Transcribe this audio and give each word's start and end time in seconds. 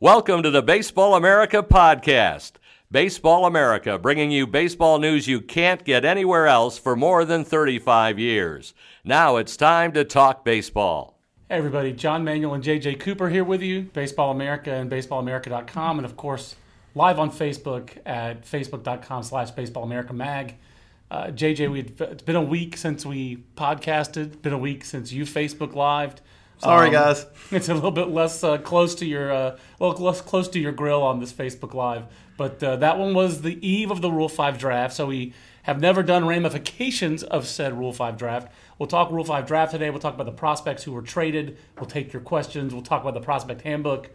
Welcome 0.00 0.42
to 0.42 0.50
the 0.50 0.60
Baseball 0.60 1.14
America 1.14 1.62
podcast. 1.62 2.52
Baseball 2.90 3.46
America, 3.46 3.98
bringing 3.98 4.30
you 4.30 4.46
baseball 4.46 4.98
news 4.98 5.26
you 5.26 5.40
can't 5.40 5.84
get 5.84 6.04
anywhere 6.04 6.46
else 6.46 6.76
for 6.76 6.94
more 6.94 7.24
than 7.24 7.46
35 7.46 8.18
years. 8.18 8.74
Now 9.04 9.36
it's 9.36 9.56
time 9.56 9.92
to 9.92 10.04
talk 10.04 10.44
baseball. 10.44 11.18
Hey 11.48 11.56
everybody, 11.56 11.94
John 11.94 12.24
Manuel 12.24 12.52
and 12.52 12.62
JJ 12.62 13.00
Cooper 13.00 13.30
here 13.30 13.42
with 13.42 13.62
you, 13.62 13.84
Baseball 13.94 14.32
America 14.32 14.70
and 14.70 14.90
baseballamerica.com, 14.90 15.98
and 15.98 16.04
of 16.04 16.14
course, 16.14 16.56
live 16.94 17.18
on 17.18 17.30
Facebook 17.30 17.96
at 18.04 18.42
facebook.com 18.44 19.22
slash 19.22 19.50
baseballamerica 19.52 20.52
Uh, 21.10 21.28
JJ, 21.28 22.00
it's 22.02 22.22
been 22.22 22.36
a 22.36 22.42
week 22.42 22.76
since 22.76 23.06
we 23.06 23.44
podcasted, 23.56 24.42
been 24.42 24.52
a 24.52 24.58
week 24.58 24.84
since 24.84 25.10
you 25.10 25.24
Facebook 25.24 25.74
lived. 25.74 26.20
Sorry, 26.58 26.90
guys. 26.90 27.26
It's 27.50 27.68
a 27.68 27.74
little 27.74 27.90
bit 27.90 28.08
less 28.08 28.42
uh, 28.42 28.58
close 28.58 28.94
to 28.96 29.06
your, 29.06 29.32
uh, 29.32 29.58
well, 29.78 29.92
less 29.92 30.20
close 30.20 30.48
to 30.48 30.58
your 30.58 30.72
grill 30.72 31.02
on 31.02 31.20
this 31.20 31.32
Facebook 31.32 31.74
Live. 31.74 32.04
But 32.36 32.62
uh, 32.62 32.76
that 32.76 32.98
one 32.98 33.14
was 33.14 33.42
the 33.42 33.66
eve 33.66 33.90
of 33.90 34.00
the 34.00 34.10
Rule 34.10 34.28
5 34.28 34.58
draft, 34.58 34.94
so 34.94 35.06
we 35.06 35.32
have 35.62 35.80
never 35.80 36.02
done 36.02 36.26
ramifications 36.26 37.22
of 37.22 37.46
said 37.46 37.78
Rule 37.78 37.92
5 37.92 38.16
draft. 38.16 38.52
We'll 38.78 38.86
talk 38.86 39.10
Rule 39.10 39.24
5 39.24 39.46
draft 39.46 39.72
today. 39.72 39.90
We'll 39.90 40.00
talk 40.00 40.14
about 40.14 40.26
the 40.26 40.32
prospects 40.32 40.82
who 40.82 40.92
were 40.92 41.02
traded. 41.02 41.58
We'll 41.78 41.86
take 41.86 42.12
your 42.12 42.22
questions. 42.22 42.72
We'll 42.72 42.82
talk 42.82 43.02
about 43.02 43.14
the 43.14 43.20
prospect 43.20 43.62
handbook. 43.62 44.10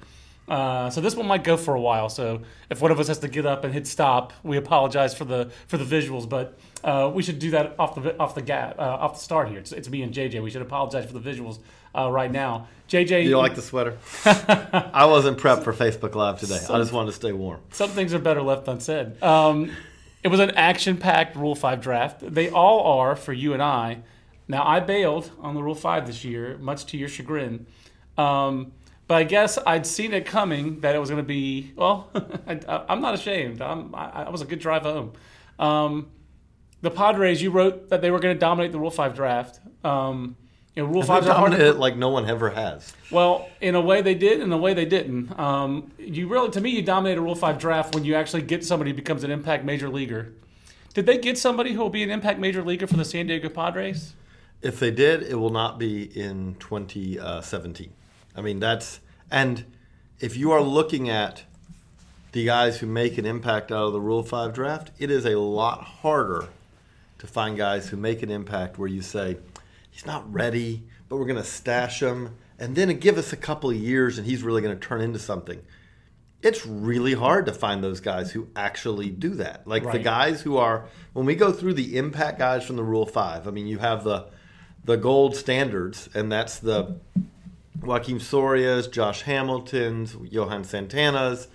Uh, 0.47 0.89
so 0.89 0.99
this 0.99 1.15
one 1.15 1.27
might 1.27 1.43
go 1.43 1.55
for 1.55 1.75
a 1.75 1.81
while. 1.81 2.09
So 2.09 2.41
if 2.69 2.81
one 2.81 2.91
of 2.91 2.99
us 2.99 3.07
has 3.07 3.19
to 3.19 3.27
get 3.27 3.45
up 3.45 3.63
and 3.63 3.73
hit 3.73 3.87
stop, 3.87 4.33
we 4.43 4.57
apologize 4.57 5.13
for 5.13 5.23
the 5.23 5.51
for 5.67 5.77
the 5.77 5.85
visuals, 5.85 6.27
but 6.27 6.59
uh, 6.83 7.09
we 7.13 7.23
should 7.23 7.39
do 7.39 7.51
that 7.51 7.75
off 7.79 7.95
the 7.95 8.17
off 8.17 8.35
the 8.35 8.41
gap 8.41 8.77
uh, 8.77 8.81
off 8.81 9.13
the 9.13 9.19
start 9.19 9.49
here. 9.49 9.59
It's, 9.59 9.71
it's 9.71 9.87
me 9.87 10.01
and 10.01 10.13
JJ. 10.13 10.43
We 10.43 10.49
should 10.49 10.61
apologize 10.61 11.05
for 11.05 11.17
the 11.17 11.21
visuals 11.21 11.59
uh, 11.95 12.11
right 12.11 12.31
now. 12.31 12.67
JJ, 12.89 13.07
Do 13.07 13.29
you 13.29 13.37
like 13.37 13.55
the 13.55 13.61
sweater? 13.61 13.97
I 14.25 15.05
wasn't 15.05 15.37
prepped 15.37 15.63
for 15.63 15.71
Facebook 15.71 16.13
Live 16.13 16.39
today. 16.39 16.59
I 16.69 16.77
just 16.77 16.91
wanted 16.91 17.11
to 17.11 17.15
stay 17.15 17.31
warm. 17.31 17.61
some 17.71 17.89
things 17.89 18.13
are 18.13 18.19
better 18.19 18.41
left 18.41 18.67
unsaid. 18.67 19.21
Um, 19.23 19.71
it 20.23 20.27
was 20.27 20.41
an 20.41 20.51
action-packed 20.51 21.35
Rule 21.37 21.55
Five 21.55 21.81
draft. 21.81 22.19
They 22.21 22.49
all 22.49 22.99
are 22.99 23.15
for 23.15 23.31
you 23.31 23.53
and 23.53 23.63
I. 23.63 23.99
Now 24.47 24.67
I 24.67 24.81
bailed 24.81 25.31
on 25.39 25.55
the 25.55 25.63
Rule 25.63 25.75
Five 25.75 26.05
this 26.05 26.25
year, 26.25 26.57
much 26.59 26.85
to 26.87 26.97
your 26.97 27.07
chagrin. 27.07 27.65
Um, 28.17 28.73
but 29.07 29.15
I 29.15 29.23
guess 29.23 29.57
I'd 29.65 29.85
seen 29.87 30.13
it 30.13 30.25
coming 30.25 30.81
that 30.81 30.93
it 30.95 30.99
was 30.99 31.09
going 31.09 31.23
to 31.23 31.27
be. 31.27 31.71
Well, 31.75 32.09
I, 32.47 32.83
am 32.89 33.01
not 33.01 33.13
ashamed. 33.13 33.61
I'm, 33.61 33.95
I, 33.95 34.25
I 34.25 34.29
was 34.29 34.41
a 34.41 34.45
good 34.45 34.59
drive 34.59 34.83
home. 34.83 35.13
Um, 35.59 36.11
the 36.81 36.91
Padres, 36.91 37.41
you 37.41 37.51
wrote 37.51 37.89
that 37.89 38.01
they 38.01 38.11
were 38.11 38.19
going 38.19 38.35
to 38.35 38.39
dominate 38.39 38.73
the 38.73 38.79
Rule 38.79 38.91
Five 38.91 39.15
draft. 39.15 39.59
Um, 39.83 40.35
you 40.75 40.83
know, 40.83 40.89
Rule 40.89 41.03
Five 41.03 41.27
are 41.27 41.33
hard. 41.33 41.51
dominated 41.51 41.75
it 41.75 41.79
like 41.79 41.97
no 41.97 42.09
one 42.09 42.29
ever 42.29 42.49
has. 42.49 42.93
Well, 43.11 43.49
in 43.59 43.75
a 43.75 43.81
way 43.81 44.01
they 44.01 44.15
did, 44.15 44.39
in 44.39 44.51
a 44.51 44.57
way 44.57 44.73
they 44.73 44.85
didn't. 44.85 45.37
Um, 45.37 45.91
you 45.97 46.27
really, 46.27 46.49
to 46.51 46.61
me, 46.61 46.69
you 46.69 46.81
dominate 46.81 47.17
a 47.17 47.21
Rule 47.21 47.35
Five 47.35 47.57
draft 47.57 47.93
when 47.93 48.05
you 48.05 48.15
actually 48.15 48.43
get 48.43 48.63
somebody 48.63 48.91
who 48.91 48.95
becomes 48.95 49.23
an 49.23 49.31
impact 49.31 49.65
major 49.65 49.89
leaguer. 49.89 50.31
Did 50.93 51.05
they 51.05 51.17
get 51.17 51.37
somebody 51.37 51.73
who 51.73 51.79
will 51.79 51.89
be 51.89 52.03
an 52.03 52.11
impact 52.11 52.39
major 52.39 52.63
leaguer 52.63 52.87
for 52.87 52.97
the 52.97 53.05
San 53.05 53.27
Diego 53.27 53.49
Padres? 53.49 54.13
If 54.61 54.79
they 54.79 54.91
did, 54.91 55.23
it 55.23 55.35
will 55.35 55.49
not 55.49 55.79
be 55.79 56.03
in 56.03 56.55
2017. 56.59 57.91
I 58.35 58.41
mean, 58.41 58.59
that's 58.59 58.99
and 59.29 59.65
if 60.19 60.37
you 60.37 60.51
are 60.51 60.61
looking 60.61 61.09
at 61.09 61.43
the 62.31 62.45
guys 62.45 62.79
who 62.79 62.87
make 62.87 63.17
an 63.17 63.25
impact 63.25 63.71
out 63.71 63.87
of 63.87 63.93
the 63.93 63.99
Rule 63.99 64.23
Five 64.23 64.53
draft, 64.53 64.91
it 64.99 65.11
is 65.11 65.25
a 65.25 65.37
lot 65.37 65.83
harder 65.83 66.47
to 67.19 67.27
find 67.27 67.57
guys 67.57 67.89
who 67.89 67.97
make 67.97 68.23
an 68.23 68.31
impact 68.31 68.79
where 68.79 68.87
you 68.87 69.01
say 69.01 69.37
he's 70.01 70.07
not 70.07 70.31
ready, 70.33 70.83
but 71.09 71.17
we're 71.17 71.25
going 71.25 71.41
to 71.41 71.43
stash 71.43 72.01
him, 72.01 72.35
and 72.57 72.75
then 72.75 72.97
give 72.99 73.17
us 73.17 73.31
a 73.33 73.37
couple 73.37 73.69
of 73.69 73.75
years, 73.75 74.17
and 74.17 74.25
he's 74.25 74.41
really 74.41 74.61
going 74.61 74.77
to 74.77 74.87
turn 74.87 75.01
into 75.01 75.19
something. 75.19 75.61
It's 76.41 76.65
really 76.65 77.13
hard 77.13 77.45
to 77.45 77.53
find 77.53 77.83
those 77.83 77.99
guys 77.99 78.31
who 78.31 78.47
actually 78.55 79.11
do 79.11 79.35
that. 79.35 79.67
Like 79.67 79.83
the 79.91 79.99
guys 79.99 80.41
who 80.41 80.57
are 80.57 80.87
when 81.13 81.27
we 81.27 81.35
go 81.35 81.51
through 81.51 81.75
the 81.75 81.97
impact 81.97 82.39
guys 82.39 82.65
from 82.65 82.77
the 82.77 82.83
Rule 82.83 83.05
Five. 83.05 83.47
I 83.47 83.51
mean, 83.51 83.67
you 83.67 83.77
have 83.77 84.03
the 84.03 84.25
the 84.83 84.97
gold 84.97 85.35
standards, 85.35 86.09
and 86.15 86.31
that's 86.31 86.57
the 86.57 86.97
Joakim 87.79 88.15
Sorias, 88.19 88.91
Josh 88.91 89.21
Hamiltons, 89.21 90.15
Johan 90.31 90.63
Santana's, 90.63 91.47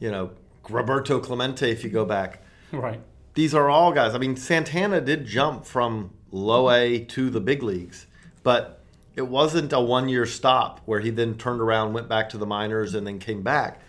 you 0.00 0.10
know, 0.10 0.30
Roberto 0.70 1.20
Clemente. 1.20 1.70
If 1.70 1.84
you 1.84 1.90
go 1.90 2.06
back, 2.06 2.42
Right. 2.72 3.02
These 3.34 3.54
are 3.54 3.70
all 3.70 3.92
guys. 3.92 4.14
I 4.14 4.18
mean, 4.18 4.36
Santana 4.36 5.00
did 5.00 5.26
jump 5.26 5.64
from 5.64 6.10
low 6.30 6.70
A 6.70 7.04
to 7.06 7.30
the 7.30 7.40
big 7.40 7.62
leagues, 7.62 8.06
but 8.42 8.82
it 9.14 9.28
wasn't 9.28 9.72
a 9.72 9.80
one 9.80 10.08
year 10.08 10.26
stop 10.26 10.80
where 10.84 11.00
he 11.00 11.10
then 11.10 11.36
turned 11.36 11.60
around, 11.60 11.92
went 11.92 12.08
back 12.08 12.28
to 12.30 12.38
the 12.38 12.46
minors, 12.46 12.94
and 12.94 13.06
then 13.06 13.18
came 13.18 13.42
back. 13.42 13.80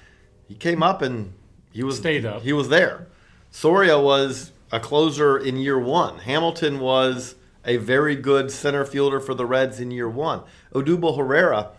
He 0.48 0.56
came 0.56 0.84
up 0.84 1.02
and 1.02 1.34
he 1.72 1.84
was 1.84 1.98
Stayed 1.98 2.26
up. 2.26 2.42
He 2.42 2.54
was 2.54 2.70
there. 2.70 3.08
Soria 3.50 4.00
was 4.00 4.52
a 4.72 4.80
closer 4.80 5.38
in 5.38 5.58
year 5.58 5.80
one. 5.80 6.20
Hamilton 6.20 6.80
was 6.80 7.36
a 7.66 7.78
very 7.78 8.16
good 8.16 8.52
center 8.52 8.84
fielder 8.84 9.20
for 9.20 9.34
the 9.34 9.46
Reds 9.46 9.80
in 9.80 9.92
year 9.92 10.10
one. 10.10 10.42
Odubel 10.74 11.18
Herrera, 11.18 11.72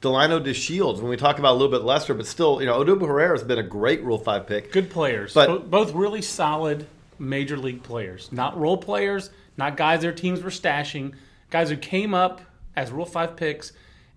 Delino 0.00 0.42
De 0.42 0.54
Shields. 0.54 1.00
When 1.00 1.10
we 1.10 1.16
talk 1.16 1.38
about 1.38 1.52
a 1.52 1.56
little 1.58 1.70
bit 1.76 1.84
lesser, 1.84 2.14
but 2.14 2.26
still, 2.26 2.60
you 2.60 2.66
know, 2.66 2.82
Odubel 2.82 3.06
Herrera 3.08 3.32
has 3.36 3.42
been 3.42 3.58
a 3.58 3.62
great 3.62 4.02
Rule 4.04 4.18
Five 4.18 4.46
pick. 4.46 4.72
Good 4.72 4.90
players, 4.90 5.34
But- 5.34 5.46
Bo- 5.48 5.58
both 5.58 5.94
really 5.94 6.22
solid 6.22 6.86
major 7.18 7.56
league 7.56 7.82
players, 7.82 8.30
not 8.30 8.58
role 8.58 8.76
players, 8.76 9.30
not 9.56 9.76
guys 9.76 10.02
their 10.02 10.12
teams 10.12 10.42
were 10.42 10.50
stashing, 10.50 11.14
guys 11.50 11.68
who 11.70 11.76
came 11.76 12.14
up 12.14 12.40
as 12.76 12.92
Rule 12.92 13.06
Five 13.06 13.36
picks 13.36 13.72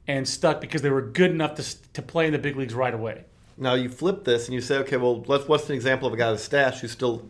and 0.08 0.28
stuck 0.28 0.62
because 0.62 0.82
they 0.84 0.90
were 0.90 1.02
good 1.02 1.32
enough 1.32 1.56
to, 1.56 1.92
to 1.94 2.02
play 2.02 2.28
in 2.28 2.34
the 2.34 2.40
big 2.40 2.56
leagues 2.56 2.74
right 2.76 2.94
away. 2.94 3.24
Now 3.58 3.74
you 3.74 3.90
flip 3.90 4.24
this 4.24 4.46
and 4.46 4.54
you 4.56 4.62
say, 4.62 4.78
okay, 4.80 4.98
well, 4.98 5.24
let's, 5.28 5.48
what's 5.48 5.68
an 5.70 5.76
example 5.76 6.08
of 6.08 6.14
a 6.14 6.18
guy 6.18 6.32
with 6.32 6.42
stash 6.42 6.80
who's 6.82 6.92
still 6.92 7.30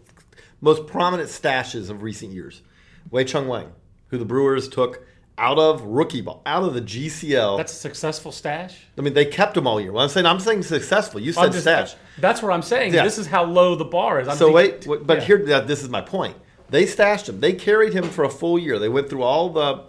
most 0.61 0.87
prominent 0.87 1.29
stashes 1.29 1.89
of 1.89 2.03
recent 2.03 2.31
years? 2.33 2.61
Wei 3.09 3.23
Chung 3.23 3.47
Wang, 3.47 3.71
who 4.09 4.17
the 4.17 4.25
Brewers 4.25 4.67
took 4.69 5.05
out 5.37 5.57
of 5.57 5.81
rookie 5.83 6.21
ball, 6.21 6.41
out 6.45 6.63
of 6.63 6.73
the 6.73 6.81
GCL. 6.81 7.57
That's 7.57 7.73
a 7.73 7.75
successful 7.75 8.31
stash. 8.31 8.77
I 8.97 9.01
mean, 9.01 9.13
they 9.13 9.25
kept 9.25 9.57
him 9.57 9.65
all 9.65 9.79
year. 9.81 9.91
Well, 9.91 10.03
I'm 10.03 10.09
saying 10.09 10.25
I'm 10.25 10.39
saying 10.39 10.63
successful. 10.63 11.19
You 11.19 11.31
said 11.33 11.51
just- 11.51 11.61
stash. 11.63 11.95
That's 12.19 12.41
what 12.41 12.51
I'm 12.51 12.61
saying. 12.61 12.93
Yeah. 12.93 13.03
This 13.03 13.17
is 13.17 13.27
how 13.27 13.43
low 13.45 13.75
the 13.75 13.85
bar 13.85 14.19
is. 14.19 14.27
I'm 14.27 14.37
So 14.37 14.53
thinking- 14.53 14.89
wait, 14.91 15.07
but 15.07 15.19
yeah. 15.19 15.23
here, 15.23 15.61
this 15.61 15.81
is 15.81 15.89
my 15.89 16.01
point. 16.01 16.35
They 16.69 16.85
stashed 16.85 17.27
him. 17.27 17.39
They 17.39 17.53
carried 17.53 17.93
him 17.93 18.05
for 18.05 18.23
a 18.23 18.29
full 18.29 18.57
year. 18.59 18.77
They 18.79 18.89
went 18.89 19.09
through 19.09 19.23
all 19.23 19.49
the 19.49 19.83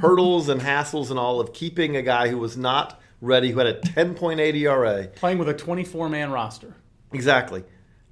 hurdles 0.00 0.48
and 0.48 0.60
hassles 0.60 1.10
and 1.10 1.18
all 1.18 1.40
of 1.40 1.52
keeping 1.52 1.96
a 1.96 2.02
guy 2.02 2.28
who 2.28 2.38
was 2.38 2.56
not 2.56 3.00
ready, 3.20 3.50
who 3.50 3.58
had 3.58 3.66
a 3.68 3.80
10.8 3.80 4.54
ERA. 4.54 5.08
playing 5.16 5.38
with 5.38 5.48
a 5.48 5.54
24 5.54 6.08
man 6.08 6.30
roster. 6.30 6.74
Exactly. 7.12 7.64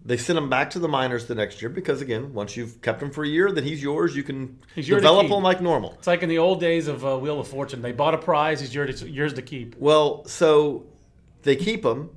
They 0.06 0.16
sent 0.16 0.38
him 0.38 0.48
back 0.48 0.70
to 0.70 0.78
the 0.78 0.86
minors 0.86 1.26
the 1.26 1.34
next 1.34 1.60
year 1.60 1.68
because, 1.68 2.00
again, 2.00 2.32
once 2.32 2.56
you've 2.56 2.80
kept 2.80 3.02
him 3.02 3.10
for 3.10 3.24
a 3.24 3.28
year, 3.28 3.50
then 3.50 3.64
he's 3.64 3.82
yours. 3.82 4.14
You 4.14 4.22
can 4.22 4.60
develop 4.76 5.26
him 5.26 5.42
like 5.42 5.60
normal. 5.60 5.94
It's 5.98 6.06
like 6.06 6.22
in 6.22 6.28
the 6.28 6.38
old 6.38 6.60
days 6.60 6.86
of 6.86 7.04
uh, 7.04 7.18
Wheel 7.18 7.40
of 7.40 7.48
Fortune. 7.48 7.82
They 7.82 7.90
bought 7.90 8.14
a 8.14 8.18
prize. 8.18 8.60
He's 8.60 8.72
yours, 8.72 9.02
yours 9.02 9.32
to 9.34 9.42
keep. 9.42 9.76
Well, 9.78 10.24
so 10.26 10.86
they 11.42 11.56
keep 11.56 11.84
him. 11.84 12.10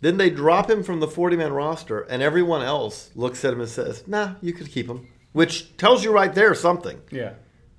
Then 0.00 0.16
they 0.16 0.30
drop 0.30 0.70
him 0.70 0.82
from 0.82 1.00
the 1.00 1.08
40 1.08 1.36
man 1.36 1.52
roster, 1.52 2.00
and 2.00 2.22
everyone 2.22 2.62
else 2.62 3.10
looks 3.14 3.44
at 3.44 3.52
him 3.52 3.60
and 3.60 3.68
says, 3.68 4.02
nah, 4.06 4.34
you 4.40 4.54
could 4.54 4.70
keep 4.70 4.88
him, 4.88 5.06
which 5.32 5.76
tells 5.76 6.04
you 6.04 6.12
right 6.12 6.34
there 6.34 6.54
something. 6.54 7.00
Yeah. 7.10 7.34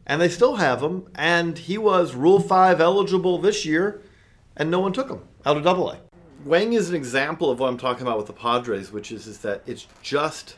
And 0.06 0.22
they 0.22 0.30
still 0.30 0.58
have 0.58 0.82
him, 0.82 1.08
and 1.16 1.58
he 1.58 1.78
was 1.78 2.14
Rule 2.16 2.40
5 2.40 2.80
eligible 2.80 3.40
this 3.40 3.66
year, 3.66 4.02
and 4.56 4.70
no 4.70 4.80
one 4.80 4.94
took 4.94 5.10
him 5.10 5.22
out 5.46 5.58
of 5.58 5.64
Double 5.64 5.92
A. 5.92 6.00
Wang 6.48 6.74
is 6.74 6.90
an 6.90 6.96
example 6.96 7.52
of 7.52 7.60
what 7.60 7.68
I'm 7.68 7.78
talking 7.78 8.04
about 8.04 8.18
with 8.18 8.28
the 8.28 8.34
Padres, 8.34 8.92
which 8.92 9.12
is, 9.12 9.28
is 9.28 9.40
that 9.40 9.64
it's 9.66 9.88
just 10.02 10.58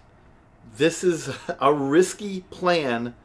this 0.77 1.03
is 1.03 1.29
a 1.59 1.73
risky 1.73 2.41
plan, 2.51 3.15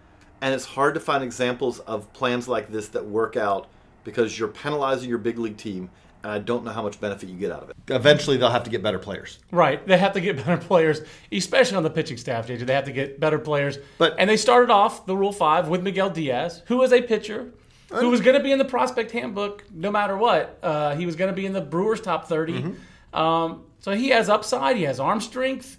and 0.40 0.54
it's 0.54 0.64
hard 0.64 0.94
to 0.94 1.00
find 1.00 1.22
examples 1.22 1.80
of 1.80 2.12
plans 2.12 2.48
like 2.48 2.70
this 2.70 2.88
that 2.88 3.04
work 3.04 3.36
out 3.36 3.66
because 4.04 4.38
you're 4.38 4.48
penalizing 4.48 5.08
your 5.08 5.18
big 5.18 5.38
league 5.38 5.56
team, 5.56 5.90
and 6.22 6.32
I 6.32 6.38
don't 6.38 6.64
know 6.64 6.70
how 6.72 6.82
much 6.82 7.00
benefit 7.00 7.28
you 7.28 7.36
get 7.36 7.52
out 7.52 7.62
of 7.64 7.70
it. 7.70 7.76
Eventually, 7.88 8.36
they'll 8.36 8.50
have 8.50 8.64
to 8.64 8.70
get 8.70 8.82
better 8.82 8.98
players. 8.98 9.38
Right. 9.50 9.86
They 9.86 9.98
have 9.98 10.12
to 10.14 10.20
get 10.20 10.36
better 10.44 10.56
players, 10.56 11.00
especially 11.32 11.76
on 11.76 11.82
the 11.82 11.90
pitching 11.90 12.16
staff, 12.16 12.46
JJ. 12.46 12.66
They 12.66 12.74
have 12.74 12.84
to 12.84 12.92
get 12.92 13.20
better 13.20 13.38
players. 13.38 13.78
But- 13.98 14.14
and 14.18 14.28
they 14.28 14.36
started 14.36 14.70
off 14.70 15.06
the 15.06 15.16
Rule 15.16 15.32
5 15.32 15.68
with 15.68 15.82
Miguel 15.82 16.10
Diaz, 16.10 16.62
who 16.66 16.82
is 16.82 16.92
a 16.92 17.02
pitcher, 17.02 17.52
who 18.00 18.10
was 18.10 18.20
going 18.20 18.36
to 18.36 18.42
be 18.42 18.52
in 18.52 18.58
the 18.58 18.64
prospect 18.64 19.10
handbook 19.10 19.64
no 19.72 19.90
matter 19.90 20.16
what. 20.16 20.58
Uh, 20.62 20.94
he 20.94 21.06
was 21.06 21.16
going 21.16 21.30
to 21.30 21.34
be 21.34 21.46
in 21.46 21.52
the 21.52 21.60
Brewers 21.60 22.00
top 22.00 22.26
30. 22.28 22.52
Mm-hmm. 22.52 23.16
Um, 23.16 23.64
so 23.80 23.92
he 23.92 24.08
has 24.08 24.28
upside. 24.28 24.76
He 24.76 24.84
has 24.84 25.00
arm 25.00 25.20
strength. 25.20 25.78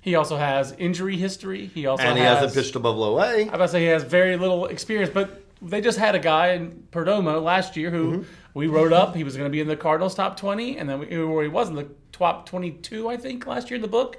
He 0.00 0.16
also 0.16 0.36
has 0.36 0.72
injury 0.72 1.16
history. 1.16 1.66
He 1.66 1.86
also 1.86 2.04
and 2.04 2.18
he 2.18 2.24
has, 2.24 2.38
hasn't 2.40 2.54
pitched 2.62 2.76
above 2.76 2.96
low 2.96 3.18
A. 3.20 3.42
I'm 3.42 3.48
about 3.48 3.58
to 3.66 3.68
say 3.68 3.80
he 3.80 3.86
has 3.86 4.02
very 4.02 4.36
little 4.36 4.66
experience, 4.66 5.10
but 5.12 5.42
they 5.62 5.80
just 5.80 5.98
had 5.98 6.14
a 6.14 6.18
guy 6.18 6.48
in 6.48 6.86
Perdomo 6.92 7.42
last 7.42 7.76
year 7.76 7.90
who 7.90 8.10
Mm-hmm. 8.18 8.22
we 8.52 8.66
wrote 8.66 8.92
up. 8.92 9.16
He 9.16 9.24
was 9.24 9.34
going 9.36 9.48
to 9.48 9.52
be 9.52 9.60
in 9.60 9.66
the 9.66 9.76
Cardinals 9.76 10.14
top 10.14 10.36
20, 10.36 10.76
and 10.76 10.88
then 10.88 10.98
we, 10.98 11.16
or 11.16 11.42
he 11.42 11.48
was 11.48 11.70
in 11.70 11.74
the 11.74 11.88
top 12.12 12.46
22, 12.46 13.08
I 13.08 13.16
think, 13.16 13.46
last 13.46 13.70
year 13.70 13.76
in 13.76 13.82
the 13.82 13.88
book. 13.88 14.18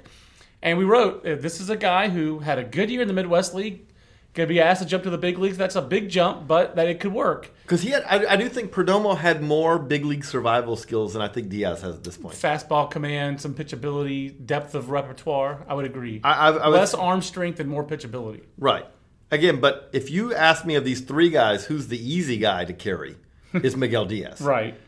And 0.60 0.76
we 0.76 0.84
wrote, 0.84 1.24
uh, 1.24 1.36
this 1.36 1.60
is 1.60 1.70
a 1.70 1.76
guy 1.76 2.08
who 2.08 2.40
had 2.40 2.58
a 2.58 2.64
good 2.64 2.90
year 2.90 3.02
in 3.02 3.06
the 3.08 3.14
Midwest 3.14 3.54
League, 3.54 3.86
to 4.44 4.52
be 4.52 4.60
asked 4.60 4.82
to 4.82 4.86
jump 4.88 5.04
to 5.04 5.10
the 5.10 5.18
big 5.18 5.38
leagues. 5.38 5.56
That's 5.56 5.76
a 5.76 5.82
big 5.82 6.08
jump, 6.08 6.46
but 6.46 6.76
that 6.76 6.88
it 6.88 7.00
could 7.00 7.12
work. 7.12 7.50
Because 7.62 7.82
he 7.82 7.90
had, 7.90 8.04
I, 8.04 8.32
I 8.32 8.36
do 8.36 8.48
think 8.48 8.72
Perdomo 8.72 9.16
had 9.16 9.42
more 9.42 9.78
big 9.78 10.04
league 10.04 10.24
survival 10.24 10.76
skills 10.76 11.12
than 11.14 11.22
I 11.22 11.28
think 11.28 11.48
Diaz 11.48 11.80
has 11.82 11.94
at 11.96 12.04
this 12.04 12.16
point. 12.16 12.34
Fastball 12.36 12.90
command, 12.90 13.40
some 13.40 13.54
pitchability, 13.54 14.44
depth 14.46 14.74
of 14.74 14.90
repertoire. 14.90 15.64
I 15.68 15.74
would 15.74 15.84
agree. 15.86 16.20
I, 16.24 16.50
I, 16.50 16.50
I 16.56 16.68
Less 16.68 16.94
arm 16.94 17.22
strength 17.22 17.60
and 17.60 17.68
more 17.70 17.84
pitchability. 17.84 18.42
right. 18.58 18.86
Again, 19.32 19.58
but 19.60 19.90
if 19.92 20.08
you 20.08 20.32
ask 20.34 20.64
me 20.64 20.76
of 20.76 20.84
these 20.84 21.00
three 21.00 21.30
guys, 21.30 21.64
who's 21.64 21.88
the 21.88 21.98
easy 21.98 22.36
guy 22.36 22.64
to 22.64 22.72
carry? 22.72 23.16
Is 23.54 23.76
Miguel 23.76 24.04
Diaz. 24.04 24.40
Right. 24.40 24.78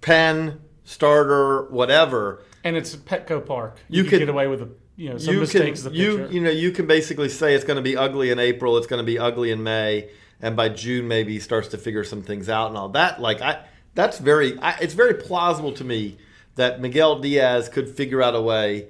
Pen, 0.00 0.60
starter, 0.84 1.64
whatever. 1.70 2.42
And 2.64 2.76
it's 2.76 2.94
Petco 2.96 3.44
Park. 3.44 3.76
You 3.88 3.98
You, 3.98 4.02
can 4.04 4.10
could- 4.10 4.18
get 4.20 4.28
away 4.28 4.46
with 4.46 4.62
you 4.96 5.10
know 5.10 5.18
some 5.18 5.34
you 5.34 5.40
mistakes 5.40 5.82
can 5.82 5.94
you 5.94 6.28
you 6.28 6.40
know 6.40 6.50
you 6.50 6.70
can 6.70 6.86
basically 6.86 7.28
say 7.28 7.54
it's 7.54 7.64
going 7.64 7.76
to 7.76 7.82
be 7.82 7.96
ugly 7.96 8.30
in 8.30 8.38
April, 8.38 8.76
it's 8.76 8.86
going 8.86 9.00
to 9.00 9.06
be 9.06 9.18
ugly 9.18 9.50
in 9.50 9.62
May, 9.62 10.10
and 10.40 10.56
by 10.56 10.68
June 10.68 11.08
maybe 11.08 11.32
he 11.32 11.40
starts 11.40 11.68
to 11.68 11.78
figure 11.78 12.04
some 12.04 12.22
things 12.22 12.48
out 12.48 12.68
and 12.68 12.76
all 12.76 12.90
that. 12.90 13.20
Like 13.20 13.40
I, 13.40 13.64
that's 13.94 14.18
very 14.18 14.58
I, 14.58 14.76
it's 14.78 14.94
very 14.94 15.14
plausible 15.14 15.72
to 15.72 15.84
me 15.84 16.18
that 16.56 16.80
Miguel 16.80 17.20
Diaz 17.20 17.68
could 17.68 17.88
figure 17.88 18.22
out 18.22 18.34
a 18.34 18.40
way. 18.40 18.88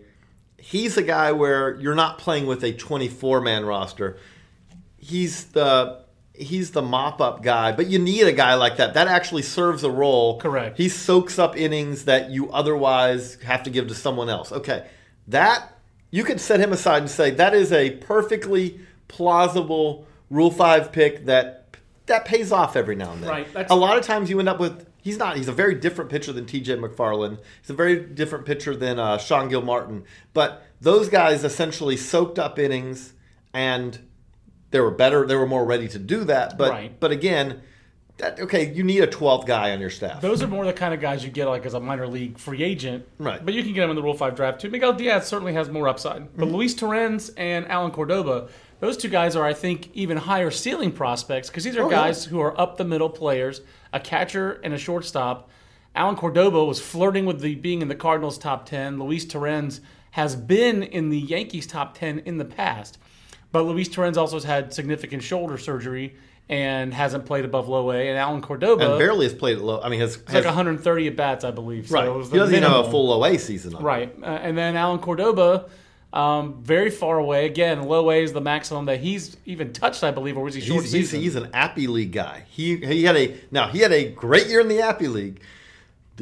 He's 0.58 0.96
a 0.96 1.02
guy 1.02 1.32
where 1.32 1.78
you're 1.81 1.94
not 1.94 2.19
playing 2.19 2.46
with 2.46 2.62
a 2.64 2.72
24 2.72 3.40
man 3.40 3.64
roster. 3.64 4.19
He's 4.96 5.44
the 5.46 6.02
he's 6.34 6.70
the 6.70 6.82
mop 6.82 7.20
up 7.20 7.43
guy, 7.43 7.72
but 7.72 7.87
you 7.87 7.99
need 7.99 8.26
a 8.26 8.32
guy 8.32 8.54
like 8.54 8.76
that. 8.78 8.94
That 8.94 9.08
actually 9.08 9.43
serves 9.43 9.84
a 9.84 9.90
role. 9.90 10.40
Correct. 10.40 10.78
He 10.78 10.88
soaks 10.88 11.38
up 11.38 11.56
innings 11.56 12.06
that 12.06 12.31
you 12.31 12.50
otherwise 12.50 13.37
have 13.43 13.62
to 13.64 13.70
give 13.70 13.88
to 13.88 13.94
someone 13.94 14.28
else. 14.28 14.52
Okay. 14.52 14.87
That 15.28 15.72
you 16.12 16.23
could 16.23 16.41
set 16.41 16.61
him 16.61 16.73
aside 16.73 16.99
and 17.03 17.11
say 17.11 17.31
that 17.32 17.55
is 17.55 17.73
a 17.73 17.91
perfectly 17.97 18.79
plausible 19.09 20.06
Rule 20.31 20.50
5 20.50 20.93
pick 20.93 21.26
that 21.26 21.59
that 22.06 22.25
pays 22.25 22.50
off 22.53 22.75
every 22.76 22.94
now 22.97 23.12
and 23.12 23.23
then. 23.23 23.31
Right, 23.31 23.47
that's- 23.53 23.70
A 23.70 23.75
lot 23.75 23.97
of 23.99 24.05
times 24.05 24.29
you 24.31 24.38
end 24.38 24.49
up 24.49 24.59
with 24.61 24.87
he's 25.03 25.19
not 25.19 25.37
he's 25.37 25.49
a 25.49 25.53
very 25.53 25.75
different 25.75 26.11
pitcher 26.11 26.32
than 26.32 26.47
TJ 26.47 26.79
McFarland. 26.79 27.38
He's 27.61 27.70
a 27.70 27.75
very 27.75 28.00
different 28.00 28.44
pitcher 28.47 28.75
than 28.76 28.99
uh, 28.99 29.19
Sean 29.19 29.49
Gilmartin. 29.49 30.05
But 30.35 30.62
those 30.81 31.09
guys 31.09 31.44
essentially 31.44 31.97
soaked 31.97 32.38
up 32.38 32.59
innings 32.59 33.12
and 33.55 33.99
they 34.70 34.81
were 34.81 34.91
better 34.91 35.26
they 35.26 35.37
were 35.37 35.47
more 35.47 35.64
ready 35.64 35.87
to 35.88 35.99
do 35.99 36.25
that. 36.25 36.59
But 36.59 36.70
Right. 36.70 36.99
but 37.00 37.11
again, 37.12 37.62
that 38.23 38.41
okay, 38.41 38.73
you 38.73 38.83
need 38.85 39.01
a 39.03 39.07
12th 39.07 39.47
guy 39.47 39.73
on 39.73 39.81
your 39.81 39.91
staff. 39.91 40.21
Those 40.23 40.43
are 40.43 40.47
more 40.47 40.65
the 40.65 40.73
kind 40.73 40.95
of 40.95 41.01
guys 41.01 41.25
you 41.25 41.31
get 41.31 41.47
like 41.49 41.67
as 41.67 41.75
a 41.75 41.81
minor 41.81 42.07
league 42.07 42.39
free 42.39 42.63
agent. 42.63 43.07
Right. 43.19 43.45
But 43.45 43.53
you 43.55 43.63
can 43.63 43.73
get 43.75 43.81
them 43.83 43.91
in 43.91 43.97
the 43.97 44.03
Rule 44.03 44.15
5 44.15 44.35
draft 44.35 44.61
too. 44.61 44.71
Miguel 44.71 44.93
Diaz 44.95 45.27
certainly 45.27 45.53
has 45.55 45.69
more 45.69 45.89
upside. 45.89 46.35
But 46.37 46.47
Mm-hmm. 46.47 46.55
Luis 46.55 46.75
Torrens 46.75 47.31
and 47.37 47.67
Allen 47.69 47.91
Cordoba, 47.91 48.49
those 48.81 48.97
two 48.97 49.09
guys 49.09 49.37
are, 49.37 49.45
I 49.45 49.53
think, 49.55 49.91
even 49.95 50.17
higher 50.17 50.51
ceiling 50.51 50.93
prospects 50.93 51.49
because 51.51 51.65
these 51.65 51.77
are 51.77 51.83
Oh, 51.83 51.91
yeah. 51.91 51.97
guys 51.97 52.25
who 52.25 52.41
are 52.41 52.59
up 52.61 52.77
the 52.79 52.85
middle 52.85 53.11
players, 53.11 53.61
a 53.93 54.01
catcher 54.01 54.61
and 54.65 54.73
a 54.73 54.79
shortstop. 54.79 55.51
Allen 55.95 56.17
Cordoba 56.17 56.65
was 56.65 56.81
flirting 56.81 57.27
with 57.27 57.41
the 57.41 57.55
being 57.57 57.83
in 57.83 57.89
the 57.89 57.95
Cardinals 57.95 58.39
top 58.39 58.65
10. 58.67 58.99
Luis 58.99 59.27
Torrens 59.27 59.81
has 60.13 60.35
been 60.37 60.83
in 60.83 61.09
the 61.11 61.19
Yankees 61.19 61.67
top 61.67 61.97
10 61.99 62.21
in 62.21 62.39
the 62.39 62.45
past. 62.45 62.99
But 63.51 63.65
Luis 63.65 63.89
Torrens 63.89 64.17
also 64.17 64.37
has 64.37 64.45
had 64.45 64.73
significant 64.73 65.23
shoulder 65.23 65.59
surgery 65.59 66.15
and 66.49 66.93
hasn't 66.93 67.25
played 67.25 67.44
above 67.44 67.69
low 67.69 67.91
A. 67.93 68.09
And 68.09 68.19
Allen 68.19 68.43
Cordoba 68.43 68.91
and 68.91 68.99
barely 68.99 69.27
has 69.27 69.35
played 69.35 69.59
at 69.59 69.65
low. 69.65 69.81
I 69.81 69.89
mean, 69.89 70.00
has, 70.00 70.17
has 70.27 70.35
like 70.35 70.44
130 70.44 71.06
at 71.06 71.17
bats, 71.17 71.44
I 71.44 71.50
believe. 71.50 71.89
So 71.89 71.94
right. 71.94 72.06
it 72.06 72.11
was 72.11 72.31
he 72.31 72.39
doesn't 72.39 72.55
even 72.55 72.69
have 72.69 72.87
a 72.87 72.91
full 72.91 73.09
low 73.09 73.25
A 73.25 73.39
season. 73.39 73.75
On. 73.75 73.83
Right, 73.83 74.15
uh, 74.23 74.27
and 74.27 74.56
then 74.56 74.77
Allen 74.77 74.99
Cordoba, 74.99 75.67
um, 76.12 76.62
very 76.62 76.91
far 76.91 77.19
away. 77.19 77.47
Again, 77.47 77.85
low 77.85 78.11
A 78.11 78.23
is 78.23 78.33
the 78.33 78.41
maximum 78.41 78.87
that 78.87 79.00
he's 79.00 79.37
even 79.47 79.73
touched, 79.73 80.05
I 80.05 80.11
believe, 80.11 80.37
or 80.37 80.44
was 80.44 80.55
he 80.55 80.61
short 80.61 80.83
He's, 80.83 80.93
he's, 80.93 81.11
season? 81.11 81.21
he's 81.21 81.37
an 81.37 81.50
Appy 81.55 81.87
League 81.87 82.12
guy. 82.12 82.45
He 82.49 82.77
he 82.77 83.05
had 83.05 83.17
a 83.17 83.37
now 83.50 83.69
he 83.69 83.79
had 83.79 83.93
a 83.93 84.11
great 84.11 84.49
year 84.49 84.61
in 84.61 84.69
the 84.69 84.81
Appy 84.81 85.09
League. 85.09 85.41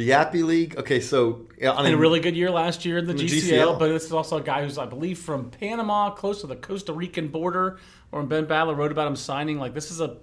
The 0.01 0.15
Appy 0.15 0.43
League. 0.43 0.79
Okay, 0.79 0.99
so 0.99 1.47
yeah, 1.59 1.73
I 1.73 1.83
mean, 1.83 1.93
a 1.93 1.97
really 1.99 2.21
good 2.21 2.35
year 2.35 2.51
last 2.51 2.87
year 2.87 2.97
in 2.97 3.07
the 3.07 3.13
the 3.13 3.25
GCL, 3.25 3.51
GCL. 3.51 3.79
but 3.79 3.89
this 3.89 4.05
is 4.05 4.15
also 4.15 4.39
a 4.39 4.41
guy 4.41 4.65
who's, 4.65 4.79
I 4.79 4.87
believe, 4.87 5.19
from 5.19 5.51
Panama, 5.51 6.09
close 6.09 6.41
to 6.41 6.47
the 6.47 6.57
Costa 6.57 6.95
Rican 6.95 7.29
border. 7.29 7.79
Or 8.11 8.23
Ben 8.23 8.47
Badler 8.47 8.75
wrote 8.75 8.93
about 8.93 9.09
him 9.09 9.15
signing. 9.15 9.59
Like 9.59 9.75
this 9.75 9.91
is 9.91 10.01
a, 10.01 10.17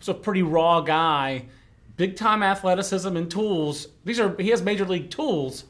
it's 0.00 0.08
a 0.08 0.14
pretty 0.14 0.42
raw 0.42 0.80
guy, 0.80 1.44
big 1.96 2.16
time 2.16 2.42
athleticism 2.42 3.16
and 3.16 3.30
tools. 3.30 3.86
These 4.04 4.18
are 4.18 4.34
he 4.36 4.48
has 4.48 4.62
major 4.62 4.84
league 4.84 5.10
tools, 5.10 5.62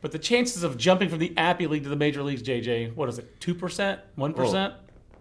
but 0.00 0.10
the 0.10 0.18
chances 0.18 0.64
of 0.64 0.76
jumping 0.76 1.08
from 1.08 1.20
the 1.20 1.32
Appy 1.36 1.68
League 1.68 1.84
to 1.84 1.88
the 1.88 1.94
major 1.94 2.24
leagues, 2.24 2.42
JJ, 2.42 2.96
what 2.96 3.08
is 3.08 3.20
it, 3.20 3.40
two 3.40 3.54
percent, 3.54 4.00
one 4.16 4.34
percent? 4.34 4.74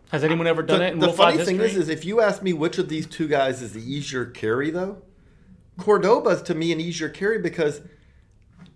Has 0.10 0.24
anyone 0.24 0.48
ever 0.48 0.64
done 0.64 0.80
the, 0.80 0.88
it 0.88 0.94
in 0.94 1.00
the 1.00 1.14
funny 1.14 1.38
thing 1.38 1.60
is, 1.60 1.78
is 1.78 1.90
if 1.90 2.04
you 2.04 2.20
ask 2.20 2.42
me 2.42 2.52
which 2.52 2.80
of 2.80 2.90
these 2.90 3.06
two 3.06 3.28
guys 3.28 3.62
is 3.62 3.74
the 3.74 3.82
easier 3.82 4.26
carry, 4.26 4.72
though, 4.72 5.04
Cordoba's 5.78 6.42
to 6.44 6.56
me 6.56 6.72
an 6.72 6.80
easier 6.80 7.10
carry 7.10 7.40
because 7.40 7.82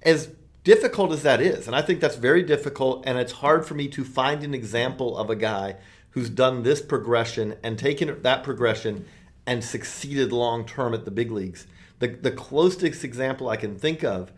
as 0.02 0.32
difficult 0.64 1.12
as 1.12 1.24
that 1.24 1.42
is, 1.42 1.68
and 1.68 1.76
I 1.76 1.82
think 1.82 2.00
that's 2.00 2.16
very 2.16 2.44
difficult, 2.44 3.04
and 3.06 3.18
it's 3.18 3.32
hard 3.34 3.66
for 3.66 3.74
me 3.74 3.88
to 3.90 4.04
find 4.04 4.44
an 4.44 4.54
example 4.54 5.18
of 5.18 5.30
a 5.30 5.36
guy 5.36 5.78
who's 6.12 6.30
done 6.30 6.64
this 6.64 6.82
progression 6.82 7.56
and 7.64 7.78
taken 7.78 8.22
that 8.22 8.44
progression 8.44 9.06
and 9.46 9.64
succeeded 9.64 10.32
long 10.32 10.66
term 10.66 10.94
at 10.94 11.06
the 11.06 11.12
big 11.12 11.32
leagues. 11.32 11.66
The 12.00 12.08
the 12.08 12.32
closest 12.32 13.04
example 13.04 13.50
I 13.50 13.58
can 13.58 13.78
think 13.78 14.04
of 14.04 14.32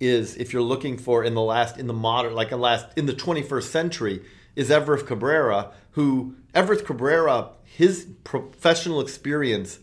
is 0.00 0.36
if 0.36 0.52
you're 0.52 0.62
looking 0.62 0.96
for 0.96 1.24
in 1.24 1.34
the 1.34 1.42
last 1.42 1.76
in 1.76 1.86
the 1.86 1.92
modern 1.92 2.34
like 2.34 2.52
in 2.52 2.60
last 2.60 2.86
in 2.96 3.06
the 3.06 3.12
21st 3.12 3.64
century 3.64 4.22
is 4.54 4.70
Everth 4.70 5.06
Cabrera 5.06 5.72
who 5.92 6.36
Everth 6.54 6.84
Cabrera 6.84 7.50
his 7.64 8.06
professional 8.24 9.00
experience 9.00 9.80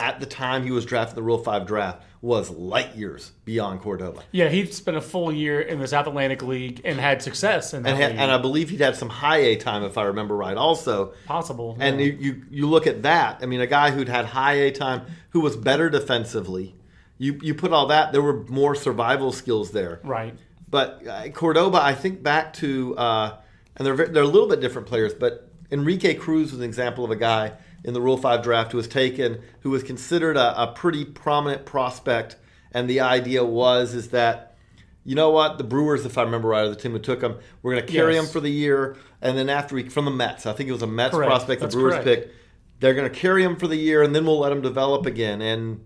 at 0.00 0.20
the 0.20 0.26
time 0.26 0.64
he 0.64 0.70
was 0.70 0.84
drafted 0.84 1.16
the 1.16 1.22
Rule 1.22 1.38
5 1.38 1.66
draft 1.66 2.02
was 2.20 2.48
light 2.50 2.96
years 2.96 3.32
beyond 3.44 3.80
Cordoba. 3.80 4.22
Yeah, 4.32 4.48
he'd 4.48 4.72
spent 4.72 4.96
a 4.96 5.00
full 5.00 5.30
year 5.30 5.60
in 5.60 5.78
the 5.78 5.86
South 5.86 6.06
Atlantic 6.06 6.42
League 6.42 6.80
and 6.84 6.98
had 6.98 7.22
success 7.22 7.74
in 7.74 7.82
that 7.82 7.90
And, 7.90 7.98
had, 7.98 8.12
and 8.12 8.30
I 8.30 8.38
believe 8.38 8.70
he'd 8.70 8.80
had 8.80 8.96
some 8.96 9.10
high 9.10 9.38
A 9.38 9.56
time 9.56 9.84
if 9.84 9.98
I 9.98 10.04
remember 10.04 10.34
right 10.34 10.56
also. 10.56 11.12
Possible. 11.26 11.76
And 11.78 12.00
yeah. 12.00 12.06
you, 12.06 12.12
you 12.18 12.42
you 12.50 12.66
look 12.66 12.86
at 12.86 13.02
that. 13.02 13.40
I 13.42 13.46
mean, 13.46 13.60
a 13.60 13.66
guy 13.66 13.90
who'd 13.90 14.08
had 14.08 14.24
high 14.24 14.54
A 14.54 14.72
time, 14.72 15.02
who 15.30 15.40
was 15.40 15.54
better 15.54 15.90
defensively. 15.90 16.74
You 17.18 17.38
you 17.42 17.54
put 17.54 17.72
all 17.72 17.88
that. 17.88 18.12
There 18.12 18.22
were 18.22 18.44
more 18.44 18.74
survival 18.74 19.30
skills 19.30 19.70
there. 19.72 20.00
right. 20.02 20.34
But 20.70 21.06
uh, 21.06 21.28
Cordoba, 21.28 21.80
I 21.80 21.94
think 21.94 22.22
back 22.22 22.54
to, 22.54 22.96
uh, 22.96 23.36
and 23.76 23.86
they're 23.86 24.08
they're 24.08 24.22
a 24.22 24.26
little 24.26 24.48
bit 24.48 24.60
different 24.60 24.88
players. 24.88 25.12
But 25.12 25.48
Enrique 25.70 26.14
Cruz 26.14 26.52
was 26.52 26.60
an 26.60 26.66
example 26.66 27.04
of 27.04 27.10
a 27.10 27.16
guy 27.16 27.52
in 27.84 27.94
the 27.94 28.00
Rule 28.00 28.16
Five 28.16 28.42
draft 28.42 28.72
who 28.72 28.78
was 28.78 28.88
taken, 28.88 29.40
who 29.60 29.70
was 29.70 29.82
considered 29.82 30.36
a, 30.36 30.62
a 30.62 30.72
pretty 30.72 31.04
prominent 31.04 31.64
prospect. 31.66 32.36
And 32.72 32.90
the 32.90 33.00
idea 33.00 33.44
was 33.44 33.94
is 33.94 34.08
that, 34.08 34.56
you 35.04 35.14
know 35.14 35.30
what, 35.30 35.58
the 35.58 35.64
Brewers, 35.64 36.04
if 36.04 36.16
I 36.18 36.22
remember 36.22 36.48
right, 36.48 36.62
are 36.64 36.68
the 36.70 36.74
team 36.76 36.92
who 36.92 36.98
took 36.98 37.20
him. 37.22 37.36
We're 37.62 37.74
going 37.74 37.86
to 37.86 37.92
carry 37.92 38.14
Yes. 38.14 38.24
him 38.24 38.32
for 38.32 38.40
the 38.40 38.50
year, 38.50 38.96
and 39.22 39.36
then 39.38 39.48
after 39.48 39.76
he 39.76 39.88
from 39.88 40.06
the 40.06 40.10
Mets, 40.10 40.46
I 40.46 40.52
think 40.54 40.68
it 40.68 40.72
was 40.72 40.82
a 40.82 40.86
Mets 40.86 41.14
Correct. 41.14 41.28
prospect 41.30 41.60
the 41.60 41.66
That's 41.66 41.74
Brewers 41.74 41.92
correct. 41.94 42.04
picked. 42.06 42.34
They're 42.80 42.94
going 42.94 43.10
to 43.10 43.16
carry 43.16 43.44
him 43.44 43.54
for 43.56 43.68
the 43.68 43.76
year, 43.76 44.02
and 44.02 44.14
then 44.14 44.24
we'll 44.26 44.40
let 44.40 44.50
him 44.50 44.60
develop 44.62 45.06
again. 45.06 45.40
And 45.40 45.84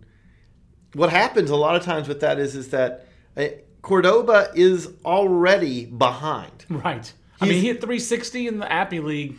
what 0.95 1.11
happens 1.11 1.51
a 1.51 1.57
lot 1.57 1.77
of 1.77 1.83
times 1.83 2.09
with 2.09 2.21
that 2.21 2.39
is 2.39 2.57
is 2.57 2.69
that 2.71 3.07
uh, 3.37 3.45
Cordoba 3.83 4.51
is 4.55 4.89
already 5.05 5.85
behind, 5.87 6.65
Right. 6.71 7.13
I 7.41 7.45
mean, 7.45 7.61
he 7.61 7.67
hit 7.69 7.81
360 7.81 8.49
in 8.49 8.59
the 8.59 8.71
Appy 8.73 8.99
League, 9.01 9.39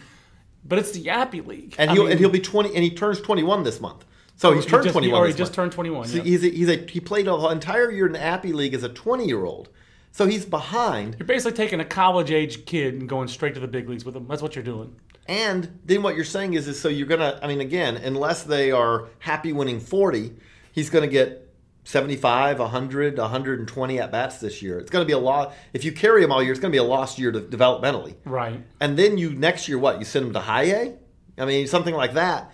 but 0.64 0.80
it's 0.80 0.92
the 0.92 1.10
Appy 1.10 1.42
League. 1.42 1.76
and 1.78 1.92
I 1.92 1.94
he'll 1.94 2.04
mean, 2.04 2.12
and 2.12 2.20
he'll 2.20 2.30
be 2.30 2.40
twenty, 2.40 2.74
and 2.74 2.84
he 2.84 2.92
turns 2.92 3.22
twenty 3.22 3.44
one 3.44 3.64
this 3.64 3.80
month. 3.80 4.06
So 4.36 4.50
oh, 4.50 4.54
he's 4.54 4.64
he 4.64 4.70
turned 4.70 4.84
just- 4.84 4.94
twenty 4.94 5.12
one. 5.12 5.22
Or 5.22 5.28
he 5.28 5.34
just 5.34 5.54
turned 5.54 5.72
21. 5.74 6.08
So 6.08 6.18
yeah. 6.18 6.24
he's 6.24 6.44
a, 6.46 6.50
he's 6.50 6.70
a 6.70 6.78
he 6.78 7.00
played 7.00 7.28
an 7.28 7.52
entire 7.52 7.92
year 7.92 8.06
in 8.06 8.14
the 8.14 8.22
Appy 8.22 8.54
League 8.54 8.74
as 8.74 8.84
a 8.84 8.90
twenty 8.90 9.28
year 9.28 9.44
old. 9.44 9.70
So 10.12 10.28
he's 10.28 10.46
behind. 10.46 11.16
You're 11.20 11.28
basically 11.28 11.58
taking 11.58 11.80
a 11.80 11.86
college 11.86 12.32
age 12.32 12.66
kid 12.66 12.96
and 12.96 13.08
going 13.08 13.28
straight 13.28 13.54
to 13.56 13.60
the 13.60 13.68
big 13.68 13.88
leagues 13.90 14.06
with 14.06 14.16
him. 14.16 14.28
That's 14.28 14.42
what 14.42 14.56
you're 14.56 14.64
doing. 14.64 14.96
And 15.28 15.80
then 15.86 16.02
what 16.02 16.16
you're 16.16 16.26
saying 16.26 16.56
is, 16.56 16.68
is 16.68 16.80
so 16.80 16.90
you're 16.90 17.08
gonna. 17.08 17.40
I 17.44 17.48
mean, 17.48 17.62
again, 17.62 17.98
unless 17.98 18.44
they 18.44 18.72
are 18.72 19.10
happy 19.20 19.54
winning 19.54 19.80
40, 19.80 20.34
he's 20.72 20.90
gonna 20.90 21.08
get 21.08 21.49
75, 21.90 22.60
100, 22.60 23.18
120 23.18 24.00
at 24.00 24.12
bats 24.12 24.38
this 24.38 24.62
year. 24.62 24.78
It's 24.78 24.92
gonna 24.92 25.06
be 25.06 25.14
a 25.14 25.18
lot. 25.18 25.56
If 25.74 25.84
you 25.84 25.92
carry 25.92 26.24
him 26.24 26.32
all 26.32 26.44
year, 26.44 26.52
it's 26.52 26.62
gonna 26.62 26.72
be 26.72 26.78
a 26.78 26.84
lost 26.84 27.18
year 27.18 27.32
to, 27.32 27.42
developmentally. 27.42 28.14
Right. 28.26 28.64
And 28.80 28.96
then 28.96 29.18
you 29.18 29.32
next 29.32 29.68
year, 29.68 29.80
what 29.80 29.98
you 29.98 30.06
send 30.06 30.28
him 30.28 30.34
to 30.34 30.40
high 30.40 30.66
A? 30.66 30.94
I 31.40 31.46
mean, 31.46 31.66
something 31.66 31.96
like 31.96 32.14
that. 32.14 32.52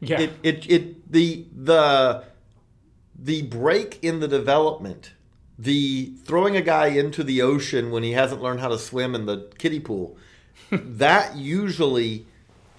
Yeah. 0.00 0.22
It 0.22 0.32
it 0.42 0.68
it 0.68 1.12
the 1.12 1.46
the 1.54 2.24
the 3.16 3.42
break 3.42 4.02
in 4.02 4.18
the 4.18 4.26
development 4.26 5.12
the 5.56 6.12
throwing 6.24 6.56
a 6.56 6.60
guy 6.60 6.88
into 6.88 7.22
the 7.22 7.40
ocean 7.40 7.92
when 7.92 8.02
he 8.02 8.12
hasn't 8.12 8.42
learned 8.42 8.58
how 8.58 8.68
to 8.68 8.78
swim 8.78 9.14
in 9.14 9.26
the 9.26 9.48
kiddie 9.58 9.78
pool, 9.78 10.16
that 10.72 11.36
usually 11.36 12.26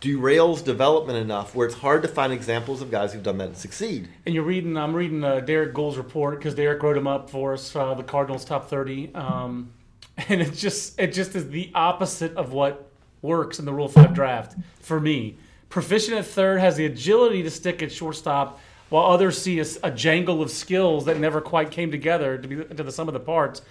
derails 0.03 0.61
development 0.61 1.17
enough 1.17 1.55
where 1.55 1.65
it's 1.65 1.77
hard 1.77 2.01
to 2.01 2.09
find 2.09 2.33
examples 2.33 2.81
of 2.81 2.91
guys 2.91 3.13
who've 3.13 3.23
done 3.23 3.37
that 3.37 3.47
and 3.47 3.57
succeed. 3.57 4.09
And 4.25 4.35
you're 4.35 4.43
reading. 4.43 4.77
I'm 4.77 4.93
reading 4.93 5.23
uh, 5.23 5.39
Derrick 5.39 5.73
Goold's 5.73 5.97
report 5.97 6.37
because 6.37 6.53
Derek 6.55 6.83
wrote 6.83 6.97
him 6.97 7.07
up 7.07 7.29
for 7.29 7.53
us. 7.53 7.73
Uh, 7.73 7.93
the 7.93 8.03
Cardinals 8.03 8.43
top 8.43 8.69
thirty, 8.69 9.15
um, 9.15 9.71
and 10.27 10.41
it 10.41 10.53
just 10.53 10.99
it 10.99 11.13
just 11.13 11.35
is 11.35 11.49
the 11.49 11.71
opposite 11.73 12.35
of 12.35 12.51
what 12.51 12.91
works 13.21 13.59
in 13.59 13.65
the 13.65 13.73
Rule 13.73 13.87
Five 13.87 14.13
draft 14.13 14.57
for 14.81 14.99
me. 14.99 15.37
Proficient 15.69 16.17
at 16.17 16.25
third 16.25 16.59
has 16.59 16.75
the 16.75 16.85
agility 16.85 17.41
to 17.41 17.49
stick 17.49 17.81
at 17.81 17.91
shortstop, 17.91 18.59
while 18.89 19.05
others 19.05 19.41
see 19.41 19.59
a, 19.61 19.65
a 19.83 19.89
jangle 19.89 20.41
of 20.41 20.51
skills 20.51 21.05
that 21.05 21.17
never 21.17 21.39
quite 21.39 21.71
came 21.71 21.89
together 21.89 22.37
to 22.37 22.47
be 22.47 22.55
to 22.57 22.83
the 22.83 22.91
sum 22.91 23.07
of 23.07 23.13
the 23.13 23.21
parts. 23.21 23.61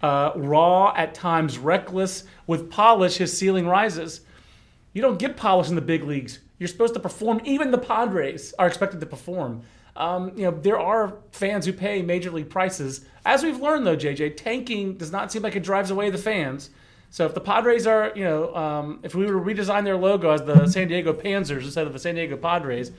Uh, 0.00 0.32
raw 0.36 0.94
at 0.96 1.12
times, 1.14 1.58
reckless 1.58 2.24
with 2.46 2.70
polish, 2.70 3.16
his 3.16 3.36
ceiling 3.36 3.66
rises. 3.66 4.20
You 4.92 5.02
don't 5.02 5.18
get 5.18 5.36
polish 5.36 5.68
in 5.68 5.74
the 5.74 5.80
big 5.80 6.04
leagues. 6.04 6.40
You're 6.58 6.68
supposed 6.68 6.94
to 6.94 7.00
perform. 7.00 7.40
Even 7.44 7.70
the 7.70 7.78
Padres 7.78 8.54
are 8.58 8.66
expected 8.66 9.00
to 9.00 9.06
perform. 9.06 9.62
Um, 9.96 10.32
you 10.36 10.44
know, 10.44 10.52
there 10.52 10.78
are 10.78 11.16
fans 11.32 11.66
who 11.66 11.72
pay 11.72 12.02
major 12.02 12.30
league 12.30 12.50
prices. 12.50 13.04
As 13.24 13.42
we've 13.42 13.60
learned, 13.60 13.86
though, 13.86 13.96
JJ, 13.96 14.36
tanking 14.36 14.96
does 14.96 15.12
not 15.12 15.30
seem 15.30 15.42
like 15.42 15.56
it 15.56 15.62
drives 15.62 15.90
away 15.90 16.10
the 16.10 16.18
fans. 16.18 16.70
So 17.10 17.26
if 17.26 17.34
the 17.34 17.40
Padres 17.40 17.86
are, 17.86 18.10
you 18.16 18.24
know, 18.24 18.54
um, 18.56 19.00
if 19.02 19.14
we 19.14 19.26
were 19.26 19.32
to 19.32 19.38
redesign 19.38 19.84
their 19.84 19.98
logo 19.98 20.30
as 20.30 20.42
the 20.42 20.66
San 20.66 20.88
Diego 20.88 21.12
Panzers 21.12 21.64
instead 21.64 21.86
of 21.86 21.92
the 21.92 21.98
San 21.98 22.14
Diego 22.14 22.38
Padres, 22.38 22.90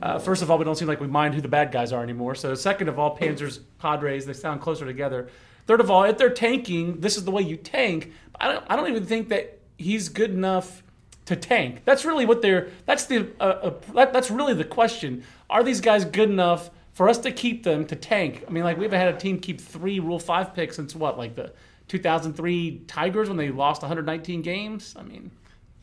uh, 0.00 0.18
first 0.18 0.40
of 0.40 0.50
all, 0.50 0.56
we 0.56 0.64
don't 0.64 0.76
seem 0.76 0.88
like 0.88 1.00
we 1.00 1.06
mind 1.06 1.34
who 1.34 1.42
the 1.42 1.48
bad 1.48 1.70
guys 1.70 1.92
are 1.92 2.02
anymore. 2.02 2.34
So 2.34 2.54
second 2.54 2.88
of 2.88 2.98
all, 2.98 3.14
Panzers, 3.14 3.60
Padres, 3.78 4.24
they 4.24 4.32
sound 4.32 4.62
closer 4.62 4.86
together. 4.86 5.28
Third 5.66 5.80
of 5.80 5.90
all, 5.90 6.04
if 6.04 6.16
they're 6.16 6.30
tanking, 6.30 7.00
this 7.00 7.18
is 7.18 7.26
the 7.26 7.30
way 7.30 7.42
you 7.42 7.58
tank. 7.58 8.10
I 8.40 8.52
don't, 8.52 8.64
I 8.70 8.76
don't 8.76 8.88
even 8.88 9.04
think 9.04 9.28
that 9.28 9.58
he's 9.76 10.08
good 10.08 10.30
enough 10.30 10.82
to 11.28 11.36
tank. 11.36 11.82
That's 11.84 12.04
really 12.04 12.24
what 12.26 12.42
they're. 12.42 12.70
That's 12.86 13.06
the. 13.06 13.30
Uh, 13.38 13.42
uh, 13.42 13.74
that, 13.94 14.12
that's 14.12 14.30
really 14.30 14.54
the 14.54 14.64
question. 14.64 15.24
Are 15.48 15.62
these 15.62 15.80
guys 15.80 16.04
good 16.04 16.30
enough 16.30 16.70
for 16.92 17.08
us 17.08 17.18
to 17.18 17.30
keep 17.30 17.62
them 17.64 17.86
to 17.86 17.96
tank? 17.96 18.44
I 18.48 18.50
mean, 18.50 18.64
like 18.64 18.78
we 18.78 18.84
haven't 18.84 18.98
had 18.98 19.14
a 19.14 19.18
team 19.18 19.38
keep 19.38 19.60
three 19.60 20.00
Rule 20.00 20.18
Five 20.18 20.54
picks 20.54 20.76
since 20.76 20.94
what, 20.94 21.18
like 21.18 21.34
the 21.34 21.52
2003 21.88 22.84
Tigers 22.86 23.28
when 23.28 23.36
they 23.36 23.50
lost 23.50 23.82
119 23.82 24.42
games. 24.42 24.94
I 24.98 25.02
mean, 25.02 25.30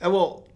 And 0.01 0.11
well, 0.11 0.47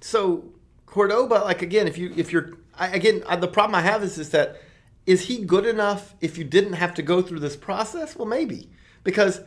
so 0.00 0.44
Cordoba, 0.86 1.34
like 1.44 1.60
again, 1.60 1.86
if 1.86 1.98
you 1.98 2.12
if 2.16 2.32
you're 2.32 2.54
I, 2.78 2.88
again, 2.88 3.22
I, 3.28 3.36
the 3.36 3.48
problem 3.48 3.74
I 3.74 3.82
have 3.82 4.02
is 4.02 4.18
is 4.18 4.30
that 4.30 4.60
is 5.04 5.26
he 5.26 5.44
good 5.44 5.66
enough 5.66 6.14
if 6.22 6.38
you 6.38 6.44
didn't 6.44 6.74
have 6.74 6.94
to 6.94 7.02
go 7.02 7.20
through 7.20 7.40
this 7.40 7.56
process? 7.56 8.16
Well, 8.16 8.26
maybe 8.26 8.70
because 9.04 9.42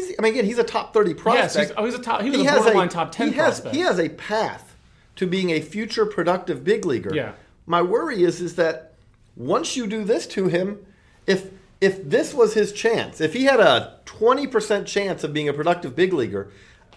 he's. 0.00 0.14
I 0.18 0.22
mean, 0.22 0.32
again, 0.32 0.44
he's 0.44 0.58
a 0.58 0.64
top 0.64 0.92
thirty 0.92 1.14
prospect. 1.14 1.54
yes, 1.56 1.68
he's, 1.68 1.72
oh, 1.76 1.84
he's 1.84 1.94
a 1.94 2.02
top. 2.02 2.22
He 2.22 2.30
was 2.30 2.40
He 2.40 2.46
a 2.46 2.50
has 2.50 2.62
borderline 2.62 2.88
top 2.88 3.12
10 3.12 3.28
he 3.28 3.34
has, 3.34 3.60
prospect. 3.60 3.74
He 3.74 3.82
has 3.82 3.98
a 3.98 4.08
path 4.10 4.76
to 5.16 5.26
being 5.26 5.50
a 5.50 5.60
future 5.60 6.06
productive 6.06 6.62
big 6.64 6.84
leaguer. 6.84 7.14
Yeah. 7.14 7.32
My 7.66 7.82
worry 7.82 8.22
is 8.22 8.40
is 8.40 8.56
that 8.56 8.94
once 9.36 9.76
you 9.76 9.86
do 9.86 10.04
this 10.04 10.26
to 10.28 10.48
him, 10.48 10.84
if 11.26 11.50
if 11.80 12.08
this 12.08 12.32
was 12.32 12.54
his 12.54 12.72
chance, 12.72 13.20
if 13.20 13.32
he 13.32 13.44
had 13.44 13.60
a 13.60 13.98
twenty 14.04 14.46
percent 14.46 14.86
chance 14.86 15.24
of 15.24 15.32
being 15.32 15.48
a 15.48 15.52
productive 15.52 15.96
big 15.96 16.12
leaguer, 16.12 16.48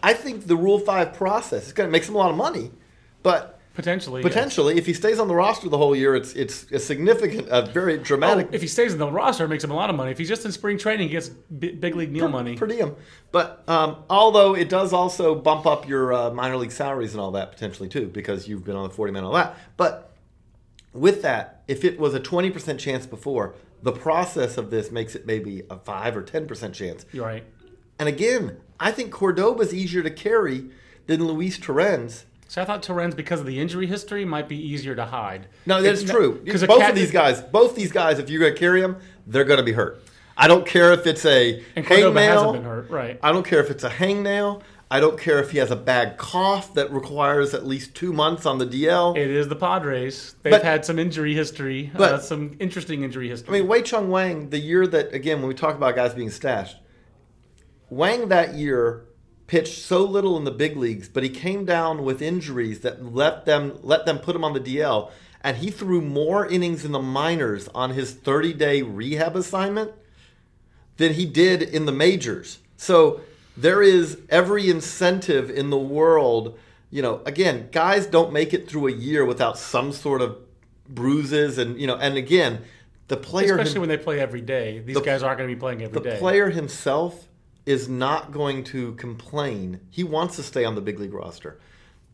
I 0.04 0.14
think 0.14 0.48
the 0.48 0.56
Rule 0.56 0.80
Five 0.80 1.14
process 1.14 1.68
is 1.68 1.74
going 1.74 1.88
to 1.88 1.92
make 1.92 2.04
him 2.06 2.16
a 2.16 2.18
lot 2.18 2.30
of 2.32 2.38
money, 2.38 2.72
but. 3.24 3.59
Potentially. 3.74 4.22
yes. 4.22 4.28
Potentially, 4.32 4.78
if 4.78 4.86
he 4.86 4.94
stays 4.94 5.20
on 5.20 5.28
the 5.28 5.36
roster 5.36 5.70
the 5.70 5.78
whole 5.78 5.96
year, 5.96 6.16
it's 6.16 6.34
it's 6.34 6.72
a 6.72 6.80
significant, 6.80 7.48
a 7.50 7.62
very 7.72 7.96
Oh, 8.00 8.04
dramatic 8.04 8.50
if 8.52 8.62
he 8.62 8.68
stays 8.68 8.94
in 8.94 9.00
the 9.00 9.10
roster, 9.12 9.46
it 9.46 9.48
makes 9.48 9.64
him 9.64 9.72
a 9.72 9.76
lot 9.76 9.90
of 9.90 9.96
money. 9.96 10.12
If 10.12 10.18
he's 10.18 10.28
just 10.30 10.46
in 10.46 10.52
spring 10.52 10.78
training, 10.78 11.08
he 11.08 11.14
gets 11.14 11.30
bi- 11.30 11.72
big 11.80 11.96
league 11.96 12.12
meal 12.12 12.28
money. 12.28 12.56
per 12.58 12.68
diem. 12.68 12.96
But 13.32 13.64
um, 13.68 14.04
although 14.10 14.56
it 14.56 14.70
does 14.70 14.92
also 14.94 15.36
bump 15.36 15.66
up 15.66 15.88
your 15.88 16.14
uh, 16.14 16.32
minor 16.32 16.58
league 16.58 16.72
salaries 16.72 17.14
and 17.14 17.22
all 17.22 17.32
that 17.32 17.52
potentially 17.52 17.90
too, 17.90 18.08
because 18.08 18.48
you've 18.48 18.64
been 18.66 18.76
on 18.76 18.88
the 18.88 18.94
forty 18.94 19.12
man 19.14 19.20
and 19.24 19.28
all 19.28 19.34
that. 19.34 19.58
But 19.78 20.12
with 20.94 21.22
that, 21.22 21.64
if 21.68 21.84
it 21.86 22.00
was 22.00 22.14
a 22.14 22.20
twenty 22.20 22.50
percent 22.50 22.80
chance 22.80 23.06
before, 23.06 23.56
the 23.82 23.92
process 23.94 24.58
of 24.58 24.72
this 24.72 24.92
makes 24.92 25.16
it 25.16 25.26
maybe 25.26 25.64
a 25.70 25.78
five 25.78 26.18
or 26.18 26.22
ten 26.22 26.48
percent 26.48 26.74
chance. 26.76 27.06
You're 27.12 27.26
right. 27.26 27.44
And 28.00 28.08
again, 28.08 28.58
I 28.80 28.92
think 28.92 29.12
Cordoba's 29.12 29.74
easier 29.74 30.02
to 30.04 30.10
carry 30.10 30.70
than 31.08 31.26
Luis 31.26 31.58
Torrens. 31.58 32.26
So 32.50 32.62
I 32.64 32.66
thought 32.66 32.82
Torrens, 32.82 33.14
because 33.14 33.40
of 33.40 33.46
the 33.46 33.60
injury 33.60 33.86
history, 33.86 34.26
might 34.26 34.50
be 34.50 34.58
easier 34.58 34.96
to 34.96 35.06
hide. 35.06 35.46
No, 35.68 35.82
that's 35.84 36.02
It's- 36.02 36.16
true. 36.16 36.42
'cause 36.46 36.64
a 36.64 36.68
both 36.68 36.80
cat- 36.80 36.90
of 36.90 36.96
these 36.96 37.12
guys, 37.12 37.42
both 37.42 37.76
these 37.76 37.92
guys, 37.92 38.18
if 38.18 38.28
you're 38.28 38.40
going 38.42 38.54
to 38.54 38.60
carry 38.60 38.82
them, 38.82 38.98
they're 39.28 39.44
going 39.44 39.60
to 39.60 39.64
be 39.64 39.74
hurt. 39.74 40.02
I 40.36 40.48
don't 40.48 40.66
care 40.66 40.92
if 40.92 41.06
it's 41.06 41.26
a 41.26 41.62
hangnail. 41.78 42.16
hasn't 42.16 42.54
been 42.54 42.64
hurt, 42.64 42.90
right? 42.90 43.20
I 43.22 43.32
don't 43.32 43.46
care 43.46 43.60
if 43.60 43.70
it's 43.70 43.84
a 43.84 43.90
hangnail. 43.90 44.62
I 44.90 45.00
don't 45.00 45.20
care 45.20 45.38
if 45.40 45.52
he 45.52 45.60
has 45.60 45.70
a 45.70 45.76
bad 45.76 46.18
cough 46.18 46.74
that 46.74 46.92
requires 46.92 47.54
at 47.54 47.68
least 47.68 47.94
two 47.94 48.12
months 48.12 48.48
on 48.48 48.58
the 48.58 48.66
DL. 48.66 49.16
It 49.16 49.30
is 49.30 49.48
the 49.48 49.56
Padres. 49.56 50.34
They've 50.42 50.50
But- 50.50 50.64
had 50.64 50.84
some 50.86 50.98
injury 50.98 51.36
history, 51.36 51.92
but- 51.96 52.14
uh, 52.14 52.18
some 52.20 52.56
interesting 52.60 53.04
injury 53.04 53.30
history. 53.30 53.50
I 53.56 53.60
mean, 53.60 53.68
Wei 53.70 53.84
Chung 53.84 54.10
Wang, 54.10 54.50
the 54.50 54.58
year 54.58 54.88
that 54.88 55.14
again, 55.14 55.38
when 55.42 55.50
we 55.50 55.54
talk 55.54 55.76
about 55.76 55.96
guys 55.96 56.16
being 56.16 56.32
stashed, 56.32 56.78
Wang 57.92 58.30
that 58.30 58.56
year 58.56 59.02
pitched 59.50 59.80
so 59.80 60.04
little 60.06 60.38
in 60.38 60.44
the 60.44 60.52
big 60.52 60.78
leagues, 60.78 61.10
but 61.10 61.24
he 61.24 61.30
came 61.30 61.66
down 61.66 62.04
with 62.04 62.22
injuries 62.22 62.82
that 62.82 63.04
let 63.14 63.46
them 63.46 63.80
let 63.82 64.06
them 64.06 64.20
put 64.20 64.36
him 64.36 64.44
on 64.44 64.54
the 64.54 64.60
DL, 64.60 65.10
and 65.44 65.58
he 65.58 65.72
threw 65.72 66.02
more 66.02 66.46
innings 66.46 66.86
in 66.86 66.92
the 66.92 67.02
minors 67.02 67.68
on 67.74 67.90
his 67.90 68.14
30 68.14 68.54
day 68.54 68.84
rehab 68.84 69.36
assignment 69.36 69.92
than 70.98 71.14
he 71.14 71.26
did 71.26 71.64
in 71.64 71.88
the 71.88 71.92
majors. 71.92 72.60
So 72.78 73.22
there 73.58 73.82
is 73.82 74.20
every 74.30 74.70
incentive 74.70 75.50
in 75.50 75.72
the 75.72 75.78
world. 75.80 76.58
You 76.92 77.02
know, 77.02 77.22
again, 77.26 77.70
guys 77.72 78.06
don't 78.06 78.32
make 78.32 78.54
it 78.54 78.70
through 78.70 78.88
a 78.88 78.92
year 78.92 79.26
without 79.26 79.58
some 79.58 79.92
sort 79.92 80.22
of 80.22 80.38
bruises, 80.88 81.58
and 81.58 81.80
you 81.82 81.88
know, 81.88 81.96
and 81.96 82.18
again, 82.18 82.62
the 83.08 83.18
player 83.18 83.54
Especially 83.56 83.76
him- 83.78 83.82
when 83.82 83.90
they 83.90 83.98
play 83.98 84.20
every 84.20 84.42
day. 84.42 84.84
These 84.86 84.96
The- 84.96 85.02
guys 85.02 85.24
aren't 85.24 85.40
going 85.40 85.50
to 85.50 85.56
be 85.56 85.60
playing 85.60 85.82
every 85.82 86.00
the 86.00 86.08
day. 86.12 86.18
player 86.20 86.50
himself 86.52 87.26
is 87.70 87.88
not 87.88 88.32
going 88.32 88.64
to 88.64 88.94
complain. 88.94 89.80
He 89.92 90.04
wants 90.04 90.36
to 90.38 90.44
stay 90.44 90.66
on 90.66 90.74
the 90.74 90.82
big 90.82 91.00
league 91.00 91.14
roster. 91.14 91.60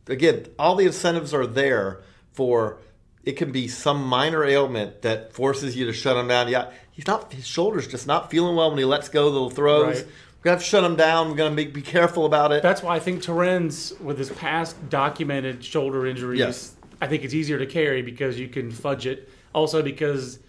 Again, 0.05 0.47
all 0.59 0.75
the 0.75 0.85
incentives 0.85 1.33
are 1.33 1.47
there 1.47 2.01
for 2.33 2.79
it 3.23 3.37
can 3.37 3.53
be 3.53 3.69
some 3.69 4.05
minor 4.05 4.43
ailment 4.43 5.01
that 5.03 5.31
forces 5.31 5.77
you 5.77 5.85
to 5.85 5.93
shut 5.93 6.17
him 6.17 6.27
down. 6.27 6.49
Yeah, 6.49 6.71
he's 6.91 7.07
not 7.07 7.31
his 7.31 7.47
shoulders 7.47 7.87
just 7.87 8.05
not 8.05 8.29
feeling 8.29 8.57
well 8.57 8.69
when 8.69 8.77
he 8.77 8.83
lets 8.83 9.07
go 9.07 9.29
of 9.29 9.49
the 9.49 9.55
throws. 9.55 10.01
Right. 10.01 10.05
We're 10.05 10.43
gonna 10.43 10.55
have 10.55 10.59
to 10.59 10.69
shut 10.69 10.83
him 10.83 10.97
down. 10.97 11.29
We're 11.29 11.37
gonna 11.37 11.55
be, 11.55 11.67
be 11.67 11.81
careful 11.81 12.25
about 12.25 12.51
it. 12.51 12.61
That's 12.61 12.83
why 12.83 12.97
I 12.97 12.99
think 12.99 13.23
Torrens, 13.23 13.93
with 14.01 14.19
his 14.19 14.31
past 14.31 14.89
documented 14.89 15.63
shoulder 15.63 16.05
injuries, 16.05 16.39
Yes. 16.39 16.75
I 17.01 17.07
think 17.07 17.23
it's 17.23 17.33
easier 17.33 17.59
to 17.59 17.65
carry 17.65 18.01
because 18.01 18.37
you 18.37 18.49
can 18.49 18.71
fudge 18.71 19.07
it. 19.07 19.29
Also, 19.53 19.81
because 19.81 20.39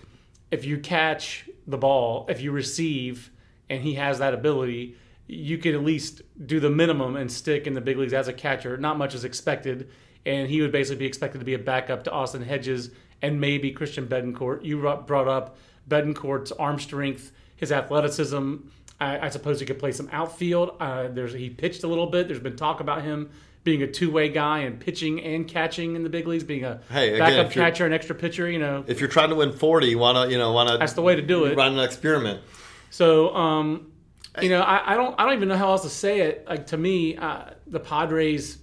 if 0.50 0.64
you 0.64 0.78
catch 0.78 1.48
the 1.66 1.78
ball, 1.78 2.26
if 2.28 2.40
you 2.40 2.50
receive, 2.50 3.30
and 3.68 3.82
he 3.82 3.94
has 3.94 4.18
that 4.18 4.34
ability, 4.34 4.96
you 5.26 5.58
could 5.58 5.74
at 5.74 5.82
least 5.82 6.22
do 6.46 6.60
the 6.60 6.70
minimum 6.70 7.16
and 7.16 7.30
stick 7.30 7.66
in 7.66 7.74
the 7.74 7.80
big 7.80 7.98
leagues 7.98 8.12
as 8.12 8.28
a 8.28 8.32
catcher. 8.32 8.76
Not 8.76 8.96
much 8.96 9.14
is 9.14 9.24
expected, 9.24 9.90
and 10.24 10.48
he 10.48 10.60
would 10.60 10.72
basically 10.72 11.00
be 11.00 11.06
expected 11.06 11.38
to 11.38 11.44
be 11.44 11.54
a 11.54 11.58
backup 11.58 12.04
to 12.04 12.12
Austin 12.12 12.42
Hedges 12.42 12.90
and 13.22 13.40
maybe 13.40 13.70
Christian 13.70 14.06
Bethancourt. 14.06 14.64
You 14.64 14.78
brought 15.06 15.28
up 15.28 15.56
Bethancourt's 15.88 16.52
arm 16.52 16.78
strength, 16.78 17.32
his 17.56 17.72
athleticism. 17.72 18.56
I, 19.00 19.26
I 19.26 19.28
suppose 19.28 19.60
he 19.60 19.66
could 19.66 19.78
play 19.78 19.92
some 19.92 20.08
outfield. 20.12 20.76
Uh, 20.80 21.08
there's 21.08 21.32
he 21.32 21.50
pitched 21.50 21.84
a 21.84 21.88
little 21.88 22.06
bit. 22.06 22.28
There's 22.28 22.40
been 22.40 22.56
talk 22.56 22.80
about 22.80 23.02
him 23.02 23.30
being 23.64 23.82
a 23.82 23.86
two-way 23.86 24.28
guy 24.28 24.60
and 24.60 24.78
pitching 24.78 25.20
and 25.22 25.48
catching 25.48 25.96
in 25.96 26.04
the 26.04 26.08
big 26.08 26.26
leagues, 26.28 26.44
being 26.44 26.64
a 26.64 26.80
Hey, 26.88 27.18
backup 27.18 27.50
catcher 27.50 27.84
and 27.84 27.92
extra 27.92 28.14
pitcher. 28.14 28.48
You 28.48 28.60
know, 28.60 28.84
if 28.86 29.00
you're 29.00 29.08
trying 29.08 29.30
to 29.30 29.34
win 29.34 29.52
forty, 29.52 29.88
you 29.88 29.98
wanna 29.98 30.28
you 30.28 30.38
know 30.38 30.52
wanna 30.52 30.78
That's 30.78 30.92
the 30.92 31.02
way 31.02 31.16
to 31.16 31.22
do 31.22 31.44
it. 31.44 31.56
Run 31.56 31.72
an 31.78 31.84
experiment. 31.84 32.40
So, 32.90 33.34
um, 33.34 33.92
you 34.40 34.48
know, 34.48 34.60
I, 34.60 34.92
I 34.92 34.96
don't, 34.96 35.14
I 35.18 35.24
don't 35.24 35.34
even 35.34 35.48
know 35.48 35.56
how 35.56 35.70
else 35.70 35.82
to 35.82 35.88
say 35.88 36.20
it. 36.20 36.46
Like 36.48 36.66
to 36.68 36.76
me, 36.76 37.16
uh, 37.16 37.50
the 37.66 37.80
Padres 37.80 38.58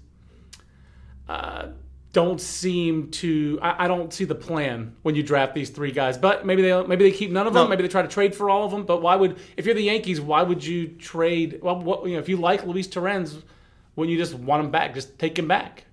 uh, 1.28 1.68
don't 2.12 2.40
seem 2.40 3.10
to. 3.12 3.60
I, 3.62 3.86
I 3.86 3.88
don't 3.88 4.14
see 4.14 4.26
the 4.26 4.36
plan 4.36 4.96
when 5.02 5.16
you 5.16 5.24
draft 5.24 5.54
these 5.56 5.70
three 5.70 5.92
guys. 5.92 6.18
But 6.18 6.46
maybe 6.46 6.62
they, 6.62 6.84
maybe 6.86 7.10
they 7.10 7.16
keep 7.16 7.32
none 7.32 7.48
of 7.48 7.54
them. 7.54 7.66
No. 7.66 7.70
Maybe 7.70 7.84
they 7.84 7.90
try 7.90 8.02
to 8.02 8.08
trade 8.08 8.36
for 8.36 8.50
all 8.50 8.66
of 8.66 8.72
them. 8.72 8.86
But 8.86 9.02
why 9.02 9.16
would, 9.16 9.38
if 9.58 9.66
you're 9.66 9.76
the 9.76 9.84
Yankees, 9.84 10.22
why 10.22 10.44
would 10.44 10.64
you 10.64 10.88
trade? 10.88 11.60
Well, 11.62 11.80
what, 11.80 12.06
you 12.06 12.14
know, 12.14 12.20
if 12.20 12.30
you 12.30 12.38
like 12.38 12.66
Luis 12.66 12.88
Torrens, 12.88 13.42
wouldn't 13.96 14.12
you 14.12 14.18
just 14.18 14.36
want 14.36 14.64
him 14.64 14.72
back? 14.72 14.94
Just 14.94 15.18
take 15.18 15.38
him 15.38 15.48
back. 15.48 15.86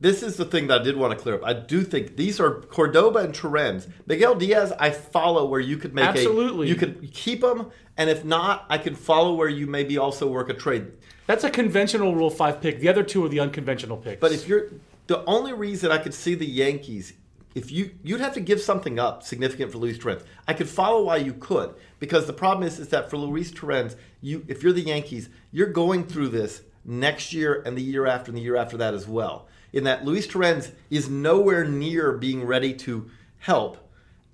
This 0.00 0.22
is 0.22 0.36
the 0.36 0.46
thing 0.46 0.68
that 0.68 0.80
I 0.80 0.84
did 0.84 0.96
want 0.96 1.16
to 1.16 1.22
clear 1.22 1.34
up. 1.34 1.44
I 1.44 1.52
do 1.52 1.82
think 1.82 2.16
these 2.16 2.40
are 2.40 2.62
Cordoba 2.62 3.18
and 3.18 3.34
Torrens. 3.34 3.86
Miguel 4.06 4.34
Diaz, 4.34 4.72
I 4.78 4.90
follow 4.90 5.44
where 5.44 5.60
you 5.60 5.76
could 5.76 5.94
make 5.94 6.06
Absolutely. 6.06 6.66
a 6.66 6.70
you 6.70 6.74
could 6.74 7.12
keep 7.12 7.42
them, 7.42 7.70
and 7.98 8.08
if 8.08 8.24
not, 8.24 8.64
I 8.70 8.78
can 8.78 8.94
follow 8.94 9.34
where 9.34 9.48
you 9.48 9.66
maybe 9.66 9.98
also 9.98 10.26
work 10.26 10.48
a 10.48 10.54
trade. 10.54 10.86
That's 11.26 11.44
a 11.44 11.50
conventional 11.50 12.16
Rule 12.16 12.30
Five 12.30 12.62
pick. 12.62 12.80
The 12.80 12.88
other 12.88 13.02
two 13.02 13.24
are 13.24 13.28
the 13.28 13.40
unconventional 13.40 13.98
picks. 13.98 14.20
But 14.20 14.32
if 14.32 14.48
you're 14.48 14.70
the 15.06 15.24
only 15.26 15.52
reason 15.52 15.92
I 15.92 15.98
could 15.98 16.14
see 16.14 16.34
the 16.34 16.46
Yankees 16.46 17.12
if 17.54 17.70
you 17.70 17.90
you'd 18.02 18.20
have 18.20 18.34
to 18.34 18.40
give 18.40 18.60
something 18.60 18.98
up 18.98 19.22
significant 19.22 19.72
for 19.72 19.78
Luis 19.78 19.98
Torrens. 19.98 20.22
I 20.46 20.54
could 20.54 20.68
follow 20.68 21.04
why 21.04 21.16
you 21.16 21.32
could 21.32 21.74
because 21.98 22.26
the 22.26 22.32
problem 22.32 22.66
is 22.66 22.78
is 22.78 22.88
that 22.88 23.10
for 23.10 23.16
Luis 23.16 23.50
Torrens, 23.50 23.96
you 24.20 24.44
if 24.48 24.62
you're 24.62 24.72
the 24.72 24.82
Yankees, 24.82 25.28
you're 25.50 25.66
going 25.66 26.04
through 26.04 26.28
this 26.28 26.62
next 26.84 27.32
year 27.32 27.62
and 27.66 27.76
the 27.76 27.82
year 27.82 28.06
after 28.06 28.30
and 28.30 28.38
the 28.38 28.42
year 28.42 28.56
after 28.56 28.76
that 28.76 28.94
as 28.94 29.06
well. 29.06 29.48
In 29.72 29.84
that 29.84 30.04
Luis 30.04 30.26
Torrens 30.26 30.72
is 30.90 31.08
nowhere 31.08 31.64
near 31.64 32.12
being 32.12 32.44
ready 32.44 32.74
to 32.74 33.08
help, 33.38 33.78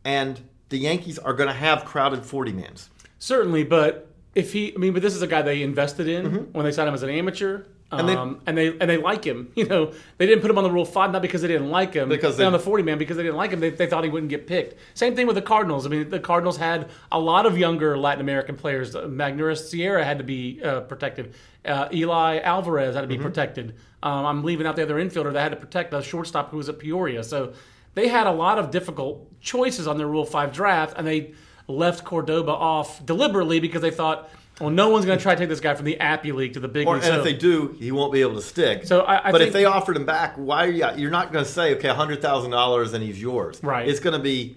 and 0.05 0.41
the 0.69 0.79
Yankees 0.79 1.19
are 1.19 1.33
going 1.35 1.49
to 1.49 1.55
have 1.55 1.85
crowded 1.85 2.25
40 2.25 2.53
mans. 2.53 2.91
Certainly, 3.19 3.65
but 3.65 4.09
if 4.35 4.53
he, 4.53 4.75
I 4.75 4.79
mean, 4.79 4.93
but 4.93 5.03
this 5.03 5.15
is 5.15 5.23
a 5.23 5.27
guy 5.27 5.43
they 5.43 5.63
invested 5.63 6.09
in 6.09 6.53
when 6.53 6.65
they 6.65 6.73
signed 6.73 6.89
him 6.89 6.95
as 6.95 7.03
an 7.03 7.11
amateur. 7.11 7.59
Mm-hmm. 7.61 7.99
And 8.01 8.09
they- 8.09 8.17
um, 8.17 8.41
and 8.47 8.59
they 8.59 8.67
and 8.81 8.91
they 8.91 8.97
like 8.97 9.23
him. 9.23 9.53
You 9.55 9.65
know, 9.65 9.93
they 10.19 10.27
didn't 10.27 10.41
put 10.43 10.51
him 10.51 10.59
on 10.59 10.65
the 10.65 10.71
Rule 10.73 10.85
Five 10.85 11.13
not 11.13 11.23
because 11.23 11.41
they 11.43 11.47
didn't 11.49 11.71
like 11.71 11.95
him, 11.95 12.09
Because 12.09 12.37
they, 12.37 12.45
on 12.45 12.53
the 12.53 12.59
forty 12.59 12.83
man 12.83 12.99
because 12.99 13.17
they 13.17 13.23
didn't 13.23 13.37
like 13.37 13.53
him. 13.53 13.61
They, 13.61 13.71
they 13.71 13.87
thought 13.87 14.03
he 14.03 14.11
wouldn't 14.11 14.29
get 14.31 14.49
picked. 14.49 14.75
Same 14.95 15.15
thing 15.15 15.29
with 15.29 15.37
the 15.37 15.43
Cardinals. 15.43 15.87
I 15.87 15.91
mean, 15.91 16.09
the 16.09 16.19
Cardinals 16.19 16.57
had 16.57 16.89
a 17.13 17.21
lot 17.21 17.47
of 17.47 17.57
younger 17.57 17.97
Latin 17.97 18.21
American 18.21 18.57
players. 18.57 18.93
Magneuris 18.97 19.69
Sierra 19.69 20.05
had 20.05 20.19
to 20.19 20.25
be 20.25 20.61
uh, 20.65 20.81
protected. 20.81 21.35
Uh, 21.65 21.89
Eli 21.93 22.39
Alvarez 22.41 22.97
had 22.97 23.03
to 23.03 23.07
Mm-hmm. 23.07 23.19
be 23.19 23.23
protected. 23.23 23.77
Um, 24.07 24.25
I'm 24.25 24.45
leaving 24.45 24.67
out 24.67 24.77
the 24.77 24.83
other 24.83 24.95
infielder 24.97 25.33
that 25.33 25.41
had 25.43 25.49
to 25.51 25.57
protect 25.57 25.91
the 25.91 26.01
shortstop 26.01 26.51
who 26.51 26.59
was 26.59 26.69
at 26.69 26.79
Peoria. 26.79 27.25
So 27.25 27.55
they 27.95 28.07
had 28.07 28.27
a 28.29 28.31
lot 28.33 28.59
of 28.59 28.71
difficult 28.71 29.41
choices 29.41 29.89
on 29.89 29.99
their 29.99 30.07
Rule 30.07 30.25
Five 30.25 30.53
draft, 30.53 30.95
and 30.97 31.05
they 31.07 31.33
left 31.67 32.05
Cordoba 32.05 32.53
off 32.53 33.05
deliberately 33.05 33.59
because 33.59 33.83
they 33.83 33.91
thought, 33.91 34.31
well, 34.61 34.71
no 34.71 34.89
one's 34.91 35.05
going 35.05 35.19
to 35.19 35.23
try 35.23 35.35
to 35.35 35.39
take 35.41 35.49
this 35.49 35.59
guy 35.61 35.75
from 35.75 35.87
the 35.87 35.99
Appy 35.99 36.31
League 36.31 36.53
to 36.55 36.61
the 36.61 36.69
big 36.69 36.87
Or, 36.87 36.95
league. 36.95 37.03
and 37.05 37.15
So- 37.15 37.19
if 37.19 37.25
they 37.25 37.33
do, 37.33 37.75
he 37.81 37.91
won't 37.91 38.13
be 38.13 38.21
able 38.21 38.37
to 38.37 38.43
stick. 38.43 38.87
So 38.87 39.01
I- 39.01 39.29
I 39.29 39.33
but 39.33 39.39
think- 39.39 39.49
if 39.49 39.53
they 39.53 39.65
offered 39.65 39.97
him 39.97 40.07
back, 40.07 40.37
why? 40.37 40.67
Are 40.67 40.71
you, 40.71 40.87
you're 40.97 41.11
not 41.11 41.33
going 41.33 41.45
to 41.45 41.51
say, 41.51 41.75
okay, 41.75 41.89
hundred 41.89 42.23
thousand 42.23 42.53
dollars 42.53 42.93
and 42.93 43.03
he's 43.03 43.21
yours. 43.21 43.59
Right. 43.63 43.89
It's 43.89 44.01
going 44.01 44.15
to 44.17 44.23
be. 44.23 44.57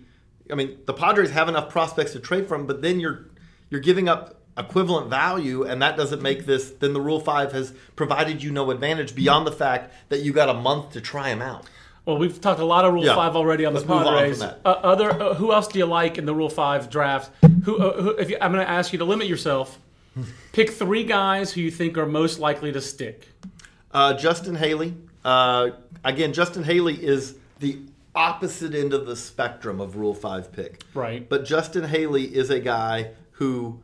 I 0.51 0.55
mean, 0.55 0.77
the 0.85 0.93
Padres 0.93 1.31
have 1.31 1.49
enough 1.49 1.69
prospects 1.69 2.11
to 2.13 2.19
trade 2.19 2.47
from, 2.47 2.67
but 2.67 2.81
then 2.83 2.99
you're 2.99 3.25
you're 3.71 3.81
giving 3.81 4.07
up 4.09 4.38
equivalent 4.59 5.09
value, 5.09 5.63
and 5.63 5.81
that 5.81 5.97
doesn't 5.97 6.21
make 6.21 6.45
this. 6.45 6.69
Then 6.69 6.93
the 6.93 7.01
Rule 7.01 7.19
Five 7.19 7.53
has 7.53 7.73
provided 7.95 8.43
you 8.43 8.51
no 8.51 8.69
advantage 8.69 9.15
beyond 9.15 9.47
the 9.47 9.51
fact 9.51 9.93
that 10.09 10.21
you 10.21 10.33
got 10.33 10.49
a 10.49 10.53
month 10.53 10.91
to 10.91 11.01
try 11.01 11.29
them 11.29 11.41
out. 11.41 11.65
Well, 12.05 12.17
we've 12.17 12.39
talked 12.39 12.59
a 12.59 12.65
lot 12.65 12.85
of 12.85 12.93
Rule 12.93 13.05
Yeah. 13.05 13.15
Five 13.15 13.35
already 13.35 13.65
on 13.65 13.73
Let's 13.73 13.85
the 13.85 13.93
on 13.93 14.03
Padres. 14.03 14.39
that. 14.39 14.59
Uh, 14.65 14.69
other, 14.69 15.11
uh, 15.11 15.33
who 15.35 15.53
else 15.53 15.67
do 15.67 15.79
you 15.79 15.85
like 15.85 16.17
in 16.17 16.25
the 16.25 16.33
Rule 16.35 16.49
Five 16.49 16.89
draft? 16.89 17.31
Who, 17.65 17.77
uh, 17.77 18.01
who 18.01 18.09
if 18.11 18.29
you, 18.29 18.37
I'm 18.41 18.51
going 18.51 18.65
to 18.65 18.69
ask 18.69 18.91
you 18.93 18.99
to 18.99 19.05
limit 19.05 19.27
yourself. 19.27 19.79
Pick 20.53 20.71
three 20.71 21.03
guys 21.03 21.53
who 21.53 21.61
you 21.61 21.71
think 21.71 21.97
are 21.97 22.05
most 22.05 22.39
likely 22.39 22.71
to 22.71 22.81
stick. 22.81 23.27
Uh, 23.91 24.13
Justin 24.13 24.55
Haley. 24.55 24.95
Uh, 25.23 25.71
again, 26.03 26.33
Justin 26.33 26.63
Haley 26.63 26.95
is 26.95 27.35
the 27.59 27.77
opposite 28.15 28.73
end 28.73 28.93
of 28.93 29.05
the 29.05 29.15
spectrum 29.15 29.79
of 29.79 29.95
Rule 29.95 30.13
5 30.15 30.51
pick. 30.51 30.81
Right. 30.93 31.27
But 31.27 31.45
Justin 31.45 31.83
Haley 31.83 32.23
is 32.23 32.49
a 32.49 32.59
guy 32.59 33.11
who 33.33 33.79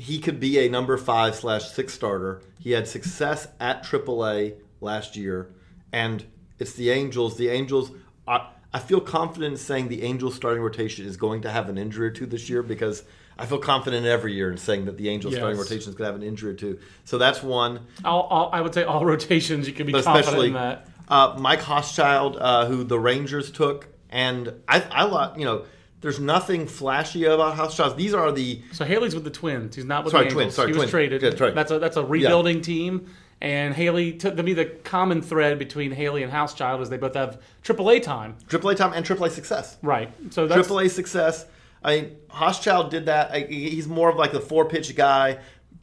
he 0.00 0.18
could 0.18 0.40
be 0.40 0.58
a 0.58 0.68
number 0.68 0.96
five 0.96 1.34
slash 1.34 1.68
six 1.70 1.92
starter. 1.92 2.40
He 2.58 2.72
had 2.72 2.88
success 2.88 3.48
at 3.60 3.84
AAA 3.84 4.54
last 4.80 5.14
year, 5.16 5.50
and 5.92 6.24
it's 6.58 6.72
the 6.72 6.90
Angels. 6.90 7.36
The 7.36 7.48
Angels. 7.50 7.90
I, 8.26 8.48
I 8.72 8.78
feel 8.78 9.00
confident 9.00 9.52
in 9.52 9.58
saying 9.58 9.88
the 9.88 10.02
Angels 10.02 10.34
starting 10.34 10.62
rotation 10.62 11.04
is 11.06 11.16
going 11.16 11.42
to 11.42 11.50
have 11.50 11.68
an 11.68 11.76
injury 11.76 12.06
or 12.08 12.10
two 12.10 12.24
this 12.26 12.48
year 12.48 12.62
because 12.62 13.02
I 13.38 13.44
feel 13.46 13.58
confident 13.58 14.06
every 14.06 14.32
year 14.32 14.50
in 14.50 14.58
saying 14.58 14.86
that 14.86 14.96
the 14.96 15.08
Angels 15.08 15.34
starting 15.34 15.58
rotation 15.58 15.90
is 15.90 15.94
going 15.96 16.08
to 16.08 16.12
have 16.12 16.20
an 16.20 16.26
injury 16.26 16.52
or 16.52 16.54
two. 16.54 16.78
So 17.04 17.18
that's 17.18 17.42
one. 17.42 17.80
All, 18.04 18.22
all, 18.22 18.50
I 18.52 18.60
would 18.60 18.72
say 18.72 18.84
all 18.84 19.04
rotations. 19.14 19.66
You 19.66 19.74
can 19.74 19.86
be 19.86 19.92
confident 19.92 20.24
especially 20.24 20.46
in 20.48 20.52
that. 20.54 20.86
uh, 21.08 21.36
Mike 21.38 21.60
Hauschild, 21.60 22.36
uh, 22.40 22.66
who 22.66 22.84
the 22.84 22.98
Rangers 22.98 23.50
took, 23.50 23.88
and 24.08 24.52
I, 24.68 24.82
I 24.90 25.04
lot, 25.04 25.38
you 25.38 25.44
know, 25.44 25.64
there's 26.00 26.18
nothing 26.20 26.66
flashy 26.66 27.24
about 27.24 27.56
Hauschild. 27.56 27.96
These 27.96 28.14
are 28.14 28.32
the 28.32 28.60
So 28.72 28.84
Haley's 28.84 29.14
with 29.14 29.24
the 29.24 29.30
Twins. 29.30 29.76
He's 29.76 29.84
not 29.84 30.04
with 30.04 30.12
Sorry, 30.12 30.24
the 30.24 30.30
Twins. 30.30 30.44
Angels. 30.44 30.56
Sorry, 30.56 30.68
he 30.68 30.72
was 30.72 30.78
Twins. 30.82 30.90
traded. 30.90 31.22
Yeah, 31.22 31.36
sorry. 31.36 31.52
That's 31.52 31.70
a 31.70 31.78
that's 31.78 31.96
a 31.96 32.04
rebuilding 32.04 32.62
team. 32.62 33.06
And 33.42 33.74
Haley, 33.74 34.12
to, 34.14 34.34
to 34.34 34.42
me, 34.42 34.52
the 34.52 34.66
common 34.66 35.22
thread 35.22 35.58
between 35.58 35.92
Haley 35.92 36.22
and 36.22 36.30
Hauschild 36.30 36.82
is 36.82 36.90
they 36.90 36.98
both 36.98 37.14
have 37.14 37.40
AAA 37.64 38.02
time. 38.02 38.36
AAA 38.48 38.76
time 38.76 38.92
and 38.92 39.04
AAA 39.04 39.30
success. 39.30 39.78
Right. 39.80 40.12
So 40.30 40.46
that's 40.46 40.68
AAA 40.68 40.90
success. 40.90 41.46
I 41.82 41.96
mean, 42.00 42.16
Hauschild 42.28 42.90
did 42.90 43.06
that. 43.06 43.30
I, 43.30 43.40
he's 43.40 43.88
more 43.88 44.10
of 44.10 44.16
like 44.16 44.32
the 44.32 44.40
four 44.40 44.66
pitch 44.66 44.94
guy. 44.94 45.38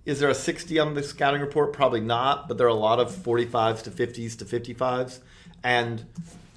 Is 0.05 0.19
there 0.19 0.29
a 0.29 0.35
60 0.35 0.77
on 0.79 0.93
the 0.93 1.01
scouting 1.03 1.41
report? 1.41 1.73
Probably 1.73 1.99
not, 1.99 2.47
but 2.47 2.57
there 2.59 2.67
are 2.67 2.69
a 2.69 2.73
lot 2.75 2.99
of 2.99 3.11
45s 3.11 3.81
to 3.83 3.91
50s 3.91 4.37
to 4.37 4.45
55s, 4.45 5.19
and 5.63 6.05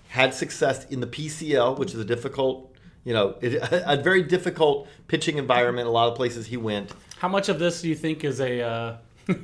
had 0.09 0.35
success 0.35 0.85
in 0.87 1.01
the 1.01 1.07
PCL, 1.07 1.79
which 1.79 1.95
is 1.95 2.01
a 2.01 2.05
difficult, 2.05 2.70
you 3.05 3.13
know, 3.15 3.37
it, 3.41 3.55
a 3.71 3.97
very 4.03 4.23
difficult 4.23 4.89
pitching 5.09 5.39
environment. 5.39 5.87
A 5.89 5.91
lot 5.91 6.09
of 6.09 6.15
places 6.17 6.47
he 6.47 6.57
went. 6.57 6.93
How 7.19 7.29
much 7.29 7.49
of 7.49 7.59
this 7.59 7.83
do 7.83 7.89
you 7.89 7.95
think 7.95 8.25
is 8.25 8.41
a 8.41 8.63
uh, 8.63 8.97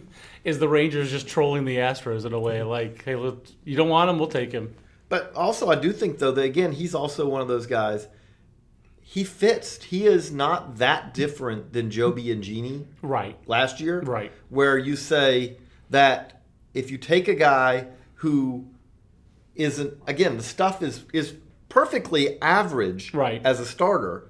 is 0.44 0.58
the 0.58 0.68
Rangers 0.68 1.10
just 1.10 1.26
trolling 1.28 1.64
the 1.64 1.76
Astros 1.76 2.24
in 2.24 2.32
a 2.32 2.40
way? 2.40 2.62
Like, 2.62 3.04
hey, 3.04 3.16
look, 3.16 3.46
you 3.64 3.76
don't 3.76 3.88
want 3.88 4.10
him, 4.10 4.18
we'll 4.18 4.28
take 4.28 4.52
him. 4.52 4.74
But 5.08 5.32
also, 5.34 5.70
I 5.70 5.76
do 5.76 5.92
think 5.92 6.18
though 6.18 6.32
that 6.32 6.42
again, 6.42 6.72
he's 6.72 6.94
also 6.94 7.28
one 7.28 7.40
of 7.40 7.48
those 7.48 7.66
guys. 7.66 8.08
He 9.00 9.22
fits. 9.22 9.82
He 9.84 10.04
is 10.04 10.32
not 10.32 10.78
that 10.78 11.14
different 11.14 11.72
than 11.72 11.90
Joe 11.90 12.12
Biagini 12.12 12.86
Right. 13.02 13.38
last 13.46 13.80
year, 13.80 14.00
Right. 14.00 14.32
Where 14.48 14.76
you 14.76 14.96
say 14.96 15.58
that 15.90 16.42
if 16.74 16.90
you 16.90 16.98
take 16.98 17.28
a 17.28 17.34
guy 17.34 17.86
who 18.14 18.66
isn't 19.54 19.94
again, 20.06 20.36
the 20.36 20.42
stuff 20.42 20.82
is 20.82 21.04
is 21.12 21.34
perfectly 21.80 22.40
average, 22.40 23.12
Right. 23.12 23.42
as 23.44 23.60
a 23.60 23.66
starter. 23.66 24.24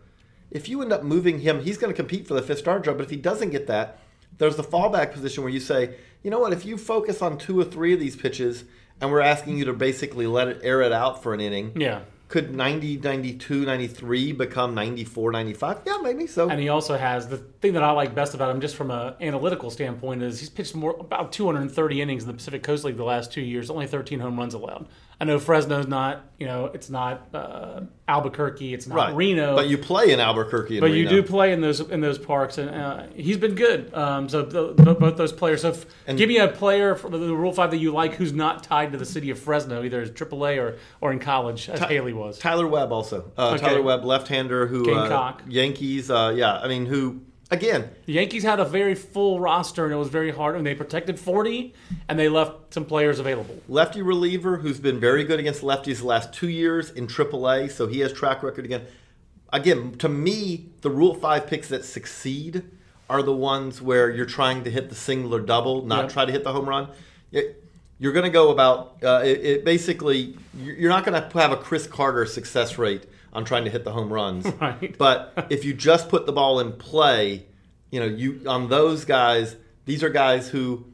If 0.51 0.69
you 0.69 0.83
end 0.83 0.93
up 0.93 1.05
moving 1.05 1.39
him, 1.39 1.61
he's 1.61 1.79
going 1.79 1.93
to 1.93 1.97
compete 1.97 2.27
for 2.27 2.35
the 2.35 2.43
fifth 2.43 2.59
starter 2.59 2.83
job. 2.87 2.97
But 2.97 3.05
if 3.05 3.11
he 3.11 3.17
doesn't 3.17 3.51
get 3.51 3.69
that, 3.69 3.99
there's 4.39 4.57
the 4.57 4.65
fallback 4.65 5.13
position 5.13 5.45
where 5.45 5.53
you 5.53 5.61
say, 5.61 5.95
you 6.25 6.31
know 6.33 6.41
what, 6.41 6.53
if 6.53 6.67
you 6.67 6.77
focus 6.77 7.23
on 7.23 7.39
two 7.39 7.59
or 7.61 7.65
three 7.65 7.95
of 7.95 8.01
these 8.01 8.17
pitches, 8.17 8.65
and 9.01 9.13
we're 9.13 9.21
asking 9.21 9.59
you 9.59 9.65
to 9.67 9.73
basically 9.73 10.27
let 10.27 10.49
it 10.49 10.59
air 10.65 10.83
it 10.83 10.91
out 10.91 11.23
for 11.23 11.35
an 11.35 11.41
inning, 11.41 11.71
Yeah. 11.77 12.01
could 12.27 12.53
90, 12.53 12.97
92, 12.97 13.65
93 13.65 14.33
become 14.33 14.75
94, 14.75 15.31
95? 15.31 15.79
Yeah, 15.87 15.99
maybe 16.03 16.27
so. 16.27 16.49
And 16.51 16.59
he 16.61 16.69
also 16.69 16.97
has 16.97 17.29
the 17.29 17.37
thing 17.37 17.75
that 17.75 17.85
I 17.85 17.93
like 17.93 18.13
best 18.13 18.35
about 18.35 18.51
him, 18.53 18.61
just 18.61 18.75
from 18.75 18.91
an 18.91 19.15
analytical 19.21 19.71
standpoint, 19.71 20.21
is 20.25 20.41
he's 20.41 20.49
pitched 20.51 20.75
more 20.75 20.97
about 20.99 21.31
230 21.31 22.03
innings 22.03 22.25
in 22.25 22.27
the 22.27 22.35
Pacific 22.35 22.65
Coast 22.65 22.83
League 22.83 22.97
the 22.97 23.05
last 23.05 23.33
two 23.33 23.41
years. 23.43 23.71
Only 23.71 23.87
13 23.87 24.19
home 24.19 24.37
runs 24.37 24.53
allowed. 24.55 24.89
I 25.19 25.25
know 25.25 25.39
Fresno's 25.39 25.87
not, 25.87 26.25
you 26.39 26.47
know, 26.47 26.67
it's 26.67 26.91
not 26.91 27.29
uh, 27.33 27.81
Albuquerque, 28.07 28.75
it's 28.75 28.87
not 28.87 28.97
right. 28.97 29.15
Reno, 29.15 29.57
But 29.57 29.67
you 29.67 29.79
play 29.79 30.13
in 30.13 30.21
Albuquerque 30.21 30.77
and 30.77 30.81
but 30.83 30.93
you 30.93 31.09
do 31.09 31.23
play 31.23 31.53
in 31.55 31.63
those 31.63 31.81
in 31.81 32.03
those 32.03 32.19
parks, 32.19 32.59
and 32.59 32.69
uh, 32.69 33.07
he's 33.15 33.39
been 33.39 33.55
good. 33.55 33.95
Um, 33.95 34.29
so 34.29 34.45
th- 34.45 34.77
th- 34.77 34.99
both 34.99 35.17
those 35.17 35.33
players. 35.33 35.63
So 35.63 35.71
if, 35.71 35.87
And- 36.07 36.19
give 36.19 36.29
me 36.29 36.37
a 36.37 36.49
player 36.49 36.95
for 36.95 37.09
the, 37.09 37.17
the 37.17 37.35
Rule 37.35 37.53
Five 37.53 37.71
that 37.71 37.79
you 37.79 37.93
like, 37.93 38.17
who's 38.17 38.35
not 38.35 38.63
tied 38.63 38.93
to 38.93 38.99
the 38.99 39.07
city 39.07 39.31
of 39.31 39.39
Fresno, 39.39 39.83
either 39.85 40.03
as 40.03 40.11
AAA 40.11 40.61
or 40.61 40.77
or 41.01 41.13
in 41.13 41.19
college, 41.19 41.71
as 41.71 41.81
Haley 41.81 42.13
was. 42.13 42.39
Tyler 42.39 42.67
Webb 42.67 42.93
also. 42.93 43.33
Uh, 43.39 43.53
Okay. 43.57 43.65
Tyler 43.65 43.83
Webb, 43.83 44.05
left-hander 44.05 44.67
who 44.67 44.93
uh, 44.93 45.33
Yankees. 45.49 46.11
Uh, 46.11 46.35
yeah, 46.37 46.59
I 46.59 46.69
mean, 46.69 46.85
who 46.85 47.23
again? 47.51 47.91
The 48.07 48.15
Yankees 48.15 48.43
had 48.43 48.61
a 48.61 48.65
very 48.65 48.95
full 48.95 49.41
roster, 49.41 49.85
and 49.85 49.93
it 49.93 49.97
was 49.97 50.09
very 50.09 50.31
hard. 50.31 50.57
And 50.57 50.67
they 50.67 50.75
protected 50.75 51.19
40, 51.19 51.75
and 52.09 52.19
they 52.19 52.29
left 52.29 52.75
some 52.75 52.85
players 52.85 53.19
available. 53.19 53.61
Lefty 53.69 54.03
reliever 54.03 54.59
who's 54.59 54.81
been 54.81 54.99
very 55.01 55.25
good 55.25 55.41
against 55.41 55.63
lefties 55.63 55.99
the 55.99 56.07
last 56.07 56.33
two 56.33 56.49
years 56.49 56.91
in 56.91 57.07
AAA, 57.07 57.71
so 57.71 57.87
he 57.87 58.01
has 58.01 58.13
track 58.13 58.43
record 58.43 58.65
again. 58.65 58.87
Again, 59.53 59.93
to 59.99 60.09
me, 60.09 60.67
the 60.81 60.91
Rule 60.91 61.15
Five 61.15 61.47
picks 61.47 61.69
that 61.69 61.85
succeed 61.85 62.65
are 63.09 63.23
the 63.23 63.33
ones 63.33 63.81
where 63.81 64.11
you're 64.11 64.27
trying 64.27 64.65
to 64.65 64.71
hit 64.71 64.89
the 64.89 64.95
single 64.97 65.35
or 65.35 65.41
double, 65.41 65.83
not 65.87 66.05
Yep. 66.05 66.13
try 66.13 66.25
to 66.25 66.33
hit 66.33 66.43
the 66.45 66.53
home 66.53 66.69
run. 66.69 66.89
It- 67.33 67.63
you're 67.99 68.13
going 68.13 68.25
to 68.25 68.31
go 68.31 68.51
about 68.51 68.97
uh, 69.03 69.23
it, 69.25 69.41
it. 69.43 69.65
Basically, 69.65 70.37
you're 70.59 70.75
you're 70.75 70.91
not 70.91 71.03
going 71.07 71.15
to 71.31 71.39
have 71.39 71.51
a 71.51 71.57
Chris 71.57 71.87
Carter 71.87 72.27
success 72.27 72.77
rate 72.77 73.05
on 73.37 73.45
trying 73.45 73.65
to 73.65 73.71
hit 73.71 73.85
the 73.85 73.93
home 73.93 74.13
runs. 74.13 74.47
Right. 74.61 74.97
But 74.97 75.47
if 75.51 75.65
you 75.65 75.75
just 75.75 76.09
put 76.09 76.25
the 76.25 76.33
ball 76.33 76.61
in 76.61 76.73
play, 76.73 77.47
you 77.91 78.01
know, 78.01 78.07
you 78.07 78.41
on 78.47 78.69
those 78.69 79.05
guys. 79.05 79.57
These 79.85 80.03
are 80.03 80.09
guys 80.09 80.49
who 80.49 80.87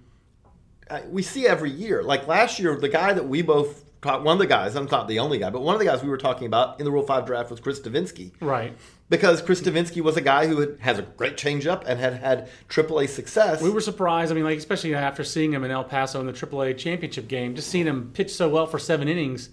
uh, 0.91 1.01
we 1.09 1.23
see 1.23 1.47
every 1.47 1.71
year. 1.71 2.03
Like 2.03 2.27
last 2.27 2.59
year, 2.59 2.77
the 2.77 2.89
guy 2.89 3.13
that 3.15 3.27
we 3.27 3.41
both 3.41 3.85
caught, 4.03 4.23
one 4.25 4.35
of 4.35 4.39
the 4.39 4.47
guys, 4.47 4.75
I'm 4.75 4.87
not 4.87 5.09
the 5.09 5.21
only 5.21 5.39
guy, 5.39 5.49
but 5.49 5.63
one 5.63 5.75
of 5.75 5.79
the 5.79 5.87
guys 5.87 6.03
we 6.03 6.11
were 6.11 6.19
talking 6.19 6.47
about 6.47 6.79
in 6.79 6.85
the 6.85 6.91
Rule 6.91 7.07
5 7.07 7.25
draft 7.25 7.51
was 7.51 7.61
Chris 7.61 7.81
Devenski. 7.81 8.33
Right. 8.41 8.77
Because 9.09 9.41
Chris 9.41 9.63
Devenski 9.63 10.03
was 10.03 10.17
a 10.17 10.21
guy 10.21 10.47
who 10.47 10.61
had, 10.61 10.77
has 10.81 10.99
a 10.99 11.03
great 11.03 11.37
changeup 11.37 11.85
and 11.87 11.99
had 11.99 12.15
had 12.15 12.51
AAA 12.69 13.09
success. 13.09 13.63
We 13.63 13.71
were 13.71 13.81
surprised. 13.81 14.33
I 14.33 14.35
mean, 14.35 14.45
like 14.45 14.59
especially 14.59 14.95
after 14.95 15.25
seeing 15.25 15.53
him 15.53 15.65
in 15.65 15.71
El 15.71 15.85
Paso 15.85 16.21
in 16.21 16.27
the 16.27 16.33
AAA 16.33 16.77
championship 16.77 17.29
game, 17.29 17.55
just 17.55 17.69
seeing 17.69 17.87
him 17.87 18.11
pitch 18.13 18.35
so 18.35 18.49
well 18.49 18.67
for 18.67 18.79
seven 18.79 19.09
innings, 19.09 19.51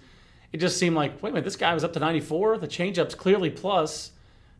it 0.52 0.58
just 0.58 0.78
seemed 0.78 0.96
like, 0.96 1.22
wait 1.22 1.30
a 1.30 1.34
minute, 1.34 1.46
this 1.46 1.56
guy 1.56 1.74
was 1.74 1.84
up 1.84 1.94
to 1.94 2.00
94. 2.00 2.58
The 2.58 2.68
changeup's 2.68 3.16
clearly 3.16 3.50
plus. 3.50 4.12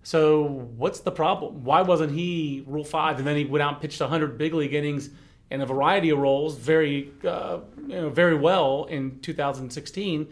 So 0.04 0.44
what's 0.78 1.02
the 1.02 1.12
problem? 1.12 1.64
Why 1.64 1.82
wasn't 1.82 2.14
he 2.14 2.64
Rule 2.68 2.84
Five? 2.86 3.18
And 3.18 3.28
then 3.28 3.36
he 3.36 3.46
went 3.46 3.62
out 3.64 3.74
and 3.74 3.82
pitched 3.82 4.00
100 4.00 4.38
big 4.38 4.54
league 4.54 4.74
innings 4.74 5.10
in 5.52 5.62
a 5.62 5.66
variety 5.66 6.10
of 6.12 6.20
roles, 6.20 6.56
very, 6.58 7.12
uh, 7.28 7.60
you 7.88 7.96
know, 7.96 8.10
very 8.10 8.36
well 8.36 8.86
in 8.86 9.20
2016. 9.20 10.28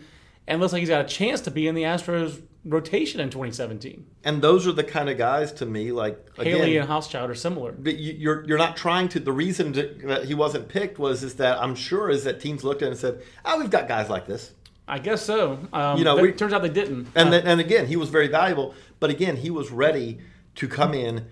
and 0.48 0.62
looks 0.62 0.72
like 0.72 0.80
he's 0.80 0.90
got 0.90 1.04
a 1.04 1.08
chance 1.08 1.42
to 1.42 1.52
be 1.52 1.68
in 1.68 1.76
the 1.76 1.84
Astros 1.84 2.42
rotation 2.64 3.20
in 3.20 3.30
2017. 3.30 4.06
And 4.24 4.42
those 4.42 4.68
are 4.68 4.72
the 4.72 4.84
kind 4.84 5.10
of 5.10 5.18
guys 5.18 5.52
to 5.54 5.66
me, 5.66 5.92
like 5.92 6.18
again, 6.38 6.58
Haley 6.58 6.78
and 6.78 6.88
Hauschild 6.88 7.30
are 7.30 7.36
similar. 7.36 7.74
you're 7.84 8.46
you're 8.46 8.58
not 8.58 8.78
trying 8.78 9.10
to. 9.10 9.20
The 9.20 9.32
reason 9.32 9.72
that 10.06 10.26
he 10.26 10.34
wasn't 10.34 10.68
picked 10.70 11.00
was 11.00 11.24
is 11.24 11.36
that 11.36 11.62
I'm 11.62 11.76
sure 11.76 12.10
is 12.10 12.24
that 12.26 12.40
teams 12.40 12.64
looked 12.64 12.82
at 12.82 12.90
and 12.90 12.98
said, 12.98 13.22
"Oh, 13.44 13.60
we've 13.60 13.70
got 13.70 13.88
guys 13.88 14.10
like 14.10 14.28
this." 14.28 14.54
I 14.88 15.00
guess 15.00 15.22
so. 15.26 15.60
Um, 15.74 15.98
You 15.98 16.04
know, 16.06 16.16
we- 16.16 16.30
it 16.30 16.38
turns 16.38 16.54
out 16.54 16.62
they 16.62 16.70
didn't. 16.70 17.08
And 17.16 17.28
Uh, 17.28 17.32
then, 17.32 17.48
and 17.48 17.60
again, 17.60 17.88
he 17.88 17.96
was 17.98 18.10
very 18.10 18.28
valuable. 18.28 18.74
But 19.00 19.10
again, 19.10 19.36
he 19.38 19.50
was 19.50 19.70
ready 19.72 20.20
to 20.56 20.68
come 20.68 20.94
in. 20.94 21.26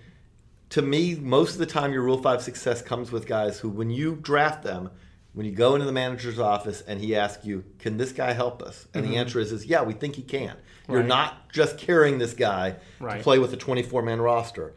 To 0.71 0.81
me, 0.81 1.15
most 1.15 1.53
of 1.53 1.59
the 1.59 1.65
time, 1.65 1.93
your 1.93 2.01
Rule 2.01 2.17
Five 2.21 2.41
success 2.41 2.81
comes 2.81 3.11
with 3.11 3.25
guys 3.27 3.59
who, 3.59 3.69
when 3.69 3.89
you 3.91 4.17
draft 4.21 4.63
them, 4.63 4.89
when 5.33 5.45
you 5.45 5.51
go 5.53 5.75
into 5.75 5.85
the 5.85 5.91
manager's 5.91 6.39
office 6.39 6.81
and 6.81 6.99
he 6.99 7.15
asks 7.15 7.45
you, 7.45 7.63
"Can 7.79 7.97
this 7.97 8.11
guy 8.11 8.33
help 8.33 8.61
us?" 8.61 8.87
and 8.93 9.05
the 9.05 9.15
answer 9.15 9.39
is, 9.39 9.51
"Is 9.51 9.65
yeah, 9.65 9.83
we 9.83 9.93
think 9.93 10.15
he 10.15 10.21
can." 10.21 10.41
You're 10.41 10.53
Mm-hmm. 10.53 10.95
Right. 10.95 11.07
not 11.07 11.49
just 11.51 11.77
carrying 11.77 12.17
this 12.19 12.33
guy 12.33 12.75
Right. 12.99 13.17
to 13.17 13.23
play 13.23 13.39
with 13.39 13.53
a 13.53 13.57
24 13.57 14.01
man 14.03 14.21
roster. 14.21 14.73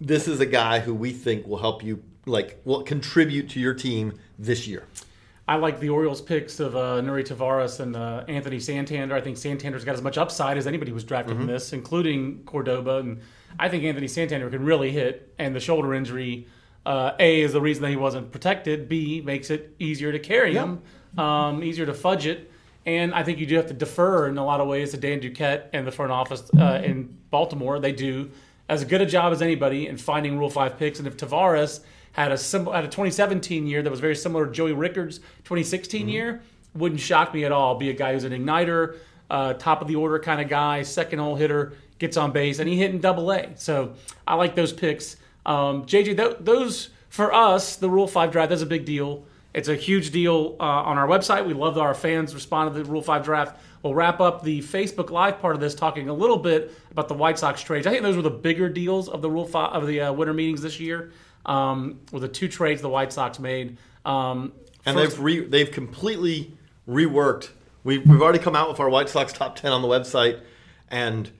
This 0.00 0.26
is 0.28 0.40
a 0.40 0.46
guy 0.46 0.80
who 0.80 0.94
we 0.94 1.12
think 1.12 1.46
will 1.46 1.58
help 1.58 1.82
you, 1.84 2.02
like, 2.26 2.60
will 2.64 2.82
contribute 2.82 3.48
to 3.50 3.60
your 3.60 3.74
team 3.74 4.14
this 4.38 4.66
year. 4.66 4.84
I 5.50 5.56
like 5.56 5.80
the 5.80 5.88
Orioles 5.88 6.20
picks 6.20 6.60
of 6.60 6.76
uh, 6.76 7.00
Nuri 7.02 7.24
Tavarez 7.24 7.80
and 7.80 7.96
uh, 7.96 8.22
Anthony 8.28 8.60
Santander. 8.60 9.16
I 9.16 9.20
think 9.20 9.36
Santander's 9.36 9.84
got 9.84 9.94
as 9.96 10.00
much 10.00 10.16
upside 10.16 10.56
as 10.56 10.68
anybody 10.68 10.92
was 10.92 11.02
drafted 11.02 11.34
Mm-hmm. 11.34 11.42
in 11.48 11.48
this, 11.48 11.72
including 11.72 12.44
Cordoba. 12.44 12.98
And 12.98 13.20
I 13.58 13.68
think 13.68 13.82
Anthony 13.82 14.06
Santander 14.06 14.48
can 14.48 14.64
really 14.64 14.92
hit. 14.92 15.34
And 15.40 15.52
the 15.52 15.58
shoulder 15.58 15.92
injury, 15.92 16.46
uh, 16.86 17.14
A, 17.18 17.40
is 17.40 17.52
the 17.52 17.60
reason 17.60 17.82
that 17.82 17.90
he 17.90 17.96
wasn't 17.96 18.30
protected. 18.30 18.88
B, 18.88 19.22
makes 19.22 19.50
it 19.50 19.74
easier 19.80 20.12
to 20.12 20.20
carry 20.20 20.54
him, 20.54 20.82
um, 21.18 21.64
easier 21.64 21.84
to 21.84 21.94
fudge 21.94 22.26
it. 22.26 22.48
And 22.86 23.12
I 23.12 23.24
think 23.24 23.40
you 23.40 23.46
do 23.46 23.56
have 23.56 23.66
to 23.66 23.74
defer 23.74 24.28
in 24.28 24.38
a 24.38 24.44
lot 24.44 24.60
of 24.60 24.68
ways 24.68 24.92
to 24.92 24.98
Dan 24.98 25.18
Duquette 25.20 25.64
and 25.72 25.84
the 25.84 25.90
front 25.92 26.12
office 26.12 26.48
uh, 26.60 26.80
in 26.84 27.12
Baltimore. 27.30 27.80
They 27.80 27.90
do 27.90 28.30
as 28.68 28.84
good 28.84 29.00
a 29.00 29.06
job 29.06 29.32
as 29.32 29.42
anybody 29.42 29.88
in 29.88 29.96
finding 29.96 30.38
Rule 30.38 30.48
5 30.48 30.78
picks. 30.78 31.00
And 31.00 31.08
if 31.08 31.16
Tavarez 31.16 31.80
had 32.12 32.32
a 32.32 32.38
sim- 32.38 32.66
had 32.66 32.84
a 32.84 32.88
2017 32.88 33.66
year 33.66 33.82
that 33.82 33.90
was 33.90 34.00
very 34.00 34.16
similar 34.16 34.46
to 34.46 34.52
Joey 34.52 34.72
Rickard's 34.72 35.18
2016 35.44 36.08
year, 36.08 36.42
wouldn't 36.74 37.00
shock 37.00 37.32
me 37.34 37.44
at 37.44 37.52
all. 37.52 37.76
Be 37.76 37.90
a 37.90 37.94
guy 37.94 38.12
who's 38.12 38.24
an 38.24 38.32
igniter, 38.32 38.96
uh, 39.28 39.54
top 39.54 39.80
of 39.80 39.88
the 39.88 39.96
order 39.96 40.18
kind 40.18 40.40
of 40.40 40.48
guy, 40.48 40.82
second 40.82 41.18
hole 41.18 41.36
hitter, 41.36 41.72
gets 41.98 42.16
on 42.16 42.32
base, 42.32 42.58
and 42.58 42.68
he 42.68 42.76
hit 42.76 42.90
in 42.90 43.00
double 43.00 43.30
A. 43.32 43.50
So 43.56 43.94
I 44.26 44.34
like 44.34 44.54
those 44.54 44.72
picks. 44.72 45.16
Um, 45.46 45.84
JJ, 45.84 46.16
th- 46.16 46.36
those 46.40 46.90
for 47.08 47.32
us, 47.32 47.76
the 47.76 47.90
Rule 47.90 48.06
5 48.06 48.30
draft, 48.30 48.50
that's 48.50 48.62
a 48.62 48.66
big 48.66 48.84
deal. 48.84 49.24
It's 49.52 49.68
a 49.68 49.74
huge 49.74 50.12
deal 50.12 50.56
uh, 50.60 50.62
on 50.62 50.96
our 50.96 51.08
website. 51.08 51.44
We 51.44 51.54
love 51.54 51.74
that 51.74 51.80
our 51.80 51.94
fans 51.94 52.34
respond 52.34 52.72
to 52.72 52.82
the 52.82 52.88
Rule 52.88 53.02
5 53.02 53.24
draft. 53.24 53.60
We'll 53.82 53.94
wrap 53.94 54.20
up 54.20 54.42
the 54.42 54.60
Facebook 54.60 55.10
Live 55.10 55.40
part 55.40 55.54
of 55.54 55.60
this 55.60 55.74
talking 55.74 56.08
a 56.08 56.14
little 56.14 56.36
bit 56.36 56.72
about 56.90 57.08
the 57.08 57.14
White 57.14 57.38
Sox 57.38 57.62
trades. 57.62 57.86
I 57.86 57.90
think 57.90 58.02
those 58.02 58.14
were 58.14 58.22
the 58.22 58.30
bigger 58.30 58.68
deals 58.68 59.08
of 59.08 59.22
the 59.22 59.30
Rule 59.30 59.46
5 59.46 59.74
of 59.74 59.86
the 59.88 60.02
uh, 60.02 60.12
winter 60.12 60.34
meetings 60.34 60.62
this 60.62 60.78
year. 60.78 61.10
Um, 61.46 62.00
with 62.12 62.22
the 62.22 62.28
two 62.28 62.48
trades 62.48 62.82
the 62.82 62.88
White 62.88 63.12
Sox 63.12 63.38
made. 63.38 63.78
Um, 64.04 64.52
And 64.84 64.96
first- 64.96 65.12
they've 65.16 65.20
re, 65.24 65.40
they've 65.46 65.70
completely 65.70 66.52
reworked. 66.88 67.50
We've, 67.82 68.06
we've 68.06 68.20
already 68.20 68.38
come 68.38 68.54
out 68.54 68.68
with 68.68 68.78
our 68.80 68.90
White 68.90 69.08
Sox 69.08 69.32
top 69.32 69.56
ten 69.56 69.72
on 69.72 69.80
the 69.82 69.88
website, 69.88 70.40
and 70.90 71.30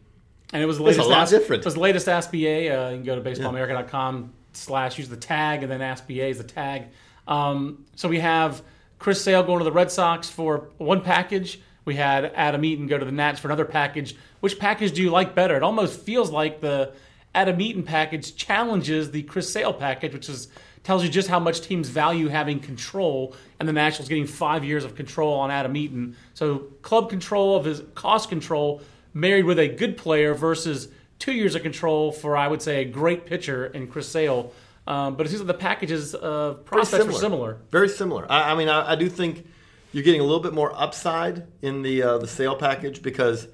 And 0.52 0.62
it 0.62 0.66
was 0.66 0.78
the 0.78 0.84
It's 0.86 0.98
a 0.98 1.02
lot 1.02 1.22
Ask- 1.22 1.30
different. 1.32 1.60
It 1.62 1.66
was 1.66 1.74
the 1.74 1.80
latest 1.80 2.08
Ask 2.08 2.30
BA. 2.32 2.38
Uh, 2.38 2.90
you 2.90 2.96
can 2.96 3.04
go 3.04 3.14
to 3.14 3.20
baseballamerica.com 3.20 4.32
slash 4.52 4.98
use 4.98 5.08
the 5.08 5.16
tag 5.16 5.62
and 5.62 5.70
then 5.70 5.80
Ask 5.82 6.06
BA 6.08 6.26
is 6.28 6.38
the 6.38 6.44
tag. 6.44 6.86
Um, 7.28 7.84
so 7.94 8.08
we 8.08 8.18
have 8.20 8.62
Chris 8.98 9.22
Sale 9.22 9.42
going 9.44 9.58
to 9.58 9.64
the 9.64 9.72
Red 9.72 9.90
Sox 9.90 10.28
for 10.28 10.70
one 10.78 11.02
package. 11.02 11.60
We 11.84 11.94
had 11.94 12.24
Adam 12.34 12.64
Eaton 12.64 12.86
go 12.86 12.98
to 12.98 13.04
the 13.04 13.12
Nats 13.12 13.38
for 13.40 13.48
another 13.48 13.64
package. 13.64 14.16
Which 14.40 14.58
package 14.58 14.92
do 14.92 15.02
you 15.02 15.10
like 15.10 15.34
better? 15.34 15.56
It 15.56 15.62
almost 15.62 16.00
feels 16.00 16.30
like 16.30 16.60
the 16.60 16.92
Adam 17.34 17.60
Eaton 17.60 17.82
package 17.82 18.34
challenges 18.34 19.10
the 19.10 19.22
Chris 19.22 19.52
Sale 19.52 19.74
package, 19.74 20.12
which 20.12 20.28
is 20.28 20.48
tells 20.82 21.04
you 21.04 21.10
just 21.10 21.28
how 21.28 21.38
much 21.38 21.60
teams 21.60 21.88
value 21.88 22.28
having 22.28 22.58
control, 22.58 23.34
and 23.58 23.68
the 23.68 23.72
Nationals 23.72 24.08
getting 24.08 24.26
five 24.26 24.64
years 24.64 24.84
of 24.84 24.94
control 24.94 25.34
on 25.34 25.50
Adam 25.50 25.76
Eaton. 25.76 26.16
So 26.34 26.70
club 26.82 27.10
control 27.10 27.56
of 27.56 27.64
his 27.64 27.82
cost 27.94 28.28
control 28.28 28.82
married 29.12 29.44
with 29.44 29.58
a 29.58 29.68
good 29.68 29.96
player 29.96 30.34
versus 30.34 30.88
two 31.18 31.32
years 31.32 31.54
of 31.54 31.62
control 31.62 32.12
for 32.12 32.36
I 32.36 32.48
would 32.48 32.62
say 32.62 32.80
a 32.80 32.84
great 32.84 33.26
pitcher 33.26 33.66
in 33.66 33.88
Chris 33.88 34.08
Sale. 34.08 34.52
Um, 34.86 35.14
but 35.16 35.26
it 35.26 35.28
seems 35.28 35.42
like 35.42 35.48
the 35.48 35.54
packages 35.54 36.14
uh, 36.14 36.54
very 36.54 36.64
prospects 36.64 37.04
were 37.04 37.12
similar. 37.12 37.58
Very 37.70 37.88
similar. 37.88 38.26
I, 38.30 38.52
I 38.52 38.54
mean, 38.54 38.68
I, 38.68 38.92
I 38.92 38.94
do 38.96 39.08
think 39.08 39.46
you're 39.92 40.02
getting 40.02 40.20
a 40.20 40.24
little 40.24 40.40
bit 40.40 40.54
more 40.54 40.72
upside 40.74 41.46
in 41.62 41.82
the 41.82 42.02
uh, 42.02 42.18
the 42.18 42.26
sale 42.26 42.56
package 42.56 43.02
because 43.02 43.46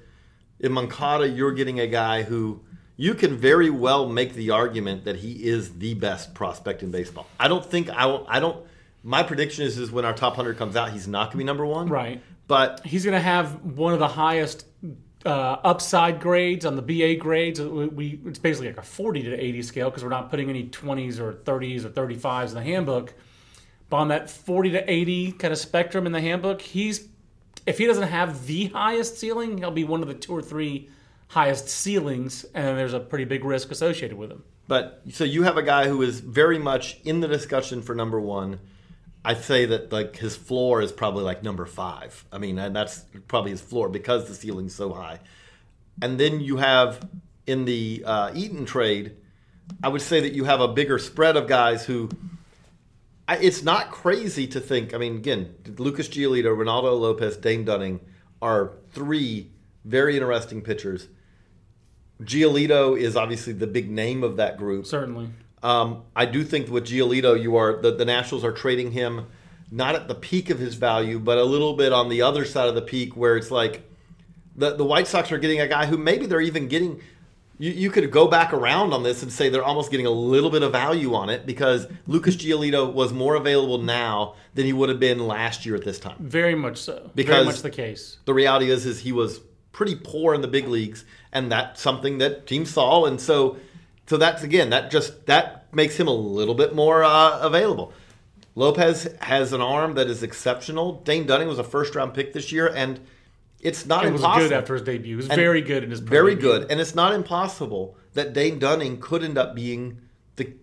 in 0.59 0.71
Moncada 0.71 1.27
you're 1.27 1.51
getting 1.51 1.79
a 1.79 1.87
guy 1.87 2.23
who 2.23 2.61
you 2.97 3.13
can 3.13 3.37
very 3.37 3.69
well 3.69 4.09
make 4.09 4.33
the 4.33 4.49
argument 4.49 5.05
that 5.05 5.17
he 5.17 5.45
is 5.45 5.77
the 5.77 5.93
best 5.93 6.33
prospect 6.33 6.81
in 6.81 6.91
baseball. 6.91 7.27
I 7.39 7.47
don't 7.47 7.63
think 7.63 7.89
I 7.89 8.07
won't, 8.07 8.25
I 8.27 8.39
don't. 8.39 8.65
My 9.03 9.23
prediction 9.23 9.63
is 9.63 9.77
is 9.77 9.91
when 9.91 10.03
our 10.03 10.13
top 10.13 10.35
hundred 10.35 10.57
comes 10.57 10.75
out, 10.75 10.91
he's 10.91 11.07
not 11.07 11.25
going 11.25 11.31
to 11.31 11.37
be 11.37 11.43
number 11.43 11.65
one. 11.65 11.87
Right. 11.87 12.21
But 12.47 12.85
He's 12.85 13.03
going 13.03 13.13
to 13.13 13.21
have 13.21 13.61
one 13.63 13.93
of 13.93 13.99
the 13.99 14.07
highest 14.07 14.65
uh, 15.25 15.57
upside 15.63 16.21
grades 16.21 16.65
on 16.65 16.75
the 16.75 16.81
BA 16.81 17.15
grades. 17.15 17.59
We, 17.59 17.87
we 17.87 18.19
it's 18.25 18.39
basically 18.39 18.67
like 18.67 18.77
a 18.77 18.83
40 18.83 19.23
to 19.23 19.43
80 19.43 19.61
scale 19.63 19.89
because 19.89 20.03
we're 20.03 20.09
not 20.09 20.29
putting 20.29 20.49
any 20.49 20.67
20s 20.67 21.19
or 21.19 21.33
30s 21.33 21.85
or 21.85 21.89
35s 21.89 22.49
in 22.49 22.55
the 22.55 22.63
handbook. 22.63 23.13
But 23.89 23.97
on 23.97 24.07
that 24.09 24.29
40 24.29 24.71
to 24.71 24.91
80 24.91 25.33
kind 25.33 25.51
of 25.51 25.59
spectrum 25.59 26.05
in 26.05 26.13
the 26.13 26.21
handbook, 26.21 26.61
he's 26.61 27.07
if 27.65 27.77
he 27.77 27.85
doesn't 27.85 28.07
have 28.07 28.47
the 28.47 28.67
highest 28.67 29.17
ceiling, 29.17 29.57
he'll 29.57 29.71
be 29.71 29.83
one 29.83 30.01
of 30.01 30.07
the 30.07 30.13
two 30.13 30.33
or 30.33 30.41
three 30.41 30.89
highest 31.27 31.69
ceilings, 31.69 32.45
and 32.53 32.77
there's 32.77 32.93
a 32.93 32.99
pretty 32.99 33.25
big 33.25 33.43
risk 33.43 33.71
associated 33.71 34.17
with 34.17 34.29
them. 34.29 34.43
But 34.67 35.01
so 35.11 35.23
you 35.23 35.43
have 35.43 35.57
a 35.57 35.63
guy 35.63 35.87
who 35.87 36.01
is 36.01 36.19
very 36.19 36.59
much 36.59 36.99
in 37.03 37.19
the 37.21 37.27
discussion 37.27 37.81
for 37.81 37.95
number 37.95 38.19
one. 38.19 38.59
I'd 39.23 39.43
say 39.43 39.65
that 39.65 39.91
like 39.91 40.17
his 40.17 40.35
floor 40.35 40.81
is 40.81 40.91
probably 40.91 41.23
like 41.23 41.43
number 41.43 41.65
five. 41.65 42.25
I 42.31 42.37
mean, 42.37 42.57
and 42.57 42.75
that's 42.75 43.05
probably 43.27 43.51
his 43.51 43.61
floor 43.61 43.89
because 43.89 44.27
the 44.27 44.35
ceiling's 44.35 44.75
so 44.75 44.93
high. 44.93 45.19
And 46.01 46.19
then 46.19 46.39
you 46.39 46.57
have 46.57 47.07
in 47.45 47.65
the 47.65 48.03
uh, 48.05 48.31
Eaton 48.33 48.65
trade, 48.65 49.15
I 49.83 49.89
would 49.89 50.01
say 50.01 50.21
that 50.21 50.33
you 50.33 50.45
have 50.45 50.61
a 50.61 50.67
bigger 50.67 50.99
spread 50.99 51.35
of 51.35 51.47
guys 51.47 51.85
who. 51.85 52.09
I, 53.29 53.35
it's 53.37 53.61
not 53.61 53.91
crazy 53.91 54.47
to 54.47 54.61
think. 54.61 54.93
I 54.93 54.97
mean, 54.97 55.17
again, 55.17 55.53
Lucas 55.77 56.07
Giolito, 56.07 56.55
Reynaldo 56.55 56.97
Lopez, 56.97 57.35
Dane 57.35 57.65
Dunning 57.65 57.99
are 58.41 58.71
three 58.93 59.51
very 59.83 60.15
interesting 60.15 60.61
pitchers. 60.61 61.07
Giolito 62.21 62.99
is 62.99 63.15
obviously 63.15 63.53
the 63.53 63.67
big 63.67 63.89
name 63.89 64.23
of 64.23 64.37
that 64.37 64.57
group. 64.57 64.85
Certainly. 64.85 65.29
Um, 65.63 66.03
I 66.15 66.25
do 66.25 66.43
think 66.43 66.69
with 66.69 66.85
Giolito, 66.85 67.39
you 67.41 67.55
are 67.57 67.81
the, 67.81 67.91
the 67.91 68.05
Nationals 68.05 68.43
are 68.43 68.51
trading 68.51 68.91
him 68.91 69.27
not 69.71 69.95
at 69.95 70.07
the 70.07 70.15
peak 70.15 70.49
of 70.49 70.59
his 70.59 70.75
value, 70.75 71.19
but 71.19 71.37
a 71.37 71.43
little 71.43 71.73
bit 71.75 71.91
on 71.91 72.09
the 72.09 72.21
other 72.21 72.45
side 72.45 72.69
of 72.69 72.75
the 72.75 72.81
peak, 72.81 73.17
where 73.17 73.35
it's 73.35 73.51
like 73.51 73.83
the 74.55 74.75
the 74.75 74.85
White 74.85 75.07
Sox 75.07 75.31
are 75.31 75.37
getting 75.37 75.59
a 75.59 75.67
guy 75.67 75.85
who 75.85 75.97
maybe 75.97 76.25
they're 76.25 76.41
even 76.41 76.67
getting. 76.67 77.01
You, 77.59 77.71
you 77.71 77.89
could 77.89 78.11
go 78.11 78.27
back 78.27 78.53
around 78.53 78.93
on 78.93 79.01
this 79.01 79.23
and 79.23 79.31
say 79.31 79.49
they're 79.49 79.63
almost 79.63 79.89
getting 79.89 80.05
a 80.05 80.11
little 80.11 80.51
bit 80.51 80.61
of 80.61 80.71
value 80.71 81.15
on 81.15 81.29
it 81.31 81.47
because 81.47 81.87
Lucas 82.05 82.35
Giolito 82.35 82.93
was 82.93 83.11
more 83.11 83.33
available 83.33 83.79
now 83.79 84.35
than 84.53 84.65
he 84.67 84.73
would 84.73 84.89
have 84.89 84.99
been 84.99 85.25
last 85.27 85.65
year 85.65 85.73
at 85.75 85.83
this 85.83 85.99
time. 85.99 86.17
Very 86.19 86.53
much 86.53 86.77
so. 86.77 86.93
Very 86.93 87.11
Because- 87.15 87.45
much 87.47 87.61
the 87.63 87.71
case. 87.71 88.17
The 88.25 88.33
reality 88.35 88.69
is, 88.69 88.85
is 88.85 88.99
he 88.99 89.11
was 89.11 89.41
pretty 89.71 89.95
poor 89.95 90.35
in 90.35 90.41
the 90.41 90.47
big 90.47 90.67
leagues, 90.67 91.03
and 91.37 91.51
that's 91.51 91.81
something 91.81 92.17
that 92.17 92.47
teams 92.47 92.71
saw, 92.71 93.05
and 93.05 93.19
so, 93.21 93.57
so 94.07 94.17
that's 94.17 94.43
again 94.43 94.69
that 94.71 94.89
just 94.91 95.25
that 95.27 95.71
makes 95.73 95.95
him 95.97 96.07
a 96.07 96.13
little 96.13 96.55
bit 96.55 96.73
more 96.73 97.03
uh, 97.03 97.39
available. 97.39 97.93
Lopez 98.55 99.07
has 99.21 99.53
an 99.53 99.61
arm 99.61 99.93
that 99.95 100.07
is 100.07 100.23
exceptional. 100.23 101.01
Dane 101.03 101.27
Dunning 101.27 101.47
was 101.47 101.59
a 101.59 101.63
first 101.63 101.93
round 101.95 102.13
pick 102.15 102.33
this 102.33 102.51
year, 102.51 102.67
and 102.67 102.99
it's 103.61 103.85
not 103.85 104.05
It 104.05 104.13
was 104.13 104.21
good 104.21 104.51
after 104.51 104.73
his 104.73 104.81
debut. 104.83 105.09
He 105.11 105.15
was 105.15 105.27
And 105.29 105.35
very 105.35 105.61
good 105.61 105.83
in 105.83 105.91
his 105.91 105.99
very 105.99 106.33
debut. 106.35 106.49
good, 106.49 106.71
and 106.71 106.79
it's 106.79 106.95
not 106.95 107.13
impossible 107.13 107.95
that 108.13 108.33
Dane 108.33 108.57
Dunning 108.59 108.99
could 108.99 109.23
end 109.23 109.37
up 109.37 109.53
being 109.55 109.99
the. 110.37 110.53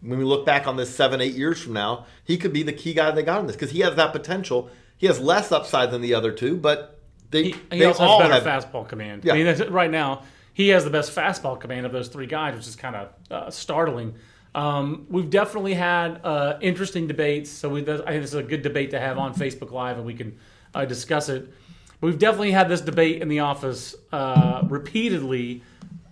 When 0.00 0.18
we 0.18 0.24
look 0.24 0.44
back 0.44 0.66
on 0.66 0.76
this 0.76 0.94
seven, 0.94 1.20
eight 1.20 1.34
years 1.34 1.62
from 1.62 1.72
now, 1.72 2.06
he 2.24 2.36
could 2.36 2.52
be 2.52 2.62
the 2.62 2.72
key 2.72 2.92
guy 2.92 3.10
they 3.12 3.22
got 3.22 3.40
in 3.40 3.46
this 3.46 3.56
because 3.56 3.70
he 3.70 3.80
has 3.80 3.94
that 3.96 4.12
potential. 4.12 4.68
He 4.98 5.06
has 5.06 5.18
less 5.20 5.50
upside 5.52 5.90
than 5.90 6.02
the 6.02 6.12
other 6.14 6.30
two, 6.32 6.56
but 6.56 6.93
they, 7.34 7.42
He, 7.44 7.50
he 7.72 7.78
they 7.80 7.84
also 7.84 8.06
has 8.06 8.18
better 8.28 8.48
have. 8.50 8.64
fastball 8.64 8.88
command. 8.88 9.24
Yeah. 9.24 9.34
I 9.34 9.42
mean, 9.42 9.72
right 9.72 9.90
now 9.90 10.22
he 10.54 10.68
has 10.68 10.84
the 10.84 10.90
best 10.90 11.14
fastball 11.14 11.60
command 11.60 11.84
of 11.84 11.92
those 11.92 12.08
three 12.08 12.26
guys, 12.26 12.54
which 12.54 12.66
is 12.68 12.76
kind 12.76 12.96
of 12.96 13.08
uh, 13.30 13.50
startling. 13.50 14.14
Um, 14.54 15.06
we've 15.10 15.28
definitely 15.28 15.74
had 15.74 16.20
uh, 16.24 16.58
interesting 16.60 17.08
debates, 17.08 17.50
so 17.50 17.68
we, 17.68 17.80
I 17.82 17.84
think 17.84 18.04
this 18.22 18.30
is 18.30 18.34
a 18.34 18.42
good 18.42 18.62
debate 18.62 18.90
to 18.92 19.00
have 19.00 19.18
on 19.18 19.34
Facebook 19.34 19.72
Live, 19.72 19.96
and 19.96 20.06
we 20.06 20.14
can 20.14 20.38
uh, 20.74 20.84
discuss 20.84 21.28
it. 21.28 21.52
We've 22.00 22.18
definitely 22.18 22.52
had 22.52 22.68
this 22.68 22.80
debate 22.80 23.20
in 23.20 23.28
the 23.28 23.40
office 23.40 23.94
uh, 24.12 24.62
repeatedly. 24.68 25.62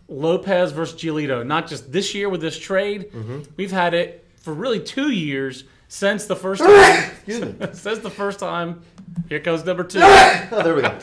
Lopez 0.09 0.73
versus 0.73 1.01
Giolito, 1.01 1.47
not 1.47 1.69
just 1.69 1.91
this 1.93 2.15
year 2.15 2.29
with 2.29 2.41
this 2.43 2.59
trade. 2.59 3.11
Mm-hmm. 3.13 3.41
We've 3.57 3.71
had 3.71 3.95
it 3.95 4.27
for 4.37 4.53
really 4.53 4.81
two 4.81 5.11
years 5.11 5.65
since 5.89 6.27
the 6.27 6.37
first 6.37 6.63
time. 6.65 7.11
Since 7.73 8.01
the 8.01 8.11
first 8.11 8.39
time 8.41 8.83
Here 9.29 9.41
comes 9.41 9.65
number 9.65 9.85
two. 9.85 10.01
Oh, 10.55 10.63
there 10.63 10.75
we 10.75 10.83
go. 10.83 10.99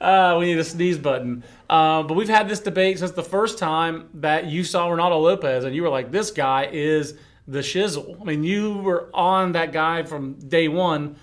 Uh, 0.00 0.36
we 0.40 0.46
need 0.46 0.58
a 0.58 0.64
sneeze 0.64 0.98
button. 0.98 1.44
Uh, 1.70 2.02
but 2.02 2.14
we've 2.14 2.28
had 2.28 2.48
this 2.48 2.60
debate 2.60 2.98
since 2.98 3.12
the 3.12 3.22
first 3.22 3.58
time 3.58 4.08
that 4.14 4.46
you 4.46 4.64
saw 4.64 4.88
Reynaldo 4.88 5.22
Lopez, 5.22 5.64
and 5.64 5.74
you 5.74 5.82
were 5.82 5.88
like, 5.88 6.10
"This 6.10 6.30
guy 6.30 6.68
is 6.72 7.14
the 7.46 7.60
shizzle." 7.60 8.20
I 8.20 8.24
mean, 8.24 8.42
you 8.42 8.78
were 8.78 9.10
on 9.14 9.52
that 9.52 9.72
guy 9.72 10.02
from 10.02 10.34
day 10.34 10.68
one. 10.68 11.16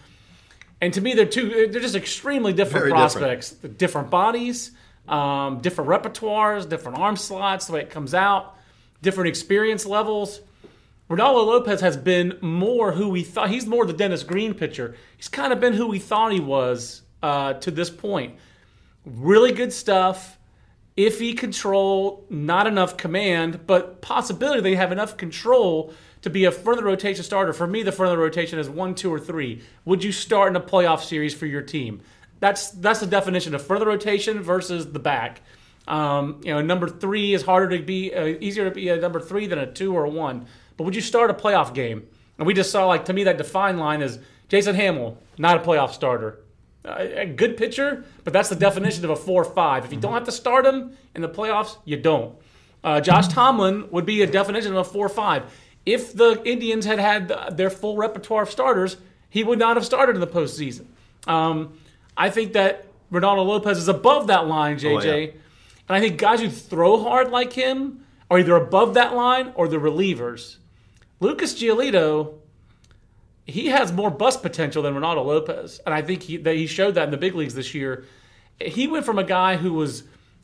And 0.79 0.93
to 0.93 1.01
me, 1.01 1.13
they're 1.13 1.25
two. 1.25 1.67
They're 1.67 1.81
just 1.81 1.95
extremely 1.95 2.53
different 2.53 2.85
Very 2.85 2.91
prospects. 2.91 3.51
Different, 3.51 3.77
different 3.77 4.09
bodies, 4.09 4.71
um, 5.07 5.59
different 5.59 5.89
repertoires, 5.89 6.67
different 6.67 6.97
arm 6.97 7.15
slots, 7.17 7.67
the 7.67 7.73
way 7.73 7.81
it 7.81 7.89
comes 7.91 8.13
out, 8.13 8.55
different 9.01 9.27
experience 9.27 9.85
levels. 9.85 10.41
Reynaldo 11.11 11.45
Lopez 11.45 11.81
has 11.81 11.97
been 11.97 12.37
more 12.39 12.93
who 12.93 13.09
we 13.09 13.21
thought. 13.21 13.49
He's 13.49 13.67
more 13.67 13.85
the 13.85 13.91
Dennis 13.91 14.23
Green 14.23 14.53
pitcher. 14.53 14.95
He's 15.17 15.27
kind 15.27 15.51
of 15.51 15.59
been 15.59 15.73
who 15.73 15.87
we 15.87 15.99
thought 15.99 16.31
he 16.31 16.39
was 16.39 17.01
uh, 17.21 17.53
to 17.55 17.69
this 17.69 17.89
point. 17.89 18.35
Really 19.05 19.51
good 19.51 19.73
stuff. 19.73 20.37
Iffy 20.95 21.37
control, 21.37 22.25
not 22.29 22.65
enough 22.65 22.95
command, 22.95 23.67
but 23.67 24.01
possibility 24.01 24.61
they 24.61 24.75
have 24.75 24.93
enough 24.93 25.17
control 25.17 25.93
to 26.21 26.29
be 26.29 26.45
a 26.45 26.51
further 26.51 26.85
rotation 26.85 27.25
starter. 27.25 27.51
For 27.51 27.67
me, 27.67 27.83
the 27.83 27.91
further 27.91 28.17
rotation 28.17 28.57
is 28.57 28.69
one, 28.69 28.95
two, 28.95 29.11
or 29.11 29.19
three. 29.19 29.63
Would 29.83 30.05
you 30.05 30.13
start 30.13 30.49
in 30.49 30.55
a 30.55 30.61
playoff 30.61 31.01
series 31.01 31.33
for 31.33 31.45
your 31.45 31.61
team? 31.61 32.01
That's 32.39 32.71
that's 32.71 33.01
the 33.01 33.05
definition 33.05 33.53
of 33.53 33.61
further 33.61 33.85
rotation 33.85 34.41
versus 34.41 34.93
the 34.93 34.99
back. 34.99 35.41
Um, 35.87 36.39
you 36.43 36.53
know, 36.53 36.61
number 36.61 36.87
three 36.87 37.33
is 37.33 37.41
harder 37.41 37.77
to 37.77 37.83
be, 37.83 38.13
uh, 38.13 38.25
easier 38.25 38.69
to 38.69 38.73
be 38.73 38.87
a 38.89 38.97
number 38.97 39.19
three 39.19 39.47
than 39.47 39.59
a 39.59 39.71
two 39.71 39.93
or 39.93 40.05
a 40.05 40.09
one. 40.09 40.47
But 40.81 40.85
would 40.85 40.95
you 40.95 41.01
start 41.01 41.29
a 41.29 41.35
playoff 41.35 41.75
game? 41.75 42.07
And 42.39 42.47
we 42.47 42.55
just 42.55 42.71
saw, 42.71 42.87
like, 42.87 43.05
to 43.05 43.13
me, 43.13 43.25
that 43.25 43.37
defined 43.37 43.77
line 43.77 44.01
is 44.01 44.17
Jason 44.49 44.73
Hammel, 44.73 45.15
not 45.37 45.57
a 45.57 45.59
playoff 45.59 45.93
starter. 45.93 46.39
Uh, 46.83 46.95
a 47.17 47.27
good 47.27 47.55
pitcher, 47.55 48.03
but 48.23 48.33
that's 48.33 48.49
the 48.49 48.55
definition 48.55 49.05
of 49.05 49.11
a 49.11 49.15
four 49.15 49.43
or 49.43 49.53
five. 49.53 49.85
If 49.85 49.93
you 49.93 49.99
don't 49.99 50.13
have 50.13 50.23
to 50.23 50.31
start 50.31 50.65
him 50.65 50.97
in 51.13 51.21
the 51.21 51.29
playoffs, 51.29 51.77
you 51.85 51.97
don't. 51.97 52.35
Uh, 52.83 52.99
Josh 52.99 53.27
Tomlin 53.27 53.91
would 53.91 54.07
be 54.07 54.23
a 54.23 54.25
definition 54.25 54.71
of 54.71 54.79
a 54.79 54.83
four 54.83 55.05
or 55.05 55.09
five. 55.09 55.53
If 55.85 56.13
the 56.15 56.41
Indians 56.45 56.85
had 56.85 56.97
had 56.97 57.27
their 57.57 57.69
full 57.69 57.95
repertoire 57.95 58.41
of 58.41 58.49
starters, 58.49 58.97
he 59.29 59.43
would 59.43 59.59
not 59.59 59.77
have 59.77 59.85
started 59.85 60.15
in 60.15 60.19
the 60.19 60.25
postseason. 60.25 60.87
Um, 61.27 61.77
I 62.17 62.31
think 62.31 62.53
that 62.53 62.87
Reynaldo 63.13 63.45
Lopez 63.45 63.77
is 63.77 63.87
above 63.87 64.25
that 64.27 64.47
line, 64.47 64.79
JJ. 64.79 64.97
Oh, 64.97 65.03
yeah. 65.03 65.13
And 65.21 65.31
I 65.89 65.99
think 65.99 66.17
guys 66.17 66.41
who 66.41 66.49
throw 66.49 67.03
hard 67.03 67.29
like 67.29 67.53
him 67.53 68.03
are 68.31 68.39
either 68.39 68.55
above 68.55 68.95
that 68.95 69.13
line 69.13 69.51
or 69.53 69.67
the 69.67 69.77
relievers. 69.77 70.55
Lucas 71.21 71.53
Giolito, 71.53 72.33
he 73.45 73.67
has 73.67 73.93
more 73.93 74.09
bust 74.09 74.41
potential 74.41 74.81
than 74.81 74.95
Reynaldo 74.95 75.23
Lopez, 75.23 75.79
and 75.85 75.93
I 75.93 76.01
think 76.01 76.23
he, 76.23 76.37
that 76.37 76.55
he 76.55 76.65
showed 76.65 76.95
that 76.95 77.05
in 77.05 77.11
the 77.11 77.17
big 77.17 77.35
leagues 77.35 77.53
this 77.53 77.75
year. 77.75 78.05
He 78.59 78.87
went 78.87 79.05
from 79.05 79.19
a 79.19 79.23
guy 79.23 79.55
who 79.55 79.73
was 79.73 80.03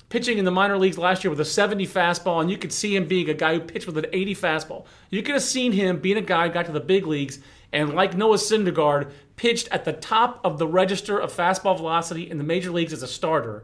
pitching 0.09 0.37
in 0.37 0.45
the 0.45 0.51
minor 0.51 0.77
leagues 0.77 0.99
last 0.99 1.23
year 1.23 1.31
with 1.31 1.39
a 1.39 1.45
70 1.45 1.87
fastball, 1.87 2.41
and 2.41 2.51
you 2.51 2.57
could 2.57 2.71
see 2.71 2.95
him 2.95 3.07
being 3.07 3.27
a 3.27 3.33
guy 3.33 3.55
who 3.55 3.59
pitched 3.59 3.87
with 3.87 3.97
an 3.97 4.05
80 4.13 4.35
fastball. 4.35 4.85
You 5.09 5.23
could 5.23 5.33
have 5.33 5.43
seen 5.43 5.71
him 5.71 5.99
being 5.99 6.17
a 6.17 6.21
guy 6.21 6.47
who 6.47 6.53
got 6.53 6.67
to 6.67 6.71
the 6.71 6.79
big 6.79 7.07
leagues 7.07 7.39
and, 7.73 7.95
like 7.95 8.15
Noah 8.15 8.37
Syndergaard, 8.37 9.11
pitched 9.35 9.67
at 9.69 9.83
the 9.83 9.93
top 9.93 10.39
of 10.43 10.59
the 10.59 10.67
register 10.67 11.19
of 11.19 11.33
fastball 11.33 11.75
velocity 11.75 12.29
in 12.29 12.37
the 12.37 12.43
major 12.43 12.69
leagues 12.69 12.93
as 12.93 13.01
a 13.01 13.07
starter. 13.07 13.63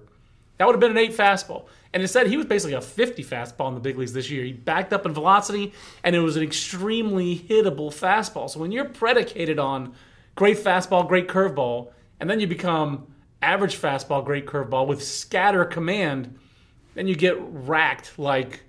That 0.57 0.65
would 0.65 0.73
have 0.73 0.81
been 0.81 0.91
an 0.91 0.97
eight 0.97 1.15
fastball. 1.15 1.67
And 1.93 2.01
instead, 2.01 2.27
he 2.27 2.37
was 2.37 2.47
basically 2.47 2.73
a 2.73 2.81
50 2.81 3.23
fastball 3.23 3.67
in 3.67 3.75
the 3.75 3.79
big 3.79 3.97
leagues 3.97 4.13
this 4.13 4.29
year. 4.29 4.43
He 4.43 4.51
backed 4.51 4.93
up 4.93 5.05
in 5.05 5.13
velocity, 5.13 5.73
and 6.03 6.15
it 6.15 6.19
was 6.19 6.35
an 6.35 6.43
extremely 6.43 7.37
hittable 7.37 7.91
fastball. 7.91 8.49
So 8.49 8.59
when 8.59 8.71
you're 8.71 8.85
predicated 8.85 9.59
on 9.59 9.93
great 10.35 10.57
fastball, 10.57 11.07
great 11.07 11.27
curveball, 11.27 11.91
and 12.19 12.27
then 12.27 12.39
you 12.39 12.47
become 12.47 13.07
average 13.43 13.79
fastball, 13.79 14.25
great 14.25 14.47
curveball 14.47 14.87
with 14.87 15.03
scatter 15.03 15.65
command, 15.65 16.39
then 16.95 17.07
you 17.07 17.15
get 17.15 17.35
racked 17.39 18.17
like 18.17 18.61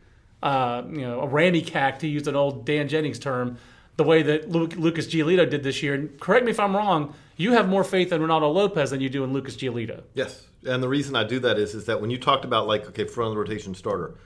uh, 0.43 0.83
you 0.91 1.01
know 1.01 1.21
a 1.21 1.27
Randy 1.27 1.63
cack 1.63 2.01
to 2.01 2.07
use 2.09 2.27
an 2.29 2.37
old 2.37 2.67
Dan 2.67 2.89
Jennings 2.89 3.19
term, 3.19 3.57
the 3.97 4.05
way 4.05 4.23
that 4.23 4.51
Lu- 4.51 4.67
Lucas 4.67 5.07
Giolito 5.07 5.49
did 5.49 5.63
this 5.63 5.83
year. 5.83 5.95
And 5.95 6.21
correct 6.21 6.45
me 6.45 6.51
if 6.51 6.61
I'm 6.61 6.77
wrong. 6.77 7.15
You 7.37 7.53
have 7.53 7.69
more 7.69 7.85
faith 7.85 8.13
in 8.13 8.21
Reynaldo 8.21 8.53
Lopez 8.53 8.91
than 8.91 9.01
you 9.01 9.09
do 9.09 9.25
in 9.25 9.33
Lucas 9.33 9.57
Giolito. 9.57 10.03
Yes, 10.15 10.47
and 10.65 10.83
the 10.83 10.89
reason 10.89 11.17
I 11.17 11.25
do 11.25 11.39
that 11.41 11.59
is 11.59 11.75
is 11.75 11.87
that 11.87 12.01
when 12.01 12.11
you 12.11 12.19
talked 12.19 12.45
about 12.45 12.67
like 12.67 12.87
okay, 12.89 13.05
front 13.05 13.29
of 13.29 13.35
the 13.35 13.41
rotation 13.41 13.75
starter, 13.75 14.17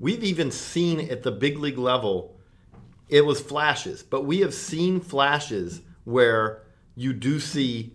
we've 0.00 0.24
even 0.24 0.50
seen 0.50 1.00
at 1.10 1.22
the 1.22 1.30
big 1.30 1.58
league 1.58 1.78
level, 1.78 2.36
it 3.08 3.24
was 3.24 3.40
flashes, 3.40 4.02
but 4.02 4.24
we 4.24 4.40
have 4.40 4.54
seen 4.54 5.00
flashes 5.00 5.82
where 6.04 6.62
you 6.94 7.12
do 7.12 7.38
see 7.38 7.92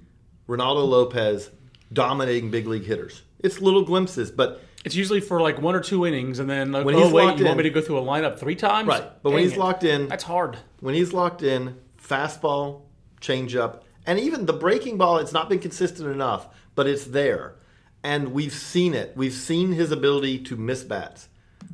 Reynaldo 0.48 0.88
Lopez 0.88 1.50
dominating 1.92 2.52
big 2.52 2.68
league 2.68 2.86
hitters. 2.86 3.24
It's 3.40 3.60
little 3.60 3.84
glimpses, 3.84 4.32
but 4.32 4.62
It's 4.86 4.96
usually 4.96 5.20
for 5.20 5.42
like 5.42 5.62
one 5.62 5.76
or 5.76 5.80
two 5.82 6.06
innings, 6.06 6.40
and 6.40 6.50
then 6.50 6.72
like, 6.72 6.86
When 6.86 6.96
oh 6.96 7.04
he's 7.06 7.12
wait, 7.14 7.38
you 7.38 7.46
want 7.46 7.58
me 7.58 7.64
to 7.64 7.70
go 7.70 7.82
through 7.82 7.98
a 7.98 8.02
lineup 8.02 8.38
three 8.40 8.56
times? 8.56 8.88
Right, 8.88 9.04
but 9.22 9.32
when 9.32 9.42
he's 9.44 9.54
it. 9.54 9.60
locked 9.60 9.84
in- 9.84 10.08
that's 10.08 10.24
hard. 10.24 10.58
when 10.80 10.94
he's 10.96 11.12
locked 11.12 11.42
in, 11.44 11.76
fastball, 12.02 12.82
changeup, 13.22 13.82
and 14.06 14.20
even 14.20 14.46
the 14.46 14.54
breaking 14.54 14.98
ball, 14.98 15.18
it's 15.18 15.34
not 15.34 15.50
been 15.50 15.60
consistent 15.60 16.10
enough, 16.10 16.48
but 16.76 16.88
it's 16.88 17.06
there. 17.06 17.56
And 18.04 18.34
we've 18.34 18.54
seen 18.54 18.94
it. 18.94 19.14
We've 19.16 19.34
seen 19.34 19.72
his 19.72 19.92
ability 19.92 20.40
to 20.40 20.56
miss 20.58 20.84
bats. 20.84 21.30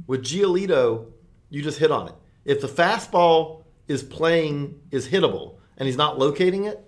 With 0.06 0.24
Giolito, 0.24 1.06
you 1.50 1.62
just 1.64 1.80
hit 1.80 1.92
on 1.92 2.08
it. 2.10 2.14
If 2.46 2.62
the 2.62 2.68
fastball 2.68 3.64
is 3.88 4.04
playing, 4.04 4.80
is 4.92 5.08
hittable, 5.08 5.56
and 5.78 5.88
he's 5.88 5.98
not 5.98 6.20
locating 6.20 6.66
it, 6.66 6.80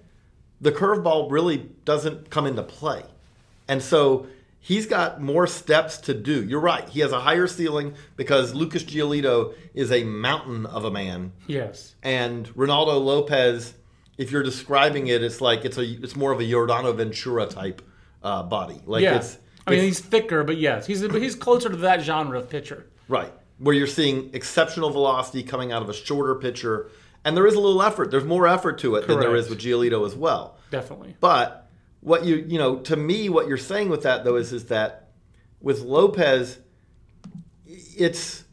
the 0.59 0.71
curveball 0.71 1.31
really 1.31 1.57
doesn't 1.85 2.29
come 2.29 2.45
into 2.45 2.61
play. 2.61 3.03
And 3.67 3.81
so 3.81 4.27
he's 4.59 4.85
got 4.85 5.19
more 5.19 5.47
steps 5.47 5.97
to 5.99 6.13
do. 6.13 6.43
You're 6.45 6.59
right. 6.59 6.87
He 6.87 6.99
has 6.99 7.11
a 7.11 7.19
higher 7.19 7.47
ceiling 7.47 7.95
because 8.15 8.53
Lucas 8.53 8.83
Giolito 8.83 9.55
is 9.73 9.91
a 9.91 10.03
mountain 10.03 10.67
of 10.67 10.85
a 10.85 10.91
man 10.91 11.31
Yes. 11.47 11.95
and 12.03 12.47
Reynaldo 12.53 13.03
Lopez, 13.03 13.73
if 14.21 14.31
you're 14.31 14.43
describing 14.43 15.07
it, 15.07 15.23
it's 15.23 15.41
like 15.41 15.65
it's 15.65 15.77
a 15.77 15.83
it's 15.83 16.15
more 16.15 16.31
of 16.31 16.39
a 16.39 16.43
Yordano 16.43 16.95
Ventura 16.95 17.45
type 17.47 17.81
uh, 18.23 18.43
body. 18.43 18.79
Like 18.85 19.03
Yeah. 19.03 19.15
it's, 19.17 19.37
I 19.65 19.71
mean, 19.71 19.79
it's- 19.79 19.97
he's 19.97 19.99
thicker, 19.99 20.43
but 20.43 20.57
yes, 20.57 20.85
he's 20.85 21.01
he's 21.01 21.35
closer 21.35 21.69
to 21.69 21.75
that 21.77 22.01
genre 22.01 22.37
of 22.39 22.49
pitcher. 22.49 22.87
right 23.07 23.33
where 23.57 23.75
you're 23.75 23.85
seeing 23.85 24.31
exceptional 24.33 24.89
velocity 24.89 25.43
coming 25.43 25.71
out 25.71 25.83
of 25.83 25.89
a 25.89 25.93
shorter 25.93 26.33
pitcher, 26.33 26.89
and 27.23 27.37
there 27.37 27.45
is 27.45 27.53
a 27.53 27.59
little 27.59 27.83
effort. 27.83 28.09
There's 28.09 28.23
more 28.23 28.47
effort 28.47 28.79
to 28.79 28.95
it 28.95 29.05
than 29.07 29.19
there 29.19 29.35
is 29.35 29.49
with 29.49 29.59
Giolito 29.59 30.03
as 30.03 30.15
well. 30.15 30.57
Definitely. 30.71 31.15
But 31.19 31.69
what 31.99 32.25
you 32.25 32.37
you 32.47 32.57
know 32.57 32.77
to 32.79 32.95
me, 32.95 33.29
what 33.29 33.47
you're 33.47 33.57
saying 33.71 33.89
with 33.89 34.01
that 34.03 34.23
though 34.23 34.35
is 34.35 34.51
is 34.51 34.65
that 34.65 35.09
with 35.61 35.81
Lopez, 35.81 36.57
it's 37.65 38.43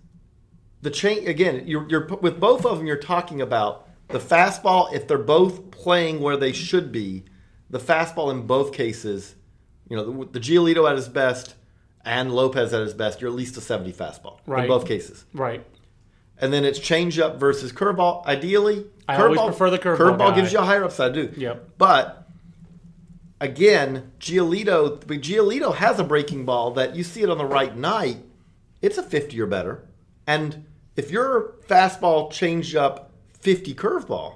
the 0.82 0.90
change 0.90 1.26
again. 1.26 1.64
You're, 1.66 1.88
you're 1.88 2.06
with 2.20 2.38
both 2.38 2.64
of 2.66 2.78
them. 2.78 2.86
You're 2.86 2.96
talking 2.98 3.40
about 3.40 3.87
the 4.08 4.18
fastball. 4.18 4.92
If 4.92 5.06
they're 5.08 5.18
both 5.18 5.70
playing 5.70 6.20
where 6.20 6.36
they 6.36 6.52
should 6.52 6.90
be, 6.92 7.24
the 7.70 7.78
fastball 7.78 8.30
in 8.32 8.46
both 8.46 8.72
cases, 8.72 9.34
you 9.88 9.96
know, 9.96 10.24
the, 10.24 10.38
the 10.38 10.40
Giolito 10.40 10.88
at 10.88 10.96
his 10.96 11.08
best 11.08 11.54
and 12.04 12.32
Lopez 12.32 12.72
at 12.72 12.80
his 12.82 12.94
best, 12.94 13.20
you're 13.20 13.30
at 13.30 13.36
least 13.36 13.56
a 13.56 13.60
70 13.60 13.92
fastball 13.92 14.38
Right. 14.46 14.62
in 14.64 14.68
both 14.68 14.86
cases. 14.86 15.24
Right. 15.34 15.64
And 16.40 16.52
then 16.52 16.64
it's 16.64 16.78
changeup 16.78 17.36
versus 17.38 17.72
curveball. 17.72 18.24
Ideally, 18.24 18.86
I 19.08 19.16
curveball, 19.16 19.38
always 19.38 19.40
prefer 19.56 19.70
the 19.70 19.78
curveball 19.78 19.96
Curveball 19.98 20.18
guy. 20.30 20.34
gives 20.36 20.52
you 20.52 20.60
a 20.60 20.64
higher 20.64 20.84
upside, 20.84 21.14
too. 21.14 21.32
Yep. 21.36 21.70
But 21.78 22.28
again, 23.40 24.12
Giolito, 24.20 24.98
Giolito 25.00 25.74
has 25.74 25.98
a 25.98 26.04
breaking 26.04 26.44
ball 26.44 26.70
that 26.72 26.94
you 26.96 27.02
see 27.04 27.22
it 27.22 27.30
on 27.30 27.38
the 27.38 27.44
right 27.44 27.76
night, 27.76 28.18
it's 28.80 28.98
a 28.98 29.02
50 29.02 29.40
or 29.40 29.46
better. 29.46 29.84
And 30.26 30.66
if 30.96 31.10
your 31.10 31.54
fastball 31.68 32.30
changed 32.30 32.76
up 32.76 33.07
50 33.40 33.74
curveball, 33.74 34.34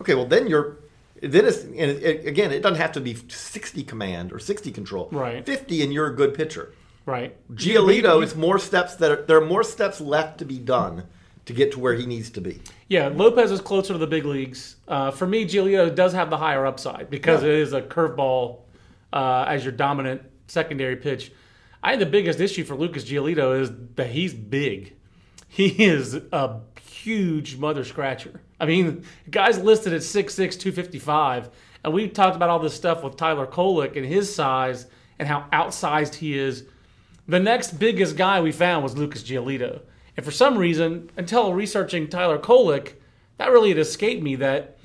okay, 0.00 0.14
well 0.14 0.26
then 0.26 0.46
you're 0.46 0.78
then 1.22 1.46
it's 1.46 1.62
and 1.62 1.74
it, 1.76 2.26
again, 2.26 2.52
it 2.52 2.60
doesn't 2.62 2.78
have 2.80 2.92
to 2.92 3.00
be 3.00 3.14
60 3.14 3.82
command 3.84 4.32
or 4.32 4.38
60 4.38 4.70
control. 4.72 5.08
Right. 5.12 5.44
50 5.44 5.82
and 5.82 5.92
you're 5.92 6.06
a 6.08 6.14
good 6.14 6.34
pitcher. 6.34 6.72
Right. 7.06 7.36
Giolito, 7.54 8.22
it's 8.22 8.34
more 8.34 8.58
steps 8.58 8.96
that 8.96 9.10
are, 9.10 9.22
there 9.22 9.36
are 9.38 9.44
more 9.44 9.62
steps 9.62 10.00
left 10.00 10.38
to 10.38 10.44
be 10.44 10.58
done 10.58 11.04
to 11.46 11.52
get 11.52 11.72
to 11.72 11.78
where 11.80 11.92
he 11.94 12.06
needs 12.06 12.30
to 12.30 12.40
be. 12.40 12.60
Yeah, 12.88 13.08
Lopez 13.08 13.50
is 13.50 13.60
closer 13.60 13.92
to 13.92 13.98
the 13.98 14.06
big 14.06 14.24
leagues. 14.24 14.76
Uh, 14.88 15.10
for 15.10 15.26
me, 15.26 15.44
Giolito 15.44 15.94
does 15.94 16.14
have 16.14 16.30
the 16.30 16.38
higher 16.38 16.64
upside 16.64 17.10
because 17.10 17.42
Yeah. 17.42 17.50
it 17.50 17.54
is 17.56 17.72
a 17.74 17.82
curveball 17.82 18.60
uh, 19.12 19.44
as 19.46 19.62
your 19.64 19.72
dominant 19.72 20.22
secondary 20.46 20.96
pitch. 20.96 21.32
I 21.82 21.90
think 21.90 22.00
the 22.00 22.06
biggest 22.06 22.40
issue 22.40 22.64
for 22.64 22.74
Lucas 22.74 23.04
Giolito 23.04 23.60
is 23.60 23.70
that 23.96 24.08
he's 24.08 24.32
big. 24.34 24.94
He 25.48 25.84
is 25.84 26.14
a 26.32 26.60
huge 27.04 27.56
mother 27.56 27.84
scratcher. 27.84 28.40
I 28.58 28.66
mean, 28.66 29.04
guy's 29.30 29.58
listed 29.58 29.92
at 29.92 30.00
6'6", 30.00 30.34
255, 30.34 31.50
and 31.84 31.92
we 31.92 32.08
talked 32.08 32.36
about 32.36 32.48
all 32.48 32.58
this 32.58 32.74
stuff 32.74 33.04
with 33.04 33.16
Tyler 33.16 33.46
Kolek 33.46 33.96
and 33.96 34.06
his 34.06 34.34
size 34.34 34.86
and 35.18 35.28
how 35.28 35.46
outsized 35.52 36.14
he 36.14 36.38
is. 36.38 36.64
The 37.28 37.40
next 37.40 37.78
biggest 37.78 38.16
guy 38.16 38.40
we 38.40 38.52
found 38.52 38.82
was 38.82 38.96
Lucas 38.96 39.22
Giolito. 39.22 39.82
And 40.16 40.24
for 40.24 40.32
some 40.32 40.56
reason, 40.56 41.10
until 41.16 41.52
researching 41.52 42.08
Tyler 42.08 42.38
Kolek, 42.38 42.94
that 43.38 43.50
really 43.50 43.70
had 43.70 43.78
escaped 43.78 44.22
me 44.22 44.36
that 44.36 44.78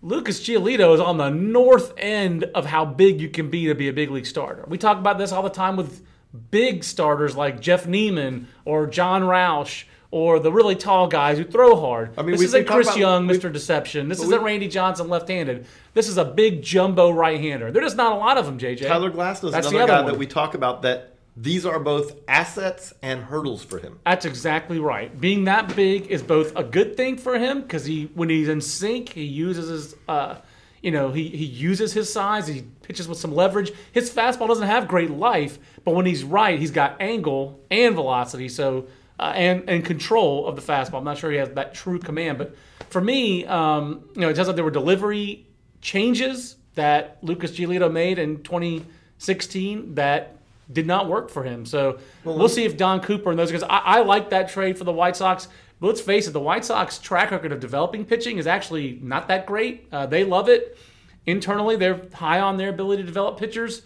Lucas 0.00 0.40
Giolito 0.40 0.94
is 0.94 1.00
on 1.00 1.18
the 1.18 1.30
north 1.30 1.92
end 1.96 2.44
of 2.54 2.66
how 2.66 2.84
big 2.84 3.20
you 3.20 3.28
can 3.28 3.50
be 3.50 3.66
to 3.66 3.74
be 3.74 3.88
a 3.88 3.92
big 3.92 4.10
league 4.10 4.26
starter. 4.26 4.64
We 4.68 4.78
talk 4.78 4.98
about 4.98 5.18
this 5.18 5.32
all 5.32 5.42
the 5.42 5.50
time 5.50 5.76
with 5.76 6.04
big 6.50 6.82
starters 6.82 7.36
like 7.36 7.60
Jeff 7.60 7.86
Niemann 7.86 8.48
or 8.64 8.86
Jon 8.86 9.22
Rauch 9.22 9.84
or 10.12 10.38
the 10.38 10.52
really 10.52 10.76
tall 10.76 11.08
guys 11.08 11.38
who 11.38 11.44
throw 11.44 11.74
hard. 11.74 12.10
I 12.18 12.22
mean, 12.22 12.32
this 12.32 12.42
isn't 12.42 12.66
Chris 12.66 12.86
about- 12.86 12.98
Young, 12.98 13.26
Mr. 13.26 13.50
Deception. 13.50 14.08
This 14.08 14.20
isn't 14.22 14.40
we- 14.42 14.44
Randy 14.46 14.68
Johnson 14.68 15.08
left-handed. 15.08 15.66
This 15.94 16.06
is 16.06 16.18
a 16.18 16.24
big 16.24 16.62
jumbo 16.62 17.10
right-hander. 17.10 17.72
There's 17.72 17.86
just 17.86 17.96
not 17.96 18.12
a 18.12 18.16
lot 18.16 18.36
of 18.38 18.44
them, 18.44 18.58
JJ. 18.58 18.86
Tyler 18.86 19.08
Glass 19.10 19.42
is 19.42 19.52
That's 19.52 19.66
another 19.68 19.78
the 19.78 19.82
other 19.84 19.92
guy 19.92 20.02
one. 20.04 20.12
that 20.12 20.18
we 20.18 20.26
talk 20.26 20.54
about 20.54 20.82
that 20.82 21.14
these 21.34 21.64
are 21.64 21.80
both 21.80 22.14
assets 22.28 22.92
and 23.00 23.22
hurdles 23.22 23.64
for 23.64 23.78
him. 23.78 24.00
That's 24.04 24.26
exactly 24.26 24.78
right. 24.78 25.18
Being 25.18 25.44
that 25.44 25.74
big 25.74 26.08
is 26.08 26.22
both 26.22 26.54
a 26.56 26.62
good 26.62 26.94
thing 26.94 27.16
for 27.16 27.38
him 27.38 27.62
because 27.62 27.86
he, 27.86 28.10
when 28.14 28.28
he's 28.28 28.48
in 28.50 28.60
sync, 28.60 29.08
he 29.14 29.24
uses 29.24 29.68
his, 29.70 29.96
uh, 30.08 30.34
you 30.82 30.90
know, 30.90 31.10
he, 31.10 31.28
he 31.30 31.46
uses 31.46 31.94
his 31.94 32.12
size. 32.12 32.46
He 32.48 32.64
pitches 32.82 33.08
with 33.08 33.16
some 33.16 33.34
leverage. 33.34 33.72
His 33.92 34.10
fastball 34.10 34.46
doesn't 34.48 34.66
have 34.66 34.86
great 34.86 35.10
life, 35.10 35.58
but 35.86 35.94
when 35.94 36.04
he's 36.04 36.22
right, 36.22 36.58
he's 36.58 36.70
got 36.70 37.00
angle 37.00 37.60
and 37.70 37.94
velocity. 37.94 38.50
So 38.50 38.88
uh, 39.22 39.32
and 39.36 39.68
and 39.68 39.84
control 39.84 40.48
of 40.48 40.56
the 40.56 40.62
fastball. 40.62 40.98
I'm 40.98 41.04
not 41.04 41.16
sure 41.16 41.30
he 41.30 41.36
has 41.36 41.50
that 41.50 41.74
true 41.74 42.00
command, 42.00 42.38
but 42.38 42.56
for 42.90 43.00
me, 43.00 43.46
um, 43.46 44.08
you 44.14 44.22
know, 44.22 44.28
it 44.28 44.34
turns 44.34 44.48
out 44.48 44.56
there 44.56 44.64
were 44.64 44.70
delivery 44.70 45.46
changes 45.80 46.56
that 46.74 47.18
Lucas 47.22 47.52
Giolito 47.52 47.90
made 47.90 48.18
in 48.18 48.42
2016 48.42 49.94
that 49.94 50.38
did 50.72 50.88
not 50.88 51.08
work 51.08 51.30
for 51.30 51.44
him. 51.44 51.64
So 51.64 52.00
we'll 52.24 52.48
see 52.48 52.64
if 52.64 52.76
Don 52.76 53.00
Cooper 53.00 53.30
and 53.30 53.38
those 53.38 53.52
guys. 53.52 53.62
I, 53.62 53.78
I 53.78 54.00
like 54.00 54.30
that 54.30 54.48
trade 54.48 54.76
for 54.76 54.84
the 54.84 54.92
White 54.92 55.14
Sox. 55.14 55.46
But 55.78 55.86
let's 55.86 56.00
face 56.00 56.26
it, 56.26 56.32
the 56.32 56.40
White 56.40 56.64
Sox 56.64 56.98
track 56.98 57.30
record 57.30 57.52
of 57.52 57.60
developing 57.60 58.04
pitching 58.04 58.38
is 58.38 58.48
actually 58.48 58.98
not 59.02 59.28
that 59.28 59.46
great. 59.46 59.86
Uh, 59.92 60.06
they 60.06 60.24
love 60.24 60.48
it. 60.48 60.78
Internally, 61.26 61.76
they're 61.76 62.00
high 62.12 62.40
on 62.40 62.56
their 62.56 62.70
ability 62.70 63.02
to 63.02 63.06
develop 63.06 63.38
pitchers. 63.38 63.82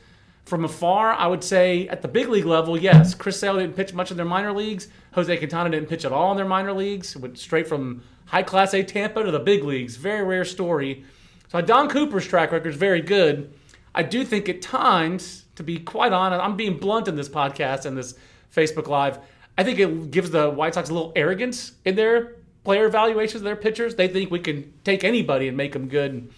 From 0.46 0.64
afar, 0.64 1.12
I 1.12 1.26
would 1.26 1.42
say 1.42 1.88
at 1.88 2.02
the 2.02 2.08
big 2.08 2.28
league 2.28 2.44
level, 2.44 2.78
yes, 2.78 3.16
Chris 3.16 3.38
Sale 3.38 3.58
didn't 3.58 3.74
pitch 3.74 3.92
much 3.92 4.12
in 4.12 4.16
their 4.16 4.24
minor 4.24 4.52
leagues. 4.52 4.86
Jose 5.12 5.36
Quintana 5.36 5.70
didn't 5.70 5.88
pitch 5.88 6.04
at 6.04 6.12
all 6.12 6.30
in 6.30 6.36
their 6.36 6.46
minor 6.46 6.72
leagues. 6.72 7.16
Went 7.16 7.36
straight 7.36 7.66
from 7.66 8.04
high 8.26 8.44
class 8.44 8.72
A 8.72 8.84
Tampa 8.84 9.24
to 9.24 9.32
the 9.32 9.40
big 9.40 9.64
leagues. 9.64 9.96
Very 9.96 10.24
rare 10.24 10.44
story. 10.44 11.04
So 11.48 11.60
Don 11.60 11.88
Cooper's 11.88 12.28
track 12.28 12.52
record 12.52 12.68
is 12.68 12.76
very 12.76 13.00
good. 13.00 13.52
I 13.92 14.04
do 14.04 14.24
think 14.24 14.48
at 14.48 14.62
times, 14.62 15.46
to 15.56 15.64
be 15.64 15.80
quite 15.80 16.12
honest, 16.12 16.40
I'm 16.40 16.56
being 16.56 16.78
blunt 16.78 17.08
in 17.08 17.16
this 17.16 17.28
podcast 17.28 17.84
and 17.84 17.98
this 17.98 18.14
Facebook 18.54 18.86
Live. 18.86 19.18
I 19.58 19.64
think 19.64 19.80
it 19.80 20.12
gives 20.12 20.30
the 20.30 20.48
White 20.48 20.74
Sox 20.74 20.90
a 20.90 20.94
little 20.94 21.12
arrogance 21.16 21.72
in 21.84 21.96
their 21.96 22.36
player 22.62 22.86
evaluations 22.86 23.40
of 23.40 23.44
their 23.44 23.56
pitchers. 23.56 23.96
They 23.96 24.06
think 24.06 24.30
we 24.30 24.38
can 24.38 24.72
take 24.84 25.02
anybody 25.02 25.48
and 25.48 25.56
make 25.56 25.72
them 25.72 25.88
good. 25.88 26.30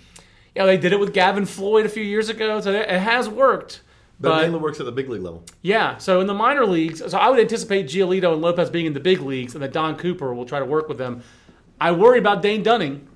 You 0.54 0.62
know, 0.62 0.66
they 0.66 0.78
did 0.78 0.94
it 0.94 1.00
with 1.00 1.12
Gavin 1.12 1.44
Floyd 1.44 1.84
a 1.84 1.90
few 1.90 2.02
years 2.02 2.30
ago, 2.30 2.58
so 2.62 2.72
it 2.72 2.88
has 2.88 3.28
worked. 3.28 3.82
But, 4.20 4.30
But, 4.30 4.42
mainly 4.42 4.58
works 4.58 4.80
at 4.80 4.86
the 4.86 4.92
big 4.92 5.08
league 5.08 5.22
level. 5.22 5.44
yeah, 5.62 5.96
so 5.98 6.20
in 6.20 6.26
the 6.26 6.34
minor 6.34 6.66
leagues, 6.66 6.98
so 7.08 7.16
I 7.18 7.28
would 7.28 7.38
anticipate 7.38 7.86
Giolito 7.86 8.32
and 8.32 8.42
Lopez 8.42 8.68
being 8.68 8.86
in 8.86 8.92
the 8.92 9.00
big 9.00 9.20
leagues, 9.20 9.54
and 9.54 9.62
that 9.62 9.72
Don 9.72 9.96
Cooper 9.96 10.34
will 10.34 10.44
try 10.44 10.58
to 10.58 10.64
work 10.64 10.88
with 10.88 10.98
them. 10.98 11.22
I 11.80 11.92
worry 11.92 12.18
about 12.18 12.42
Dane 12.42 12.64
Dunning. 12.64 13.06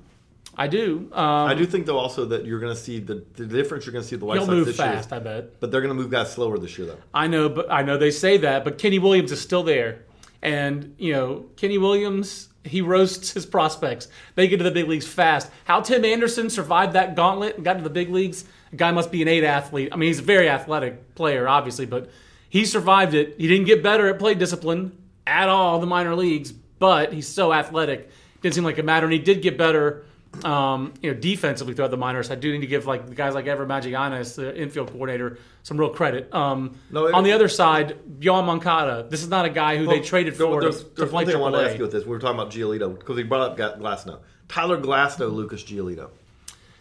I 0.57 0.67
do. 0.69 1.09
Um, 1.13 1.49
I 1.49 1.55
do 1.55 1.65
think 1.65 1.87
though 1.87 1.99
also 1.99 2.27
that 2.27 2.45
you're 2.45 2.61
going 2.61 2.75
to 2.75 2.79
see 2.81 3.01
the, 3.01 3.25
the 3.37 3.47
difference. 3.47 3.87
You're 3.87 3.95
going 3.95 4.03
to 4.03 4.09
see 4.09 4.17
the 4.17 4.27
White 4.27 4.41
Sox 4.41 4.51
move 4.51 4.67
this 4.67 4.77
fast, 4.77 5.11
year, 5.11 5.19
I 5.19 5.23
bet. 5.23 5.61
but 5.61 5.71
they're 5.71 5.81
going 5.81 5.97
to 5.97 6.01
move 6.01 6.11
guys 6.11 6.31
slower 6.31 6.59
this 6.59 6.77
year 6.77 6.87
though. 6.87 6.99
I 7.15 7.27
know, 7.27 7.49
but 7.49 7.73
I 7.73 7.83
know 7.83 7.97
they 7.97 8.11
say 8.11 8.37
that, 8.37 8.63
but 8.63 8.77
Kenny 8.79 8.99
Williams 8.99 9.33
is 9.33 9.41
still 9.41 9.63
there, 9.63 10.03
and 10.43 10.95
you 10.99 11.13
know 11.15 11.47
Kenny 11.57 11.79
Williams 11.79 12.49
he 12.65 12.81
roasts 12.81 13.33
his 13.33 13.47
prospects. 13.47 14.09
They 14.35 14.49
get 14.49 14.59
to 14.59 14.65
the 14.65 14.71
big 14.71 14.89
leagues 14.89 15.07
fast. 15.07 15.51
How 15.65 15.81
Tim 15.81 16.05
Anderson 16.05 16.51
survived 16.51 16.93
that 16.93 17.17
gauntlet 17.17 17.57
and 17.57 17.65
got 17.65 17.75
to 17.75 17.83
the 17.83 17.91
big 17.91 18.11
leagues? 18.11 18.45
The 18.71 18.77
guy 18.77 18.93
must 18.93 19.11
be 19.11 19.23
an 19.23 19.29
eight 19.29 19.45
athlete. 19.45 19.89
I 19.93 19.97
mean, 19.97 20.09
he's 20.09 20.21
a 20.21 20.23
very 20.23 20.49
athletic 20.49 21.15
player, 21.15 21.49
obviously, 21.49 21.87
but 21.87 22.11
he 22.49 22.65
survived 22.65 23.15
it. 23.15 23.35
He 23.39 23.49
didn't 23.49 23.67
get 23.67 23.83
better 23.83 24.09
at 24.09 24.19
play 24.19 24.35
discipline 24.35 24.97
at 25.27 25.49
all 25.49 25.81
the 25.81 25.87
minor 25.87 26.15
leagues, 26.15 26.53
but 26.53 27.13
he's 27.13 27.29
so 27.29 27.53
athletic. 27.53 28.11
Didn't 28.41 28.55
seem 28.55 28.65
like 28.65 28.79
it 28.79 28.85
mattered. 28.85 29.07
And 29.07 29.15
he 29.15 29.19
did 29.19 29.43
get 29.43 29.57
better 29.57 30.05
um, 30.45 30.95
you 31.03 31.13
know, 31.13 31.19
defensively 31.21 31.75
throughout 31.75 31.91
the 31.91 31.97
minors. 31.97 32.31
I 32.31 32.35
do 32.35 32.51
need 32.53 32.61
to 32.63 32.67
give 32.67 32.87
like 32.87 33.07
the 33.07 33.15
guys 33.15 33.35
like 33.35 33.47
Ever 33.47 33.67
Magallanes, 33.67 34.35
the 34.37 34.57
infield 34.61 34.91
coordinator, 34.91 35.39
some 35.63 35.77
real 35.79 35.91
credit. 35.91 36.33
Um, 36.35 36.75
No, 36.91 37.07
it- 37.07 37.15
on 37.15 37.23
the 37.25 37.33
other 37.33 37.49
side, 37.49 37.99
Yoan 38.19 38.47
Moncada. 38.47 39.07
This 39.09 39.23
is 39.23 39.29
not 39.29 39.45
a 39.45 39.51
guy 39.51 39.77
who 39.77 39.87
they 39.87 40.01
traded 40.01 40.35
there- 40.35 40.47
for 40.47 40.61
There's, 40.63 40.83
to 40.85 40.91
there's 40.97 41.11
play 41.11 41.25
one 41.25 41.27
thing 41.27 41.37
I 41.37 41.39
want 41.39 41.55
to 41.55 41.63
ask 41.69 41.77
you 41.77 41.83
with 41.83 41.93
this. 41.93 42.05
We 42.05 42.11
were 42.11 42.19
talking 42.19 42.39
about 42.41 42.51
Giolito 42.53 42.99
because 42.99 43.17
he 43.17 43.23
brought 43.25 43.59
up 43.61 43.79
Glasnow. 43.79 44.21
Tyler 44.49 44.79
Glasnow, 44.81 45.33
Lucas 45.33 45.63
Giolito. 45.63 46.09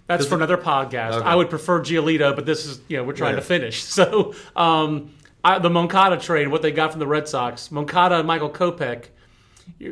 That's 0.08 0.26
for 0.26 0.36
another 0.36 0.58
podcast. 0.58 1.14
Okay. 1.14 1.26
I 1.26 1.36
would 1.36 1.50
prefer 1.50 1.80
Giolito, 1.82 2.36
but 2.36 2.46
this 2.46 2.66
is 2.66 2.82
you 2.90 2.98
know 2.98 3.04
we're 3.04 3.14
trying 3.14 3.34
Yeah. 3.36 3.40
to 3.42 3.46
finish. 3.46 3.84
So 4.02 4.34
um, 4.58 5.12
I, 5.44 5.58
the 5.60 5.70
Moncada 5.70 6.18
trade, 6.18 6.48
what 6.50 6.62
they 6.62 6.72
got 6.72 6.92
from 6.92 7.00
the 7.00 7.08
Red 7.08 7.28
Sox, 7.30 7.72
Moncada 7.72 8.16
and 8.20 8.28
Michael 8.28 8.50
Kopech. 8.50 9.06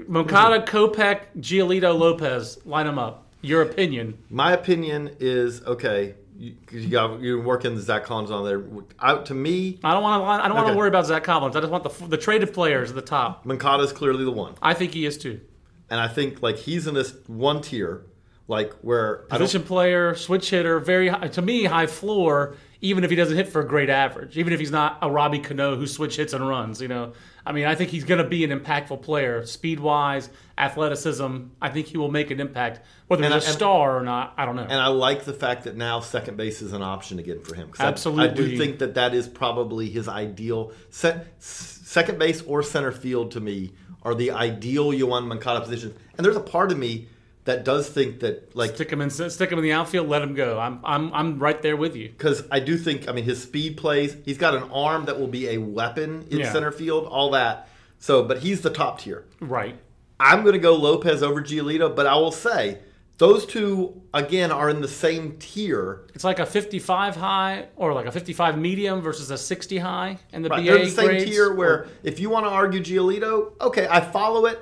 Moncada, 0.07 0.65
Kopech, 0.65 1.21
Giolito, 1.39 1.97
Lopez, 1.97 2.59
line 2.65 2.85
them 2.85 2.99
up. 2.99 3.27
Your 3.41 3.61
opinion? 3.61 4.17
My 4.29 4.53
opinion 4.53 5.15
is 5.19 5.63
okay. 5.63 6.15
You, 6.37 6.55
you 6.71 6.87
got 6.87 7.19
you're 7.21 7.41
working 7.41 7.77
Zack 7.79 8.05
Collins 8.05 8.31
on 8.31 8.45
there. 8.45 8.63
Out 9.01 9.25
to 9.27 9.33
me, 9.33 9.79
I 9.83 9.93
don't 9.93 10.03
want 10.03 10.21
to. 10.23 10.27
I 10.45 10.47
don't 10.47 10.55
want 10.55 10.67
to 10.67 10.71
Okay. 10.71 10.77
worry 10.77 10.87
about 10.87 11.05
Zack 11.05 11.23
Collins. 11.23 11.55
I 11.55 11.59
just 11.59 11.71
want 11.71 11.83
the 11.83 12.07
the 12.07 12.17
traded 12.17 12.53
players 12.53 12.89
at 12.89 12.95
the 12.95 13.01
top. 13.01 13.45
Moncada's 13.45 13.91
clearly 13.93 14.23
the 14.23 14.31
one, 14.31 14.55
I 14.61 14.73
think 14.73 14.93
he 14.93 15.05
is 15.05 15.17
too. 15.17 15.41
and 15.89 15.99
I 15.99 16.07
think 16.07 16.41
like 16.41 16.57
he's 16.57 16.87
in 16.87 16.93
this 16.93 17.13
one 17.27 17.61
tier, 17.61 18.05
like 18.47 18.71
where 18.81 19.25
Position 19.29 19.63
player, 19.63 20.15
switch 20.15 20.49
hitter, 20.49 20.79
very 20.79 21.09
high, 21.09 21.27
to 21.29 21.41
me 21.41 21.65
high 21.65 21.87
floor. 21.87 22.55
Even 22.81 23.03
if 23.03 23.09
he 23.09 23.17
doesn't 23.17 23.35
hit 23.35 23.49
for 23.49 23.59
a 23.59 23.67
great 23.67 23.89
average, 23.89 24.37
even 24.37 24.53
if 24.53 24.59
he's 24.61 24.71
not 24.71 24.97
a 25.01 25.11
Robbie 25.11 25.39
Cano 25.39 25.75
who 25.75 25.85
switch 25.85 26.15
hits 26.15 26.31
and 26.31 26.47
runs, 26.47 26.81
you 26.81 26.87
know, 26.87 27.11
I 27.45 27.51
mean, 27.51 27.65
I 27.65 27.75
think 27.75 27.89
he's 27.89 28.03
going 28.03 28.21
to 28.21 28.27
be 28.29 28.43
an 28.43 28.57
impactful 28.57 29.01
player, 29.01 29.45
speed 29.45 29.79
wise, 29.79 30.29
athleticism. 30.57 31.37
I 31.61 31.69
think 31.69 31.87
he 31.87 31.97
will 31.97 32.11
make 32.11 32.31
an 32.31 32.39
impact, 32.39 32.81
whether 33.07 33.23
And 33.23 33.33
he's 33.33 33.45
I- 33.47 33.49
a 33.49 33.53
star 33.53 33.97
or 33.97 34.03
not. 34.03 34.33
I 34.37 34.45
don't 34.45 34.55
know. 34.55 34.63
And 34.63 34.73
I 34.73 34.87
like 34.87 35.23
the 35.25 35.33
fact 35.33 35.63
that 35.63 35.75
now 35.75 35.99
second 35.99 36.37
base 36.37 36.61
is 36.61 36.73
an 36.73 36.81
option 36.81 37.17
again 37.19 37.39
for 37.41 37.55
him. 37.55 37.69
'cause 37.69 37.79
I- 37.79 38.21
I, 38.23 38.27
do 38.27 38.57
think 38.57 38.79
that 38.79 38.93
that 38.95 39.13
is 39.13 39.27
probably 39.27 39.89
his 39.89 40.07
ideal. 40.07 40.71
Se- 40.89 41.21
second 41.39 42.19
base 42.19 42.41
or 42.45 42.61
center 42.61 42.91
field 42.91 43.31
to 43.31 43.39
me 43.39 43.71
are 44.03 44.15
the 44.15 44.31
ideal 44.31 44.91
Yoan 44.91 45.27
Moncada 45.27 45.61
positions. 45.61 45.93
And 46.17 46.25
there's 46.25 46.35
a 46.35 46.41
part 46.41 46.71
of 46.71 46.77
me 46.77 47.07
that 47.49 47.65
does 47.65 47.89
think 47.89 48.19
that 48.19 48.55
like 48.55 48.75
stick 48.75 48.91
him 48.91 49.01
in, 49.01 49.09
stick 49.09 49.51
him 49.51 49.57
in 49.57 49.63
the 49.63 49.73
outfield, 49.73 50.07
let 50.07 50.21
him 50.21 50.33
go. 50.35 50.59
I'm, 50.59 50.79
I'm, 50.83 51.11
I'm 51.13 51.39
right 51.39 51.59
there 51.61 51.75
with 51.75 51.95
you. 51.95 52.07
because 52.09 52.43
I 52.51 52.59
do 52.59 52.77
think 52.77 53.09
I 53.09 53.11
mean 53.11 53.25
his 53.25 53.41
speed 53.41 53.75
plays. 53.77 54.15
He's 54.23 54.37
got 54.37 54.53
an 54.55 54.63
arm 54.71 55.05
that 55.05 55.19
will 55.19 55.27
be 55.27 55.49
a 55.49 55.57
weapon 55.57 56.25
in 56.29 56.39
Yeah. 56.39 56.51
center 56.51 56.71
field. 56.71 57.05
All 57.07 57.31
that. 57.31 57.67
So, 57.97 58.23
but 58.23 58.39
he's 58.39 58.61
the 58.61 58.69
top 58.69 59.01
tier. 59.01 59.25
Right. 59.41 59.75
I'm 60.19 60.41
going 60.43 60.53
to 60.53 60.59
go 60.59 60.75
Lopez 60.75 61.23
over 61.23 61.41
Giolito, 61.41 61.93
but 61.95 62.05
I 62.05 62.15
will 62.15 62.31
say 62.31 62.79
those 63.17 63.45
two 63.45 64.01
again 64.13 64.51
are 64.51 64.69
in 64.69 64.79
the 64.81 64.87
same 64.87 65.37
tier. 65.39 66.07
It's 66.13 66.23
like 66.23 66.39
a 66.39 66.45
55 66.45 67.15
high 67.17 67.65
or 67.75 67.93
like 67.93 68.05
a 68.05 68.11
55 68.11 68.57
medium 68.57 69.01
versus 69.01 69.31
a 69.31 69.37
60 69.37 69.77
high 69.79 70.17
in 70.31 70.41
the 70.43 70.49
Right, 70.49 70.65
BA 70.65 70.71
they're 70.71 70.85
the 70.85 70.91
same 70.91 71.05
grades. 71.07 71.25
tier 71.25 71.53
where 71.53 71.87
if 72.03 72.19
you 72.19 72.29
want 72.29 72.45
to 72.45 72.49
argue 72.49 72.79
Giolito, 72.81 73.53
okay, 73.59 73.87
I 73.89 73.99
follow 74.01 74.45
it. 74.45 74.59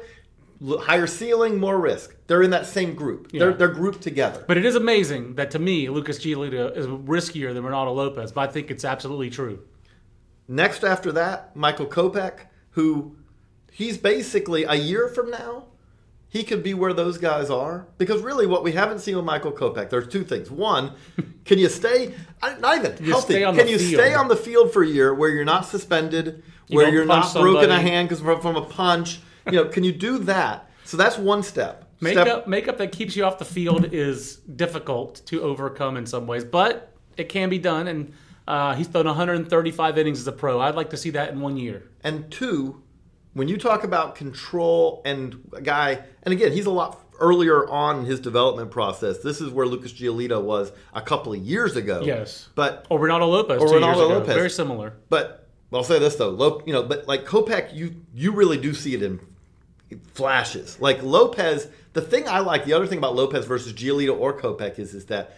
Higher 0.66 1.06
ceiling, 1.06 1.60
more 1.60 1.80
risk. 1.80 2.16
They're 2.28 2.42
in 2.44 2.52
that 2.52 2.66
same 2.66 2.94
group. 2.94 3.32
They're 3.32 3.54
they're 3.54 3.68
grouped 3.70 4.02
together. 4.02 4.44
But 4.48 4.58
it 4.58 4.66
is 4.66 4.76
amazing 4.76 5.36
that 5.36 5.52
to 5.52 5.60
me, 5.60 5.90
Lucas 5.90 6.20
Giolito 6.20 6.76
is 6.76 6.86
riskier 6.86 7.54
than 7.54 7.64
Reynaldo 7.64 7.96
Lopez. 7.96 8.32
But 8.34 8.50
I 8.50 8.52
think 8.52 8.70
it's 8.70 8.84
absolutely 8.86 9.30
true. 9.30 9.60
Next 10.48 10.84
after 10.84 11.12
that, 11.14 11.56
Michael 11.56 11.86
Kopech, 11.88 12.40
who 12.72 13.16
he's 13.72 13.98
basically 13.98 14.64
a 14.64 14.76
year 14.76 15.08
from 15.08 15.30
now, 15.32 15.66
he 16.30 16.44
could 16.44 16.64
be 16.64 16.74
where 16.74 16.94
those 16.94 17.18
guys 17.18 17.50
are. 17.50 17.88
Because 17.98 18.22
really, 18.22 18.46
what 18.46 18.64
we 18.64 18.74
haven't 18.74 19.00
seen 19.00 19.16
with 19.16 19.26
Michael 19.26 19.52
Kopech, 19.52 19.90
there's 19.90 20.08
two 20.08 20.24
things. 20.24 20.52
One, 20.52 20.94
can 21.46 21.58
you 21.60 21.70
stay? 21.70 22.14
Not 22.60 22.78
even 22.78 22.98
you 23.04 23.12
healthy. 23.12 23.40
can 23.42 23.56
the 23.56 23.70
you 23.70 23.80
field? 23.80 24.02
stay 24.02 24.14
on 24.14 24.28
the 24.28 24.36
field 24.36 24.74
for 24.74 24.84
a 24.84 24.88
year 24.88 25.14
where 25.14 25.30
you're 25.30 25.46
not 25.46 25.66
suspended, 25.66 26.44
You 26.68 26.78
where 26.78 26.90
you're 26.90 27.06
not 27.06 27.24
punch 27.24 27.42
broken 27.42 27.72
a 27.72 27.80
hand 27.80 28.10
because 28.10 28.22
from, 28.22 28.42
from 28.42 28.58
a 28.58 28.66
punch? 28.66 29.22
You 29.46 29.64
know, 29.64 29.66
can 29.70 29.86
you 29.86 29.94
do 29.94 30.18
that? 30.20 30.70
So 30.84 30.98
that's 30.98 31.18
one 31.18 31.44
step. 31.44 31.87
Step- 32.00 32.16
Makeup, 32.16 32.48
makeup 32.48 32.78
that 32.78 32.92
keeps 32.92 33.16
you 33.16 33.24
off 33.26 33.40
the 33.40 33.46
field 33.46 33.92
is 33.94 34.36
difficult 34.38 35.26
to 35.26 35.42
overcome 35.42 35.98
in 35.98 36.06
some 36.06 36.28
ways, 36.28 36.44
but 36.44 36.94
it 37.18 37.28
can 37.30 37.50
be 37.50 37.58
done. 37.58 37.88
And 37.88 38.14
uh, 38.48 38.76
he's 38.76 38.88
thrown 38.88 39.06
135 39.08 39.98
innings 39.98 40.20
as 40.20 40.28
a 40.28 40.32
pro. 40.32 40.60
I'd 40.62 40.76
like 40.76 40.92
to 40.92 40.98
see 40.98 41.10
that 41.12 41.32
in 41.32 41.42
one 41.42 41.58
year. 41.58 41.90
And 42.04 42.30
two, 42.32 42.84
when 43.34 43.48
you 43.48 43.58
talk 43.58 43.84
about 43.84 44.16
control 44.16 45.02
and 45.06 45.50
a 45.54 45.62
guy, 45.62 46.04
and 46.24 46.34
again, 46.34 46.52
he's 46.52 46.66
a 46.68 46.72
lot 46.72 47.00
earlier 47.20 47.68
on 47.68 48.02
in 48.02 48.06
his 48.06 48.20
development 48.20 48.70
process. 48.70 49.18
This 49.20 49.42
is 49.42 49.50
where 49.50 49.66
Lucas 49.66 49.92
Giolito 49.92 50.40
was 50.42 50.72
a 50.94 51.02
couple 51.02 51.34
of 51.34 51.40
years 51.40 51.76
ago. 51.76 52.02
Yes. 52.06 52.48
But 52.54 52.86
Or 52.90 53.00
Reynaldo 53.00 53.28
Lopez. 53.30 53.60
Or 53.60 53.68
Reynaldo. 53.68 54.10
Lopez. 54.10 54.36
Very 54.36 54.52
similar. 54.52 54.94
but 55.10 55.48
I'll 55.74 55.84
say 55.84 56.00
this 56.00 56.16
though, 56.16 56.30
Lo, 56.30 56.62
you 56.66 56.72
know, 56.74 56.84
but 56.84 57.08
like 57.10 57.26
Kopech, 57.26 57.76
you 57.76 57.96
you 58.14 58.32
really 58.32 58.58
do 58.58 58.74
see 58.74 58.94
it 58.94 59.04
in 59.04 59.20
flashes. 60.14 60.80
Like 60.80 61.04
Lopez, 61.04 61.68
the 61.98 62.02
thing 62.04 62.28
I 62.28 62.40
like, 62.40 62.64
the 62.66 62.74
other 62.74 62.86
thing 62.86 63.00
about 63.00 63.16
Lopez 63.16 63.46
versus 63.46 63.74
Giolito 63.74 64.16
or 64.18 64.32
Kopech 64.40 64.78
is 64.78 64.94
is 64.94 65.06
that, 65.08 65.36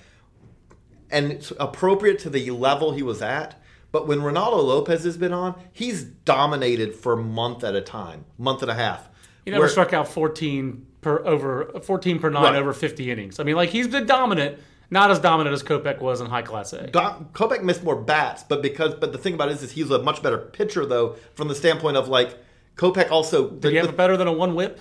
and 1.10 1.32
it's 1.32 1.54
appropriate 1.60 2.20
to 2.20 2.30
the 2.30 2.52
level 2.52 2.92
he 2.92 3.02
was 3.02 3.22
at. 3.22 3.62
But 3.94 4.08
when 4.08 4.20
Reynaldo 4.20 4.62
Lopez 4.64 5.06
has 5.06 5.18
been 5.18 5.32
on, 5.34 5.60
he's 5.72 6.04
dominated 6.04 6.94
for 6.94 7.14
a 7.14 7.18
month 7.18 7.64
at 7.64 7.76
a 7.76 7.82
time, 7.82 8.26
month 8.38 8.62
and 8.62 8.70
a 8.70 8.76
half. 8.76 9.10
He 9.46 9.52
never 9.52 9.62
Where- 9.62 9.70
struck 9.70 9.94
out 9.94 10.08
14 10.08 10.86
per 11.02 11.26
over 11.26 11.72
14 11.82 12.20
per 12.20 12.30
nine 12.30 12.44
Right. 12.44 12.56
over 12.58 12.74
50 12.74 13.10
innings. 13.10 13.40
I 13.40 13.44
mean, 13.44 13.56
like 13.56 13.70
he's 13.70 13.88
been 13.88 14.06
dominant, 14.06 14.60
not 14.92 15.10
as 15.12 15.18
dominant 15.20 15.54
as 15.54 15.64
Kopech 15.64 16.02
was 16.02 16.20
in 16.20 16.28
high 16.28 16.42
class 16.42 16.74
A. 16.74 16.88
Do- 16.88 17.00
Kopech 17.34 17.64
missed 17.64 17.84
more 17.86 17.96
bats, 17.96 18.44
but 18.48 18.62
because 18.62 18.94
but 18.96 19.12
the 19.14 19.18
thing 19.18 19.34
about 19.34 19.48
it 19.50 19.54
is, 19.54 19.64
is 19.64 19.72
he's 19.72 19.90
a 19.90 20.00
much 20.04 20.22
better 20.22 20.38
pitcher 20.38 20.86
though, 20.86 21.16
from 21.36 21.48
the 21.48 21.56
standpoint 21.56 21.96
of 21.98 22.10
like 22.10 22.38
Kopech 22.76 23.10
also. 23.10 23.50
Did 23.50 23.72
he 23.72 23.78
have 23.78 23.90
a 23.90 23.94
better 23.94 24.18
than 24.18 24.28
a 24.28 24.32
one 24.34 24.54
whip? 24.56 24.80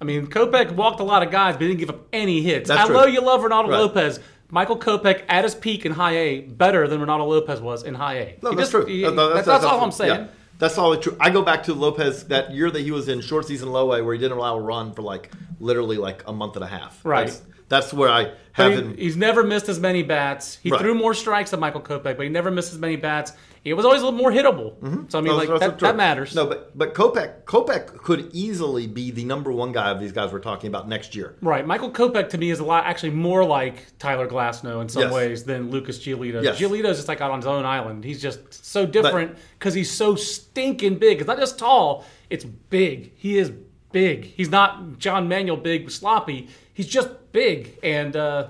I 0.00 0.04
mean, 0.04 0.26
Kopech 0.26 0.72
walked 0.72 1.00
a 1.00 1.04
lot 1.04 1.22
of 1.22 1.30
guys, 1.30 1.54
but 1.54 1.62
he 1.62 1.68
didn't 1.68 1.80
give 1.80 1.90
up 1.90 2.06
any 2.12 2.42
hits. 2.42 2.68
That's 2.68 2.82
I 2.82 2.86
true. 2.86 2.94
know 2.94 3.06
you 3.06 3.20
love 3.20 3.40
Reynaldo 3.40 3.68
Right. 3.68 3.78
Lopez. 3.78 4.20
Michael 4.50 4.76
Kopech 4.78 5.22
at 5.28 5.44
his 5.44 5.54
peak 5.54 5.84
in 5.86 5.92
high 5.92 6.16
A, 6.16 6.40
better 6.42 6.86
than 6.86 7.00
Reynaldo 7.00 7.26
Lopez 7.26 7.60
was 7.60 7.82
in 7.82 7.94
high 7.94 8.14
A. 8.18 8.38
No, 8.42 8.50
He 8.50 8.56
that's 8.56 8.70
just- 8.70 8.70
true. 8.72 8.86
he- 8.86 9.02
No, 9.02 9.10
no, 9.14 9.34
that's, 9.34 9.46
that's 9.46 9.64
all 9.64 9.80
I'm 9.82 9.90
saying. 9.90 10.20
yeah. 10.20 10.26
that's 10.58 10.76
all 10.78 10.94
true. 10.96 11.16
I 11.20 11.30
go 11.30 11.42
back 11.42 11.62
to 11.64 11.74
Lopez 11.74 12.24
that 12.24 12.52
year 12.52 12.70
that 12.70 12.80
he 12.82 12.90
was 12.90 13.08
in 13.08 13.20
short 13.20 13.46
season 13.46 13.72
low 13.72 13.92
A, 13.92 14.02
where 14.04 14.14
he 14.14 14.20
didn't 14.20 14.36
allow 14.36 14.56
a 14.56 14.60
run 14.60 14.92
for 14.92 15.02
like 15.02 15.30
literally 15.60 15.96
like 15.96 16.22
a 16.28 16.32
month 16.32 16.56
and 16.56 16.64
a 16.64 16.68
half. 16.68 17.00
Right. 17.04 17.26
That's, 17.26 17.42
that's 17.68 17.92
where 17.94 18.10
I 18.10 18.32
have 18.52 18.72
he- 18.72 18.78
him. 18.78 18.96
he's 18.96 19.16
never 19.16 19.42
missed 19.42 19.68
as 19.68 19.80
many 19.80 20.02
bats. 20.02 20.58
He 20.62 20.70
Right. 20.70 20.80
threw 20.80 20.94
more 20.94 21.14
strikes 21.14 21.50
than 21.50 21.60
Michael 21.60 21.80
Kopech, 21.80 22.02
but 22.16 22.20
he 22.20 22.28
never 22.28 22.50
missed 22.50 22.72
as 22.72 22.78
many 22.78 22.96
bats. 22.96 23.32
He 23.64 23.72
was 23.72 23.86
always 23.86 24.02
a 24.02 24.04
little 24.04 24.18
more 24.20 24.30
hittable. 24.30 25.10
So 25.10 25.18
I 25.18 25.22
mean, 25.22 25.32
No, 25.32 25.36
like 25.38 25.60
that, 25.60 25.78
that 25.78 25.96
matters. 25.96 26.34
No, 26.34 26.46
but 26.46 26.76
but 26.76 26.92
Kopech 26.94 27.44
Kopech 27.44 27.96
could 27.96 28.28
easily 28.34 28.86
be 28.86 29.10
the 29.10 29.24
number 29.24 29.50
one 29.50 29.72
guy 29.72 29.90
of 29.90 29.98
these 29.98 30.12
guys 30.12 30.32
we're 30.32 30.38
talking 30.40 30.68
about 30.68 30.86
next 30.86 31.16
year. 31.16 31.36
Right, 31.40 31.66
Michael 31.66 31.90
Kopech 31.90 32.28
to 32.30 32.38
me 32.38 32.50
is 32.50 32.60
a 32.60 32.64
lot, 32.64 32.84
actually 32.84 33.10
more 33.10 33.42
like 33.42 33.98
Tyler 33.98 34.28
Glasnow 34.28 34.82
in 34.82 34.88
some 34.90 35.04
Yes. 35.04 35.12
ways 35.12 35.44
than 35.44 35.70
Lucas 35.70 35.98
Giolito. 35.98 36.42
Yes. 36.42 36.58
Giolito's 36.60 36.96
just 36.96 37.08
like 37.08 37.22
out 37.22 37.30
on 37.30 37.38
his 37.38 37.46
own 37.46 37.64
island. 37.64 38.04
He's 38.04 38.20
just 38.20 38.64
so 38.66 38.84
different 38.84 39.36
because 39.58 39.72
he's 39.72 39.90
so 39.90 40.14
stinking 40.14 40.98
big. 40.98 41.20
It's 41.20 41.26
not 41.26 41.38
just 41.38 41.58
tall; 41.58 42.04
it's 42.28 42.44
big. 42.44 43.12
He 43.16 43.38
is 43.38 43.50
big. 43.92 44.24
He's 44.26 44.50
not 44.50 44.98
John 44.98 45.26
Manuel 45.26 45.56
big, 45.56 45.90
sloppy. 45.90 46.48
He's 46.74 46.86
just 46.88 47.08
big, 47.32 47.78
and 47.82 48.14
uh, 48.14 48.48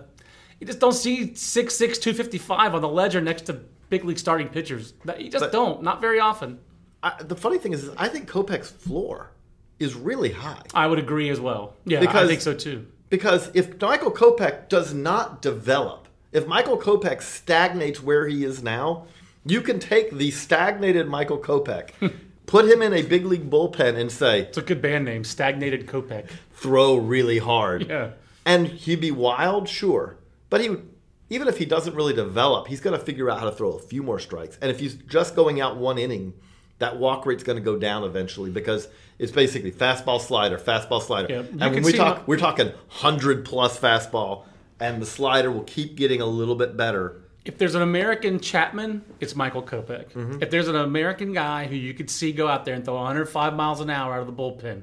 you 0.59 0.67
just 0.67 0.81
don't 0.81 0.93
see 0.93 1.29
6'6", 1.33 2.01
255 2.01 2.75
on 2.75 2.81
the 2.83 2.89
ledger 2.89 3.21
next 3.21 3.43
to 3.43 3.61
big 3.91 4.05
league 4.05 4.19
starting 4.19 4.49
pitchers. 4.49 4.95
You 5.19 5.29
just 5.31 5.43
But- 5.45 5.53
don't, 5.53 5.83
not 5.83 6.01
very 6.01 6.21
often. 6.21 6.59
I, 7.03 7.23
the 7.23 7.37
funny 7.37 7.59
thing 7.59 7.73
is, 7.73 7.85
is, 7.85 7.95
I 7.99 8.09
think 8.09 8.29
Kopech's 8.31 8.71
floor 8.71 9.31
is 9.79 9.95
really 9.95 10.31
high. 10.33 10.63
I 10.73 10.87
would 10.87 10.99
agree 10.99 11.29
as 11.29 11.39
well. 11.41 11.75
Yeah, 11.85 11.99
I 11.99 12.01
Because- 12.01 12.29
think 12.29 12.41
so 12.41 12.55
too. 12.55 12.87
Because 13.11 13.51
if 13.55 13.81
Michael 13.81 14.11
Kopech 14.11 14.69
does 14.69 14.93
not 14.95 15.41
develop, 15.43 16.09
if 16.33 16.47
Michael 16.47 16.79
Kopech 16.79 17.23
stagnates 17.23 18.03
where 18.03 18.27
he 18.27 18.43
is 18.45 18.63
now, 18.63 19.07
you 19.45 19.61
can 19.61 19.79
take 19.79 20.11
the 20.13 20.31
stagnated 20.31 21.07
Michael 21.07 21.39
Kopech, 21.39 21.91
put 22.47 22.65
him 22.69 22.81
in 22.83 22.93
a 22.95 23.03
big 23.03 23.27
league 23.27 23.49
bullpen, 23.51 23.97
and 23.97 24.11
say, 24.11 24.41
It's 24.41 24.59
a 24.59 24.63
good 24.63 24.81
band 24.83 25.05
name, 25.05 25.23
Stagnated 25.23 25.87
Kopech. 25.87 26.29
throw 26.55 26.97
really 26.97 27.39
hard. 27.39 27.87
Yeah. 27.89 28.11
And 28.47 28.67
he'd 28.67 29.01
be 29.03 29.11
wild, 29.11 29.69
sure. 29.69 30.17
But 30.51 30.61
he 30.63 30.71
would, 30.71 30.89
even 31.35 31.49
if 31.49 31.59
he 31.59 31.65
doesn't 31.65 31.97
really 31.97 32.15
develop, 32.15 32.69
he's 32.69 32.81
going 32.81 32.97
to 32.99 33.05
figure 33.05 33.29
out 33.29 33.41
how 33.41 33.47
to 33.47 33.53
throw 33.53 33.73
a 33.73 33.79
few 33.81 34.05
more 34.05 34.21
strikes. 34.21 34.57
And 34.63 34.71
if 34.71 34.79
he's 34.79 34.95
just 34.95 35.35
going 35.35 35.61
out 35.61 35.77
one 35.77 35.99
inning, 35.99 36.33
that 36.79 36.97
walk 36.99 37.27
rate's 37.27 37.43
going 37.43 37.57
to 37.57 37.65
go 37.65 37.77
down 37.77 38.05
eventually 38.05 38.51
because 38.51 38.87
it's 39.19 39.33
basically 39.33 39.73
fastball 39.73 40.21
slider, 40.21 40.59
fastball 40.59 41.03
slider. 41.03 41.33
Yeah, 41.33 41.39
and 41.61 41.75
when 41.75 41.83
we 41.83 41.93
talk, 41.93 42.19
my- 42.19 42.25
we're 42.27 42.39
talking 42.39 42.73
hundred 42.89 43.45
plus 43.45 43.79
fastball, 43.79 44.45
and 44.79 45.03
the 45.03 45.07
slider 45.07 45.51
will 45.51 45.65
keep 45.65 45.97
getting 45.97 46.21
a 46.21 46.27
little 46.27 46.55
bit 46.55 46.77
better. 46.77 47.21
If 47.45 47.59
there's 47.59 47.75
an 47.75 47.83
American 47.83 48.41
Chapman, 48.41 49.05
it's 49.21 49.37
Michael 49.37 49.63
Kopech. 49.63 50.13
Mm-hmm. 50.13 50.43
If 50.43 50.51
there's 50.51 50.69
an 50.69 50.77
American 50.77 51.33
guy 51.33 51.67
who 51.67 51.77
you 51.77 51.93
could 51.93 52.09
see 52.09 52.33
go 52.33 52.49
out 52.49 52.65
there 52.65 52.75
and 52.75 52.85
throw 52.85 52.95
105 52.95 53.55
miles 53.55 53.81
an 53.81 53.91
hour 53.91 54.15
out 54.15 54.21
of 54.21 54.27
the 54.27 54.33
bullpen, 54.33 54.83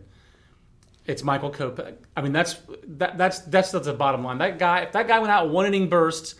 it's 1.05 1.23
Michael 1.23 1.51
Kopech. 1.51 1.95
I 2.15 2.21
mean, 2.21 2.33
that's 2.33 2.57
that, 2.87 3.17
that's 3.17 3.39
that's 3.39 3.71
that's 3.71 3.85
the 3.87 3.93
bottom 3.93 4.23
line. 4.23 4.37
That 4.37 4.59
guy, 4.59 4.81
if 4.81 4.91
that 4.91 5.07
guy 5.07 5.19
went 5.19 5.31
out 5.31 5.49
one 5.49 5.65
inning 5.65 5.89
bursts, 5.89 6.35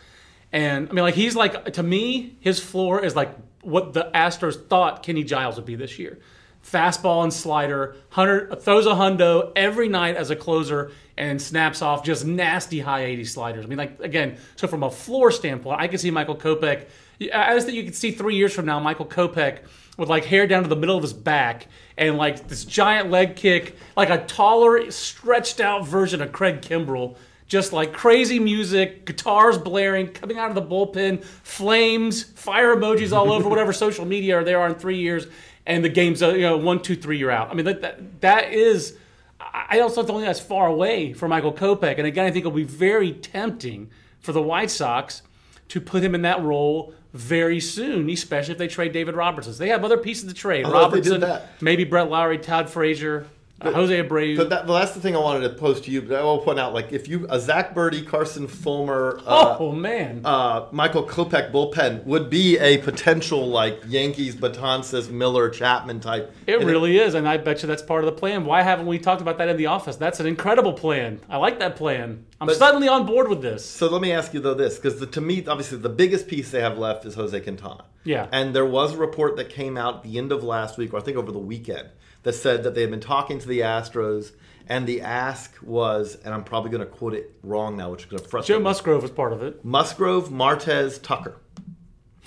and 0.51 0.89
I 0.89 0.93
mean, 0.93 1.03
like 1.03 1.15
he's 1.15 1.35
like 1.35 1.73
to 1.73 1.83
me, 1.83 2.35
his 2.39 2.59
floor 2.59 3.03
is 3.03 3.15
like 3.15 3.35
what 3.61 3.93
the 3.93 4.09
Astros 4.13 4.67
thought 4.67 5.03
Kenny 5.03 5.23
Giles 5.23 5.55
would 5.55 5.65
be 5.65 5.75
this 5.75 5.99
year. 5.99 6.19
Fastball 6.65 7.23
and 7.23 7.33
slider, 7.33 7.95
hundred 8.09 8.61
throws 8.61 8.85
a 8.85 8.91
hundo 8.91 9.51
every 9.55 9.87
night 9.87 10.15
as 10.15 10.29
a 10.29 10.35
closer, 10.35 10.91
and 11.17 11.41
snaps 11.41 11.81
off 11.81 12.03
just 12.03 12.25
nasty 12.25 12.79
high 12.79 13.05
80 13.05 13.25
sliders. 13.25 13.65
I 13.65 13.67
mean, 13.67 13.77
like 13.77 13.99
again, 13.99 14.37
so 14.55 14.67
from 14.67 14.83
a 14.83 14.91
floor 14.91 15.31
standpoint, 15.31 15.79
I 15.79 15.87
can 15.87 15.97
see 15.97 16.11
Michael 16.11 16.35
Kopech. 16.35 16.85
I 17.33 17.53
just 17.53 17.65
think 17.65 17.77
you 17.77 17.83
could 17.83 17.95
see 17.95 18.11
three 18.11 18.35
years 18.35 18.53
from 18.53 18.65
now, 18.65 18.79
Michael 18.79 19.05
Kopech 19.05 19.59
with 19.97 20.09
like 20.09 20.25
hair 20.25 20.47
down 20.47 20.63
to 20.63 20.69
the 20.69 20.75
middle 20.75 20.95
of 20.95 21.03
his 21.03 21.13
back 21.13 21.67
and 21.97 22.17
like 22.17 22.47
this 22.47 22.65
giant 22.65 23.11
leg 23.11 23.35
kick, 23.35 23.75
like 23.95 24.09
a 24.09 24.25
taller, 24.25 24.89
stretched 24.89 25.59
out 25.59 25.85
version 25.85 26.21
of 26.21 26.31
Craig 26.31 26.61
Kimbrel. 26.61 27.15
Just 27.51 27.73
like 27.73 27.91
crazy 27.91 28.39
music, 28.39 29.03
guitars 29.05 29.57
blaring, 29.57 30.07
coming 30.07 30.37
out 30.37 30.47
of 30.47 30.55
the 30.55 30.61
bullpen, 30.61 31.21
flames, 31.21 32.23
fire 32.23 32.73
emojis 32.73 33.11
all 33.11 33.29
over 33.29 33.49
whatever 33.53 33.73
social 33.73 34.05
media 34.05 34.37
are 34.37 34.43
there 34.45 34.57
are 34.61 34.69
in 34.69 34.75
three 34.75 34.99
years, 34.99 35.27
and 35.65 35.83
the 35.83 35.89
game's 35.89 36.23
uh, 36.23 36.29
you 36.29 36.43
know 36.43 36.55
one, 36.55 36.81
two, 36.81 36.95
three, 36.95 37.17
you're 37.17 37.29
out. 37.29 37.49
I 37.51 37.53
mean 37.53 37.65
that 37.65 37.81
that, 37.81 38.21
that 38.21 38.53
is. 38.53 38.95
I 39.41 39.81
also 39.81 40.01
don't 40.01 40.15
think 40.15 40.27
that's 40.27 40.39
far 40.39 40.67
away 40.67 41.11
for 41.11 41.27
Michael 41.27 41.51
Kopech, 41.51 41.97
and 41.97 42.07
again, 42.07 42.25
I 42.25 42.31
think 42.31 42.43
it'll 42.43 42.53
be 42.53 42.63
very 42.63 43.11
tempting 43.11 43.89
for 44.21 44.31
the 44.31 44.41
White 44.41 44.71
Sox 44.71 45.21
to 45.67 45.81
put 45.81 46.03
him 46.03 46.15
in 46.15 46.21
that 46.21 46.41
role 46.41 46.93
very 47.11 47.59
soon, 47.59 48.09
especially 48.09 48.53
if 48.53 48.59
they 48.59 48.69
trade 48.69 48.93
David 48.93 49.17
Robertson. 49.17 49.53
They 49.57 49.67
have 49.67 49.83
other 49.83 49.97
pieces 49.97 50.29
to 50.29 50.33
trade. 50.33 50.63
I 50.65 50.69
thought 50.69 50.93
they 50.93 51.01
did 51.01 51.11
Robertson, 51.11 51.29
that. 51.29 51.61
maybe 51.61 51.83
Brett 51.83 52.09
Lawrie, 52.09 52.37
Todd 52.37 52.69
Frazier, 52.69 53.27
uh, 53.63 53.71
Jose 53.71 54.03
Abreu. 54.03 54.35
But 54.37 54.49
that, 54.49 54.67
well, 54.67 54.79
that's 54.79 54.93
the 54.93 54.99
thing 55.01 55.15
I 55.15 55.19
wanted 55.19 55.47
to 55.47 55.55
post 55.55 55.83
to 55.85 55.91
you. 55.91 56.01
But 56.01 56.19
I 56.19 56.23
will 56.23 56.39
point 56.39 56.59
out, 56.59 56.73
like, 56.73 56.91
if 56.91 57.07
you 57.07 57.25
a 57.29 57.39
Zack 57.39 57.73
Burdi, 57.75 58.05
Carson 58.05 58.47
Fulmer, 58.47 59.19
uh, 59.25 59.57
oh 59.59 59.71
man, 59.71 60.21
uh, 60.25 60.67
Michael 60.71 61.03
Kopech 61.03 61.51
bullpen 61.51 62.03
would 62.05 62.29
be 62.29 62.57
a 62.59 62.77
potential 62.79 63.47
like 63.47 63.81
Yankees, 63.87 64.35
Betances, 64.35 65.09
Miller, 65.09 65.49
Chapman 65.49 65.99
type. 65.99 66.33
it 66.47 66.55
And 66.55 66.65
really 66.65 66.97
is, 66.97 67.13
and 67.13 67.27
I 67.27 67.37
bet 67.37 67.61
you 67.61 67.67
that's 67.67 67.81
part 67.83 68.03
of 68.03 68.05
the 68.05 68.19
plan. 68.19 68.45
Why 68.45 68.61
haven't 68.61 68.85
we 68.87 68.99
talked 68.99 69.21
about 69.21 69.37
that 69.37 69.49
in 69.49 69.57
the 69.57 69.67
office? 69.67 69.95
That's 69.95 70.19
an 70.19 70.25
incredible 70.27 70.73
plan. 70.73 71.19
I 71.29 71.37
like 71.37 71.59
that 71.59 71.75
plan. 71.75 72.25
I'm 72.39 72.47
But- 72.47 72.55
suddenly 72.57 72.87
on 72.87 73.05
board 73.05 73.27
with 73.29 73.41
this. 73.41 73.63
So 73.65 73.87
let 73.87 74.01
me 74.01 74.11
ask 74.11 74.33
you 74.33 74.39
though 74.39 74.53
this, 74.55 74.77
because 74.77 75.05
to 75.05 75.21
me, 75.21 75.45
obviously, 75.45 75.77
the 75.77 75.89
biggest 75.89 76.27
piece 76.27 76.49
they 76.51 76.61
have 76.61 76.77
left 76.77 77.05
is 77.05 77.13
Jose 77.15 77.39
Quintana. 77.41 77.85
Yeah. 78.03 78.27
And 78.31 78.55
there 78.55 78.65
was 78.65 78.93
a 78.95 78.97
report 78.97 79.35
that 79.37 79.49
came 79.49 79.77
out 79.77 80.01
the 80.03 80.17
end 80.17 80.31
of 80.31 80.43
last 80.43 80.77
week, 80.77 80.93
or 80.93 80.97
I 80.97 81.01
think 81.01 81.17
over 81.17 81.31
the 81.31 81.37
weekend, 81.39 81.89
that 82.23 82.33
said 82.33 82.63
that 82.63 82.75
they 82.75 82.81
had 82.81 82.91
been 82.91 82.99
talking 82.99 83.39
to 83.39 83.47
the 83.47 83.59
Astros, 83.59 84.31
and 84.67 84.87
the 84.87 85.01
ask 85.01 85.55
was, 85.61 86.15
and 86.23 86.33
I'm 86.33 86.43
probably 86.43 86.71
going 86.71 86.81
to 86.81 86.89
quote 86.89 87.13
it 87.13 87.35
wrong 87.43 87.75
now, 87.75 87.91
which 87.91 88.03
is 88.03 88.05
going 88.09 88.21
to 88.21 88.29
frustrate 88.29 88.55
Joe 88.55 88.59
me. 88.59 88.63
Musgrove 88.63 89.01
was 89.01 89.11
part 89.11 89.33
of 89.33 89.41
it. 89.41 89.65
Musgrove, 89.65 90.31
Martes, 90.31 90.97
Tucker. 90.99 91.37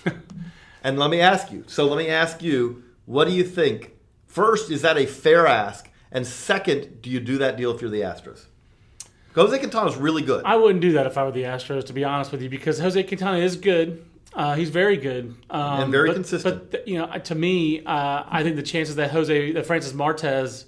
and 0.82 0.98
let 0.98 1.10
me 1.10 1.20
ask 1.20 1.50
you. 1.52 1.64
So 1.66 1.86
let 1.86 1.96
me 1.96 2.08
ask 2.08 2.42
you, 2.42 2.82
what 3.06 3.26
do 3.26 3.32
you 3.32 3.44
think? 3.44 3.92
First, 4.26 4.70
is 4.70 4.82
that 4.82 4.98
a 4.98 5.06
fair 5.06 5.46
ask? 5.46 5.90
And 6.10 6.26
second, 6.26 7.02
do 7.02 7.10
you 7.10 7.20
do 7.20 7.38
that 7.38 7.56
deal 7.56 7.74
if 7.74 7.80
you're 7.80 7.90
the 7.90 8.02
Astros? 8.02 8.46
Jose 9.34 9.58
Quintana 9.58 9.90
is 9.90 9.96
really 9.96 10.22
good. 10.22 10.44
I 10.44 10.56
wouldn't 10.56 10.80
do 10.80 10.92
that 10.92 11.06
if 11.06 11.18
I 11.18 11.24
were 11.24 11.32
the 11.32 11.42
Astros, 11.42 11.84
to 11.86 11.92
be 11.92 12.04
honest 12.04 12.30
with 12.30 12.40
you, 12.40 12.48
because 12.48 12.78
Jose 12.78 13.02
Quintana 13.02 13.38
is 13.38 13.56
good. 13.56 14.04
Uh, 14.34 14.54
he's 14.56 14.70
very 14.70 14.96
good 14.96 15.34
um, 15.50 15.82
And 15.82 15.92
very 15.92 16.08
but- 16.08 16.14
consistent. 16.14 16.70
But 16.70 16.88
you 16.88 16.98
know, 16.98 17.06
to 17.18 17.34
me, 17.34 17.84
uh, 17.84 18.24
I 18.28 18.42
think 18.42 18.56
the 18.56 18.62
chances 18.62 18.96
that 18.96 19.10
Jose, 19.12 19.52
that 19.52 19.64
Francis 19.66 19.94
Martes 19.94 20.66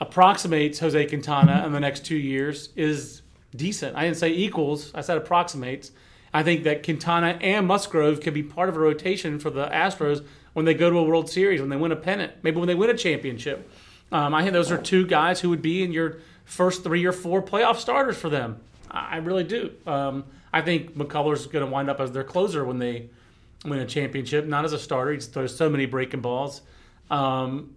approximates 0.00 0.78
Jose 0.78 1.06
Quintana 1.06 1.64
in 1.66 1.72
the 1.72 1.80
next 1.80 2.04
two 2.04 2.16
years 2.16 2.70
is 2.76 3.22
decent. 3.54 3.96
I 3.96 4.04
didn't 4.04 4.16
say 4.18 4.30
equals. 4.30 4.92
I 4.94 5.00
said 5.00 5.16
approximates. 5.16 5.90
I 6.32 6.42
think 6.42 6.64
that 6.64 6.82
Quintana 6.84 7.38
and 7.40 7.66
Musgrove 7.66 8.20
can 8.20 8.34
be 8.34 8.42
part 8.42 8.68
of 8.68 8.76
a 8.76 8.80
rotation 8.80 9.38
for 9.38 9.50
the 9.50 9.66
Astros 9.66 10.24
when 10.52 10.66
they 10.66 10.74
go 10.74 10.90
to 10.90 10.98
a 10.98 11.02
World 11.02 11.30
Series, 11.30 11.60
when 11.60 11.70
they 11.70 11.76
win 11.76 11.90
a 11.92 11.96
pennant, 11.96 12.32
maybe 12.42 12.58
when 12.58 12.66
they 12.68 12.74
win 12.74 12.90
a 12.90 12.96
championship. 12.96 13.68
Um, 14.12 14.34
I 14.34 14.42
think 14.42 14.52
those 14.52 14.70
are 14.70 14.78
two 14.78 15.06
guys 15.06 15.40
who 15.40 15.50
would 15.50 15.62
be 15.62 15.82
in 15.82 15.92
your 15.92 16.18
first 16.44 16.82
three 16.84 17.04
or 17.04 17.12
four 17.12 17.42
playoff 17.42 17.76
starters 17.76 18.16
for 18.16 18.28
them. 18.28 18.60
I 18.90 19.14
I 19.14 19.16
really 19.18 19.44
do. 19.44 19.70
Um, 19.86 20.24
I 20.52 20.62
think 20.62 20.96
McCullers 20.96 21.36
is 21.38 21.46
going 21.46 21.64
to 21.64 21.70
wind 21.70 21.90
up 21.90 22.00
as 22.00 22.12
their 22.12 22.24
closer 22.24 22.64
when 22.64 22.78
they 22.78 23.10
win 23.64 23.78
a 23.80 23.86
championship, 23.86 24.46
not 24.46 24.64
as 24.64 24.72
a 24.72 24.78
starter. 24.78 25.12
He 25.12 25.20
throws 25.20 25.54
so 25.56 25.68
many 25.68 25.86
breaking 25.86 26.20
balls. 26.20 26.62
Um, 27.10 27.74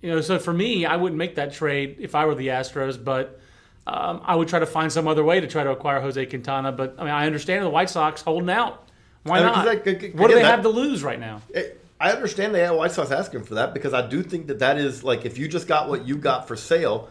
you 0.00 0.10
know, 0.10 0.20
so 0.20 0.38
for 0.38 0.52
me, 0.52 0.84
I 0.86 0.96
wouldn't 0.96 1.18
make 1.18 1.36
that 1.36 1.52
trade 1.52 1.96
if 2.00 2.14
I 2.14 2.26
were 2.26 2.34
the 2.34 2.48
Astros, 2.48 3.02
but 3.02 3.40
um, 3.86 4.20
I 4.24 4.36
would 4.36 4.48
try 4.48 4.58
to 4.58 4.66
find 4.66 4.92
some 4.92 5.08
other 5.08 5.24
way 5.24 5.40
to 5.40 5.46
try 5.46 5.64
to 5.64 5.70
acquire 5.70 6.00
Jose 6.00 6.26
Quintana. 6.26 6.72
But 6.72 6.96
I 6.98 7.04
mean, 7.04 7.12
I 7.12 7.26
understand 7.26 7.64
the 7.64 7.70
White 7.70 7.90
Sox 7.90 8.22
holding 8.22 8.50
out. 8.50 8.88
Why 9.24 9.38
Uh, 9.38 9.42
not? 9.42 9.68
again, 9.68 10.12
what 10.16 10.28
do 10.28 10.34
they 10.34 10.42
that- 10.42 10.50
have 10.50 10.62
to 10.62 10.68
lose 10.68 11.02
right 11.02 11.18
now? 11.20 11.42
It- 11.50 11.78
I 12.00 12.10
understand 12.10 12.52
the 12.52 12.66
White 12.74 12.90
Sox 12.90 13.12
asking 13.12 13.44
for 13.44 13.54
that 13.54 13.72
because 13.72 13.94
I 13.94 14.04
do 14.08 14.24
think 14.24 14.48
that 14.48 14.58
that 14.58 14.76
is 14.76 15.04
like 15.04 15.24
if 15.24 15.38
you 15.38 15.46
just 15.46 15.68
got 15.68 15.88
what 15.88 16.04
you 16.04 16.16
got 16.16 16.48
for 16.48 16.56
sale, 16.56 17.08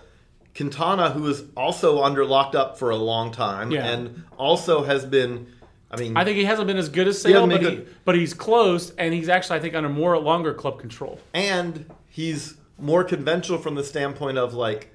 Quintana, 0.55 1.11
who 1.11 1.27
is 1.27 1.43
also 1.55 2.03
under 2.03 2.25
locked 2.25 2.55
up 2.55 2.77
for 2.77 2.89
a 2.89 2.95
long 2.97 3.31
time, 3.31 3.71
Yeah. 3.71 3.87
and 3.87 4.23
also 4.37 4.83
has 4.83 5.05
been. 5.05 5.47
I 5.89 5.97
mean, 5.97 6.15
I 6.15 6.23
think 6.23 6.37
he 6.37 6.45
hasn't 6.45 6.67
been 6.67 6.77
as 6.77 6.87
good 6.89 7.07
as 7.07 7.21
Sale, 7.21 7.47
but, 7.47 7.61
been 7.61 7.71
he, 7.79 7.83
but 8.05 8.15
he's 8.15 8.33
close, 8.33 8.91
and 8.97 9.13
he's 9.13 9.27
actually, 9.29 9.57
I 9.57 9.61
think, 9.61 9.75
under 9.75 9.89
more 9.89 10.17
longer 10.19 10.53
club 10.53 10.79
control. 10.79 11.19
and 11.33 11.85
he's 12.07 12.55
more 12.79 13.03
conventional 13.03 13.59
from 13.59 13.75
the 13.75 13.83
standpoint 13.83 14.37
of 14.37 14.53
like 14.53 14.93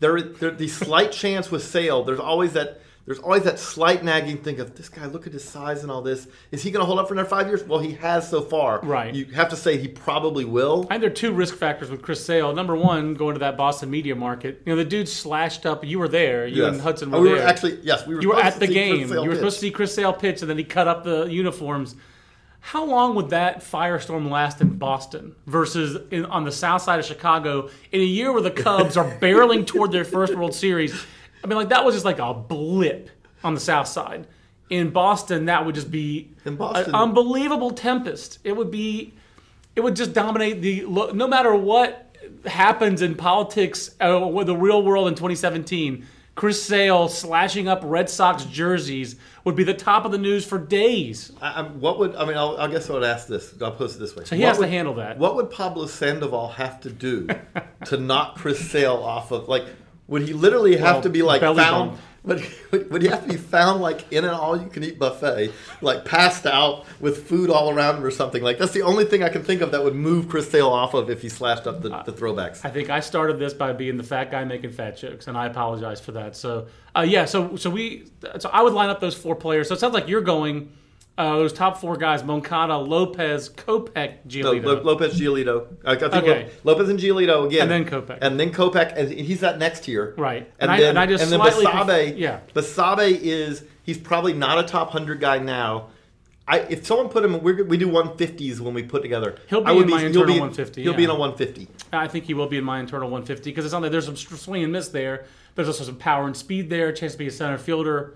there, 0.00 0.20
there 0.20 0.50
the 0.50 0.68
slight 0.68 1.12
chance 1.22 1.50
with 1.50 1.62
Sale. 1.62 2.04
There's 2.04 2.20
always 2.20 2.52
that. 2.54 2.80
There's 3.04 3.18
always 3.18 3.42
that 3.42 3.58
slight 3.58 4.04
nagging 4.04 4.38
thing 4.38 4.60
of 4.60 4.76
this 4.76 4.88
guy. 4.88 5.06
Look 5.06 5.26
at 5.26 5.32
his 5.32 5.42
size 5.42 5.82
and 5.82 5.90
all 5.90 6.02
this. 6.02 6.28
Is 6.52 6.62
he 6.62 6.70
going 6.70 6.82
to 6.82 6.86
hold 6.86 7.00
up 7.00 7.08
for 7.08 7.14
another 7.14 7.28
five 7.28 7.48
years? 7.48 7.64
Well, 7.64 7.80
he 7.80 7.92
has 7.94 8.28
so 8.30 8.40
far. 8.40 8.78
Right. 8.80 9.12
You 9.12 9.24
have 9.26 9.48
to 9.48 9.56
say 9.56 9.76
he 9.76 9.88
probably 9.88 10.44
will. 10.44 10.84
I 10.84 10.94
think 10.94 11.00
there 11.00 11.10
are 11.10 11.14
two 11.14 11.32
risk 11.32 11.56
factors 11.56 11.90
with 11.90 12.00
Chris 12.00 12.24
Sale. 12.24 12.54
Number 12.54 12.76
one, 12.76 13.14
going 13.14 13.34
to 13.34 13.40
that 13.40 13.56
Boston 13.56 13.90
media 13.90 14.14
market. 14.14 14.62
You 14.64 14.72
know, 14.72 14.76
the 14.76 14.88
dude 14.88 15.08
slashed 15.08 15.66
up. 15.66 15.84
You 15.84 15.98
were 15.98 16.06
there. 16.06 16.46
You 16.46 16.62
Yes. 16.62 16.74
and 16.74 16.80
Hudson 16.80 17.08
oh, 17.12 17.12
were 17.12 17.18
Oh, 17.18 17.22
we 17.22 17.28
there. 17.30 17.42
were 17.42 17.48
actually 17.48 17.80
yes. 17.82 18.06
We 18.06 18.14
were. 18.14 18.22
you 18.22 18.28
were 18.28 18.40
at 18.40 18.60
the 18.60 18.68
game. 18.68 19.08
You 19.08 19.20
were 19.20 19.26
pitch. 19.26 19.36
supposed 19.36 19.56
to 19.56 19.60
see 19.60 19.70
Chris 19.72 19.92
Sale 19.92 20.12
pitch, 20.12 20.40
and 20.42 20.48
then 20.48 20.58
he 20.58 20.64
cut 20.64 20.86
up 20.86 21.02
the 21.02 21.24
uniforms. 21.24 21.96
How 22.60 22.84
long 22.84 23.16
would 23.16 23.30
that 23.30 23.58
firestorm 23.64 24.30
last 24.30 24.60
in 24.60 24.78
Boston 24.78 25.34
versus 25.46 25.98
in, 26.12 26.24
on 26.26 26.44
the 26.44 26.52
south 26.52 26.82
side 26.82 27.00
of 27.00 27.04
Chicago 27.04 27.68
in 27.90 28.00
a 28.00 28.04
year 28.04 28.32
where 28.32 28.42
the 28.42 28.52
Cubs 28.52 28.96
are 28.96 29.10
barreling 29.18 29.66
toward 29.66 29.90
their 29.90 30.04
first 30.04 30.36
World 30.36 30.54
Series? 30.54 30.94
I 31.42 31.46
mean, 31.46 31.56
like 31.56 31.68
that 31.70 31.84
was 31.84 31.94
just 31.94 32.04
like 32.04 32.18
a 32.18 32.32
blip 32.34 33.10
on 33.44 33.54
the 33.54 33.60
south 33.60 33.88
side. 33.88 34.26
In 34.70 34.90
Boston, 34.90 35.46
that 35.46 35.66
would 35.66 35.74
just 35.74 35.90
be 35.90 36.30
In 36.44 36.56
Boston- 36.56 36.90
an 36.90 36.94
unbelievable 36.94 37.72
tempest. 37.72 38.38
It 38.44 38.56
would 38.56 38.70
be, 38.70 39.12
it 39.76 39.80
would 39.80 39.96
just 39.96 40.12
dominate 40.14 40.62
the. 40.62 40.84
No 41.12 41.26
matter 41.26 41.54
what 41.54 42.14
happens 42.46 43.02
in 43.02 43.14
politics, 43.14 43.94
uh, 44.00 44.42
the 44.44 44.56
real 44.56 44.82
world 44.82 45.08
in 45.08 45.14
2017, 45.14 46.06
Chris 46.34 46.62
Sale 46.62 47.08
slashing 47.08 47.68
up 47.68 47.80
Red 47.84 48.08
Sox 48.08 48.46
jerseys 48.46 49.16
would 49.44 49.54
be 49.56 49.64
the 49.64 49.74
top 49.74 50.06
of 50.06 50.12
the 50.12 50.16
news 50.18 50.46
for 50.46 50.56
days. 50.56 51.32
I, 51.42 51.60
I, 51.60 51.62
what 51.64 51.98
would 51.98 52.14
I 52.16 52.24
mean? 52.24 52.38
I'll, 52.38 52.56
I 52.56 52.68
guess 52.68 52.88
I 52.88 52.94
would 52.94 53.04
ask 53.04 53.26
this. 53.26 53.52
I'll 53.60 53.72
post 53.72 53.96
it 53.96 53.98
this 53.98 54.16
way. 54.16 54.24
So 54.24 54.36
he 54.36 54.42
What 54.42 54.48
has 54.48 54.56
to 54.56 54.60
would- 54.62 54.70
handle 54.70 54.94
that. 54.94 55.18
What 55.18 55.36
would 55.36 55.50
Pablo 55.50 55.86
Sandoval 55.86 56.48
have 56.48 56.80
to 56.82 56.90
do 56.90 57.28
to 57.86 57.96
knock 57.98 58.36
Chris 58.36 58.70
Sale 58.70 58.94
off 58.94 59.30
of? 59.32 59.48
Like, 59.48 59.64
would 60.08 60.22
he 60.22 60.32
literally 60.32 60.76
have 60.76 60.96
Well, 60.96 61.02
to 61.02 61.10
be 61.10 61.22
like 61.22 61.40
found? 61.40 61.56
bump. 61.56 61.98
Would, 62.24 62.46
would, 62.70 62.90
would 62.92 63.02
he 63.02 63.08
have 63.08 63.22
to 63.24 63.28
be 63.28 63.36
found 63.36 63.80
like 63.80 64.12
in 64.12 64.24
an 64.24 64.30
all-you-can-eat 64.30 64.96
buffet, 64.96 65.50
like 65.80 66.04
passed 66.04 66.46
out 66.46 66.84
with 67.00 67.26
food 67.26 67.50
all 67.50 67.70
around 67.74 67.96
him 67.96 68.04
or 68.04 68.12
something? 68.12 68.42
Like 68.42 68.58
that's 68.58 68.72
the 68.72 68.82
only 68.82 69.04
thing 69.04 69.24
I 69.24 69.28
can 69.28 69.42
think 69.42 69.60
of 69.60 69.72
that 69.72 69.82
would 69.82 69.96
move 69.96 70.28
Chris 70.28 70.48
Sale 70.48 70.68
off 70.68 70.94
of 70.94 71.10
if 71.10 71.20
he 71.20 71.28
slashed 71.28 71.66
up 71.66 71.82
the, 71.82 71.88
the 72.04 72.12
throwbacks. 72.12 72.64
I 72.64 72.70
think 72.70 72.90
I 72.90 73.00
started 73.00 73.40
this 73.40 73.54
by 73.54 73.72
being 73.72 73.96
the 73.96 74.04
fat 74.04 74.30
guy 74.30 74.44
making 74.44 74.70
fat 74.70 74.96
jokes, 74.96 75.26
and 75.26 75.36
I 75.36 75.46
apologize 75.46 76.00
for 76.00 76.12
that. 76.12 76.36
So, 76.36 76.68
uh, 76.96 77.00
yeah, 77.00 77.24
so 77.24 77.56
so 77.56 77.68
we, 77.70 78.04
so 78.38 78.48
I 78.52 78.62
would 78.62 78.72
line 78.72 78.88
up 78.90 79.00
those 79.00 79.16
four 79.16 79.34
players. 79.34 79.66
So 79.66 79.74
it 79.74 79.80
sounds 79.80 79.94
like 79.94 80.06
you're 80.06 80.20
going 80.20 80.70
uh, 81.18 81.36
those 81.36 81.52
top 81.52 81.78
four 81.80 81.96
guys: 81.96 82.24
Moncada, 82.24 82.76
Lopez, 82.78 83.48
Kopech, 83.50 83.94
No, 84.24 84.52
Giolito. 84.52 84.64
Lo- 84.64 84.82
Lopez 84.82 85.20
Giolito. 85.20 85.66
I, 85.84 85.92
I 85.92 85.96
think 85.96 86.14
Okay. 86.14 86.50
Lo- 86.64 86.72
Lopez 86.74 86.88
and 86.88 86.98
Giolito 86.98 87.46
again, 87.46 87.62
And 87.62 87.70
then 87.70 87.84
Kopech. 87.84 88.18
and 88.22 88.40
then 88.40 88.52
Kopech, 88.52 88.96
and 88.96 89.10
he's 89.12 89.40
that 89.40 89.58
next 89.58 89.84
tier, 89.84 90.14
Right. 90.16 90.50
And, 90.58 90.62
And 90.62 90.70
I- 90.70 90.80
then 90.80 90.88
and 90.90 90.98
I 90.98 91.06
just 91.06 91.22
and 91.24 91.32
then 91.32 91.40
Basabe, 91.40 91.70
conf- 91.70 92.16
yeah. 92.16 92.40
Basabe 92.54 93.18
is 93.20 93.64
he's 93.82 93.98
probably 93.98 94.32
not 94.32 94.58
a 94.58 94.62
top 94.66 94.90
hundred 94.90 95.20
guy 95.20 95.38
now. 95.38 95.88
I, 96.48 96.58
if 96.60 96.84
someone 96.84 97.08
put 97.08 97.24
him, 97.24 97.40
we're, 97.40 97.62
we 97.64 97.76
do 97.76 97.86
150s 97.88 98.58
when 98.58 98.74
we 98.74 98.82
put 98.82 99.00
together. 99.02 99.36
He'll 99.48 99.60
be 99.60 99.66
I 99.68 99.72
would 99.72 99.84
in 99.84 99.90
my 99.90 100.02
internal 100.02 100.26
be- 100.26 100.40
150, 100.40 100.82
He'll 100.82 100.92
be 100.92 101.04
in 101.04 101.10
a 101.10 101.14
150. 101.14 101.68
I 101.92 102.08
think 102.08 102.24
he 102.24 102.34
will 102.34 102.48
be 102.48 102.56
in 102.58 102.64
my 102.64 102.80
internal 102.80 103.08
150 103.08 103.48
because 103.50 103.64
it's 103.64 103.72
not 103.72 103.80
like 103.82 103.92
there's 103.92 104.06
some 104.06 104.16
swing 104.16 104.64
and 104.64 104.72
miss 104.72 104.88
there. 104.88 105.26
There's 105.54 105.68
also 105.68 105.84
some 105.84 105.96
power 105.96 106.26
and 106.26 106.36
speed 106.36 106.68
there, 106.68 106.90
chance 106.92 107.12
to 107.12 107.18
be 107.18 107.28
a 107.28 107.30
center 107.30 107.58
fielder. 107.58 108.14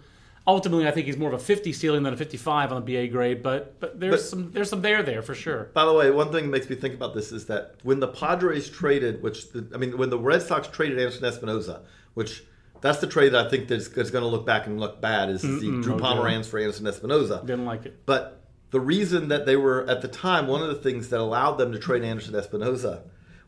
Ultimately, 0.49 0.87
I 0.87 0.93
think 0.93 1.07
he's 1.07 1.17
more 1.17 1.29
of 1.33 1.41
a 1.41 1.43
50 1.43 1.73
ceiling 1.73 2.05
than 2.05 2.15
a 2.15 2.17
55 2.17 2.71
on 2.73 2.85
the 2.85 2.95
BA 2.95 3.09
grade, 3.09 3.43
but 3.43 3.81
but 3.81 3.99
there's 3.99 4.13
But- 4.13 4.21
some 4.21 4.53
there's 4.53 4.71
some 4.71 4.81
there 4.83 5.03
there 5.03 5.21
for 5.23 5.35
sure. 5.35 5.71
By 5.75 5.85
the 5.85 5.93
way, 5.93 6.11
one 6.11 6.31
thing 6.31 6.45
that 6.45 6.51
makes 6.51 6.71
me 6.71 6.77
think 6.77 6.95
about 6.95 7.15
this 7.15 7.33
is 7.33 7.47
that 7.47 7.75
when 7.83 7.99
the 7.99 8.07
Padres 8.09 8.69
traded, 8.71 9.23
which 9.23 9.51
the, 9.51 9.67
I 9.75 9.79
mean, 9.79 9.99
when 9.99 10.11
the 10.11 10.19
Red 10.19 10.43
Sox 10.43 10.69
traded 10.69 10.99
Anderson 11.01 11.25
Espinoza, 11.25 11.81
which 12.15 12.45
that's 12.81 12.99
the 12.99 13.07
trade 13.09 13.31
that 13.33 13.47
I 13.47 13.51
think 13.51 13.67
that's, 13.67 13.89
that's 13.89 14.11
going 14.11 14.23
to 14.23 14.29
look 14.29 14.47
back 14.47 14.67
and 14.69 14.79
look 14.79 15.01
bad 15.01 15.31
is 15.31 15.43
the 15.43 15.49
Drew 15.83 15.95
okay. 15.95 16.05
Pomeranz 16.05 16.47
for 16.47 16.59
Anderson 16.61 16.85
Espinoza. 16.87 17.41
Didn't 17.45 17.65
like 17.65 17.85
it. 17.87 18.05
But 18.07 18.45
the 18.71 18.79
reason 18.81 19.29
that 19.29 19.47
they 19.47 19.57
were 19.57 19.89
at 19.89 20.03
the 20.03 20.09
time, 20.09 20.47
one 20.47 20.63
of 20.63 20.69
the 20.69 20.75
things 20.77 21.09
that 21.09 21.19
allowed 21.19 21.55
them 21.57 21.73
to 21.73 21.79
trade 21.79 22.05
Anderson 22.05 22.35
Espinoza 22.35 23.01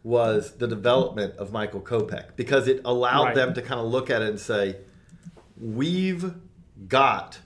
was 0.03 0.53
the 0.57 0.67
development 0.67 1.37
of 1.37 1.53
Michael 1.53 1.81
Kopech 1.83 2.35
because 2.37 2.67
it 2.67 2.81
allowed 2.85 3.25
Right. 3.27 3.35
them 3.37 3.55
to 3.55 3.63
kind 3.63 3.79
of 3.81 3.87
look 3.87 4.11
at 4.11 4.23
it 4.23 4.29
and 4.31 4.41
say, 4.41 4.77
"We've 5.61 6.35
got 6.87 7.41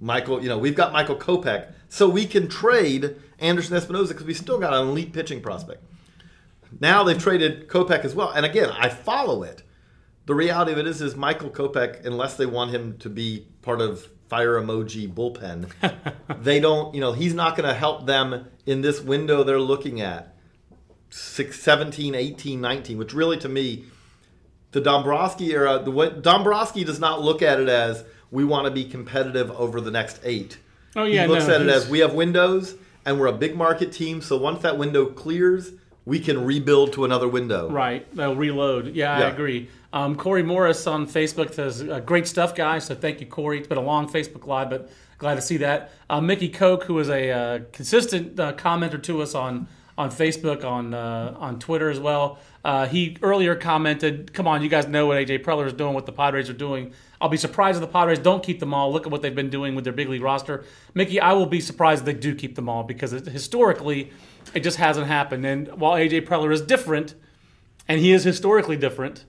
Michael, 0.00 0.42
you 0.42 0.48
know, 0.48 0.58
we've 0.58 0.74
got 0.74 0.92
Michael 0.92 1.16
Kopech, 1.16 1.72
so 1.88 2.08
we 2.08 2.26
can 2.26 2.48
trade 2.48 3.16
Anderson 3.38 3.76
Espinoza 3.76 4.08
because 4.08 4.26
we 4.26 4.34
still 4.34 4.58
got 4.58 4.72
an 4.72 4.88
elite 4.88 5.12
pitching 5.12 5.40
prospect." 5.40 5.84
Now 6.80 7.04
they've 7.04 7.18
traded 7.18 7.68
Kopech 7.68 8.04
as 8.04 8.14
well, 8.14 8.30
and 8.30 8.46
again, 8.46 8.70
I 8.70 8.88
follow 8.88 9.42
it. 9.42 9.62
The 10.26 10.34
reality 10.34 10.72
of 10.72 10.78
it 10.78 10.86
is, 10.86 11.02
is 11.02 11.16
Michael 11.16 11.50
Kopech, 11.50 12.04
unless 12.06 12.36
they 12.36 12.46
want 12.46 12.70
him 12.70 12.96
to 12.98 13.10
be 13.10 13.46
part 13.60 13.80
of 13.80 14.08
fire 14.28 14.60
emoji 14.60 15.12
bullpen, 15.12 15.70
they 16.42 16.60
don't. 16.60 16.94
You 16.94 17.00
know, 17.00 17.12
he's 17.12 17.34
not 17.34 17.56
going 17.56 17.68
to 17.68 17.74
help 17.74 18.06
them 18.06 18.46
in 18.64 18.80
this 18.80 19.00
window 19.00 19.44
they're 19.44 19.60
looking 19.60 20.00
at, 20.00 20.34
six, 21.10 21.60
17, 21.60 22.14
18, 22.14 22.60
19, 22.60 22.98
which 22.98 23.12
really 23.12 23.36
to 23.38 23.48
me, 23.48 23.84
the 24.70 24.80
Dombrowski 24.80 25.52
era, 25.52 25.80
the 25.84 25.90
way 25.90 26.10
Dombrowski 26.10 26.84
does 26.84 26.98
not 26.98 27.20
look 27.20 27.42
at 27.42 27.60
it 27.60 27.68
as 27.68 28.04
we 28.32 28.44
want 28.44 28.64
to 28.64 28.72
be 28.72 28.84
competitive 28.84 29.52
over 29.52 29.80
the 29.80 29.92
next 29.92 30.18
eight. 30.24 30.58
Oh, 30.96 31.04
yeah, 31.04 31.22
he 31.22 31.28
looks 31.28 31.46
no, 31.46 31.54
at 31.54 31.60
it 31.60 31.68
as 31.68 31.88
we 31.88 32.00
have 32.00 32.14
windows 32.14 32.74
and 33.04 33.20
we're 33.20 33.26
a 33.26 33.32
big 33.32 33.56
market 33.56 33.92
team. 33.92 34.20
So 34.20 34.36
once 34.36 34.62
that 34.62 34.78
window 34.78 35.06
clears, 35.06 35.72
we 36.04 36.18
can 36.18 36.44
rebuild 36.44 36.92
to 36.94 37.04
another 37.04 37.28
window. 37.28 37.70
Right, 37.70 38.12
they'll 38.14 38.34
reload. 38.34 38.94
Yeah, 38.94 39.16
I 39.16 39.28
agree. 39.28 39.68
Um, 39.92 40.16
Corey 40.16 40.42
Morris 40.42 40.86
on 40.86 41.06
Facebook 41.06 41.54
says, 41.54 41.82
uh, 41.82 42.00
"Great 42.00 42.26
stuff, 42.26 42.54
guys." 42.54 42.86
So 42.86 42.94
thank 42.94 43.20
you, 43.20 43.26
Corey. 43.26 43.58
It's 43.58 43.68
been 43.68 43.78
a 43.78 43.82
long 43.82 44.08
Facebook 44.08 44.46
live, 44.46 44.70
but 44.70 44.90
glad 45.18 45.34
to 45.36 45.42
see 45.42 45.58
that. 45.58 45.92
Uh, 46.08 46.20
Mickey 46.20 46.48
Koch, 46.48 46.84
who 46.84 46.98
is 46.98 47.08
a 47.08 47.30
uh, 47.30 47.60
consistent 47.72 48.40
uh, 48.40 48.52
commenter 48.54 49.00
to 49.04 49.22
us 49.22 49.34
on 49.34 49.68
on 49.98 50.10
Facebook, 50.10 50.64
on 50.64 50.94
uh, 50.94 51.34
on 51.38 51.58
Twitter 51.58 51.90
as 51.90 52.00
well. 52.00 52.38
Uh, 52.64 52.86
he 52.86 53.16
earlier 53.22 53.54
commented, 53.54 54.32
"Come 54.32 54.46
on, 54.46 54.62
you 54.62 54.68
guys 54.68 54.86
know 54.86 55.06
what 55.06 55.18
AJ 55.18 55.42
Preller 55.44 55.66
is 55.66 55.72
doing, 55.72 55.94
what 55.94 56.06
the 56.06 56.12
Padres 56.12 56.48
are 56.48 56.54
doing. 56.54 56.92
I'll 57.20 57.28
be 57.28 57.36
surprised 57.36 57.76
if 57.76 57.80
the 57.80 57.92
Padres 57.92 58.18
don't 58.18 58.42
keep 58.42 58.60
them 58.60 58.72
all. 58.72 58.92
Look 58.92 59.06
at 59.06 59.12
what 59.12 59.22
they've 59.22 59.34
been 59.34 59.50
doing 59.50 59.74
with 59.74 59.84
their 59.84 59.92
big 59.92 60.08
league 60.08 60.22
roster." 60.22 60.64
Mickey, 60.94 61.20
I 61.20 61.32
will 61.32 61.46
be 61.46 61.60
surprised 61.60 62.00
if 62.00 62.06
they 62.06 62.14
do 62.14 62.34
keep 62.34 62.54
them 62.54 62.68
all 62.68 62.84
because 62.84 63.12
it, 63.12 63.26
historically, 63.26 64.10
it 64.54 64.60
just 64.60 64.78
hasn't 64.78 65.06
happened. 65.06 65.44
And 65.44 65.68
while 65.80 65.92
AJ 65.92 66.26
Preller 66.26 66.52
is 66.52 66.62
different, 66.62 67.14
and 67.88 68.00
he 68.00 68.12
is 68.12 68.24
historically 68.24 68.76
different. 68.76 69.24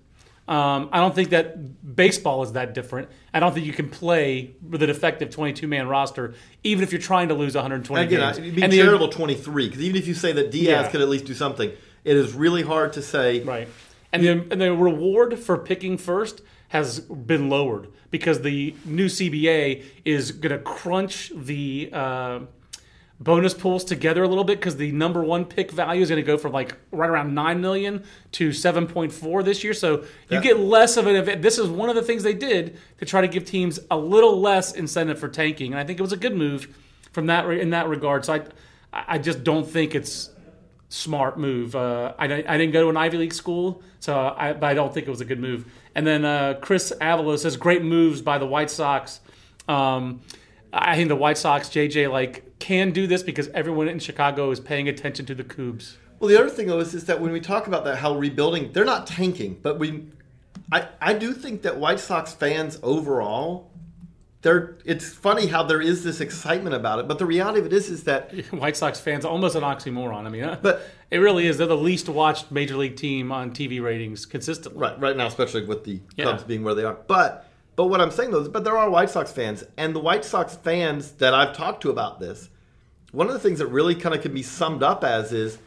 Um, 0.48 0.90
I 0.92 1.00
don't 1.00 1.16
think 1.16 1.30
that 1.30 1.96
baseball 1.96 2.44
is 2.44 2.52
that 2.54 2.74
different. 2.74 3.08
I 3.34 3.40
don't 3.40 3.54
think 3.54 3.66
you 3.66 3.72
can 3.74 3.90
play 3.90 4.56
with 4.68 4.84
an 4.84 4.90
effective 4.90 5.30
22 5.30 5.68
man 5.68 5.88
roster, 5.88 6.34
even 6.66 6.84
if 6.84 6.92
you're 6.92 7.02
trying 7.02 7.30
to 7.30 7.34
lose 7.34 7.56
120 7.56 8.02
And 8.04 8.12
again, 8.12 8.20
games. 8.28 8.38
It'd 8.40 8.56
be 8.56 8.62
the- 8.62 8.78
charitable 8.78 9.08
23 9.10 9.68
because 9.70 9.82
even 9.82 9.96
if 9.96 10.06
you 10.08 10.14
say 10.14 10.34
that 10.34 10.52
Diaz 10.52 10.68
Yeah. 10.68 10.90
could 10.90 11.00
at 11.02 11.08
least 11.08 11.26
do 11.26 11.34
something, 11.34 11.72
it 12.04 12.18
is 12.18 12.34
really 12.34 12.62
hard 12.64 12.92
to 12.94 13.02
say. 13.02 13.42
Right. 13.44 13.70
And 14.12 14.24
the, 14.24 14.32
and 14.52 14.60
the 14.62 14.74
reward 14.74 15.40
for 15.40 15.58
picking 15.58 15.98
first 15.98 16.42
has 16.68 17.00
been 17.00 17.50
lowered 17.50 17.88
because 18.12 18.42
the 18.42 18.76
new 18.86 19.06
CBA 19.08 19.84
is 20.06 20.32
going 20.34 20.52
to 20.52 20.60
crunch 20.60 21.32
the 21.36 21.90
uh, 21.94 22.40
bonus 23.24 23.54
pools 23.54 23.84
together 23.84 24.24
a 24.24 24.28
little 24.28 24.44
bit 24.44 24.60
because 24.60 24.76
the 24.76 24.92
number 24.92 25.24
one 25.24 25.46
pick 25.46 25.72
value 25.72 26.02
is 26.02 26.10
going 26.10 26.22
to 26.22 26.26
go 26.26 26.38
from 26.38 26.52
like 26.52 26.76
right 26.92 27.10
around 27.10 27.34
9 27.34 27.62
million 27.62 28.04
to 28.34 28.50
7.4 28.50 29.44
this 29.46 29.64
year. 29.64 29.74
So 29.74 30.02
you 30.02 30.08
Yeah. 30.30 30.42
get 30.42 30.60
less 30.60 30.98
of 30.98 31.08
an 31.08 31.16
event. 31.16 31.42
This 31.42 31.58
is 31.58 31.68
one 31.68 31.90
of 31.90 31.96
the 31.96 32.02
things 32.02 32.24
they 32.24 32.34
did 32.34 32.78
to 33.00 33.06
try 33.06 33.22
to 33.22 33.28
give 33.28 33.46
teams 33.46 33.80
a 33.90 33.98
little 33.98 34.40
less 34.42 34.74
incentive 34.74 35.20
for 35.20 35.30
tanking. 35.30 35.72
And 35.72 35.80
I 35.80 35.84
think 35.86 36.00
it 36.00 36.02
was 36.02 36.12
a 36.14 36.18
good 36.18 36.36
move 36.36 36.68
from 37.12 37.28
that 37.28 37.50
in 37.50 37.70
that 37.70 37.88
regard. 37.88 38.26
So 38.26 38.34
I, 38.34 38.44
I 38.92 39.18
just 39.18 39.44
don't 39.44 39.68
think 39.68 39.96
it's 39.96 40.30
smart 40.90 41.40
move. 41.40 41.76
Uh, 41.76 42.14
I, 42.20 42.26
I 42.26 42.58
didn't 42.58 42.72
go 42.72 42.82
to 42.84 42.90
an 42.90 42.98
Ivy 42.98 43.18
League 43.18 43.34
school, 43.34 43.82
so 44.00 44.36
I, 44.38 44.54
but 44.54 44.68
I 44.68 44.74
don't 44.74 44.94
think 44.94 45.08
it 45.08 45.10
was 45.10 45.22
a 45.22 45.26
good 45.26 45.40
move. 45.40 45.66
And 45.96 46.06
then 46.06 46.26
uh, 46.26 46.56
Chris 46.62 46.94
avalos 47.02 47.40
says 47.40 47.58
great 47.58 47.84
moves 47.84 48.22
by 48.22 48.38
the 48.38 48.46
White 48.46 48.70
Sox. 48.70 49.20
Um, 49.68 50.22
I 50.76 50.96
think 50.96 51.10
the 51.10 51.16
White 51.16 51.38
Sox, 51.38 51.70
JJ, 51.70 52.12
like 52.12 52.58
can 52.60 52.92
do 52.92 53.06
this 53.08 53.22
because 53.24 53.48
everyone 53.50 53.88
in 53.88 54.00
Chicago 54.00 54.50
is 54.52 54.60
paying 54.60 54.90
attention 54.90 55.26
to 55.28 55.36
the 55.36 55.44
Cubs. 55.44 55.98
Well, 56.20 56.30
the 56.30 56.40
other 56.40 56.50
thing 56.50 56.68
though 56.68 56.80
is, 56.80 56.94
is 56.96 57.06
that 57.06 57.22
when 57.22 57.32
we 57.32 57.40
talk 57.40 57.68
about 57.68 57.84
that, 57.86 57.98
how 57.98 58.16
rebuilding, 58.16 58.72
they're 58.74 58.86
not 58.86 59.06
tanking, 59.06 59.60
but 59.62 59.78
we, 59.78 60.06
I, 60.72 60.88
I 61.02 61.14
do 61.14 61.34
think 61.34 61.62
that 61.64 61.78
White 61.78 62.00
Sox 62.00 62.34
fans 62.34 62.80
overall 62.82 63.70
there 64.42 64.76
it's 64.84 65.08
funny 65.08 65.48
how 65.48 65.64
there 65.64 65.80
is 65.82 66.04
this 66.04 66.20
excitement 66.20 66.76
about 66.76 67.00
it, 67.00 67.08
but 67.08 67.18
the 67.18 67.26
reality 67.26 67.60
of 67.62 67.66
it 67.66 67.72
is 67.72 67.90
is 67.90 68.04
that 68.06 68.34
White 68.52 68.76
Sox 68.76 69.00
fans 69.00 69.24
almost 69.24 69.56
an 69.56 69.64
oxymoron. 69.64 70.26
I 70.26 70.30
mean, 70.30 70.58
But- 70.62 70.82
it 71.12 71.20
really 71.20 71.46
is. 71.48 71.58
They're 71.60 71.68
the 71.68 71.78
least 71.78 72.10
watched 72.10 72.52
major 72.52 72.76
league 72.76 72.96
team 72.98 73.32
on 73.32 73.52
TV 73.52 73.82
ratings 73.82 74.26
consistently. 74.26 74.82
right 74.82 75.00
right 75.00 75.16
now, 75.16 75.28
especially 75.28 75.64
with 75.66 75.84
the 75.84 76.00
Yeah. 76.16 76.26
Cubs 76.26 76.44
being 76.44 76.64
where 76.64 76.74
they 76.76 76.84
are. 76.84 76.98
But 77.08 77.48
but 77.76 77.88
what 77.88 78.02
I'm 78.02 78.12
saying 78.12 78.32
though 78.32 78.42
is, 78.42 78.48
but 78.50 78.64
there 78.64 78.78
are 78.78 78.90
White 78.90 79.10
Sox 79.10 79.32
fans, 79.32 79.64
and 79.78 79.96
the 79.96 80.00
White 80.00 80.26
Sox 80.26 80.56
fans 80.56 81.12
that 81.14 81.34
I've 81.34 81.56
talked 81.56 81.82
to 81.84 81.90
about 81.90 82.20
this, 82.20 82.50
one 83.12 83.28
of 83.28 83.34
the 83.34 83.40
things 83.40 83.60
that 83.60 83.68
really 83.68 83.96
kind 83.96 84.16
of 84.16 84.22
can 84.22 84.34
be 84.34 84.44
summed 84.44 84.84
up 84.84 85.04
as 85.04 85.32
is 85.32 85.58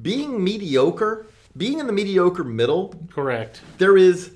being 0.00 0.42
mediocre, 0.42 1.26
being 1.56 1.78
in 1.78 1.86
the 1.86 1.92
mediocre 1.92 2.44
middle 2.44 2.94
Correct. 3.10 3.60
there 3.78 3.96
is 3.96 4.32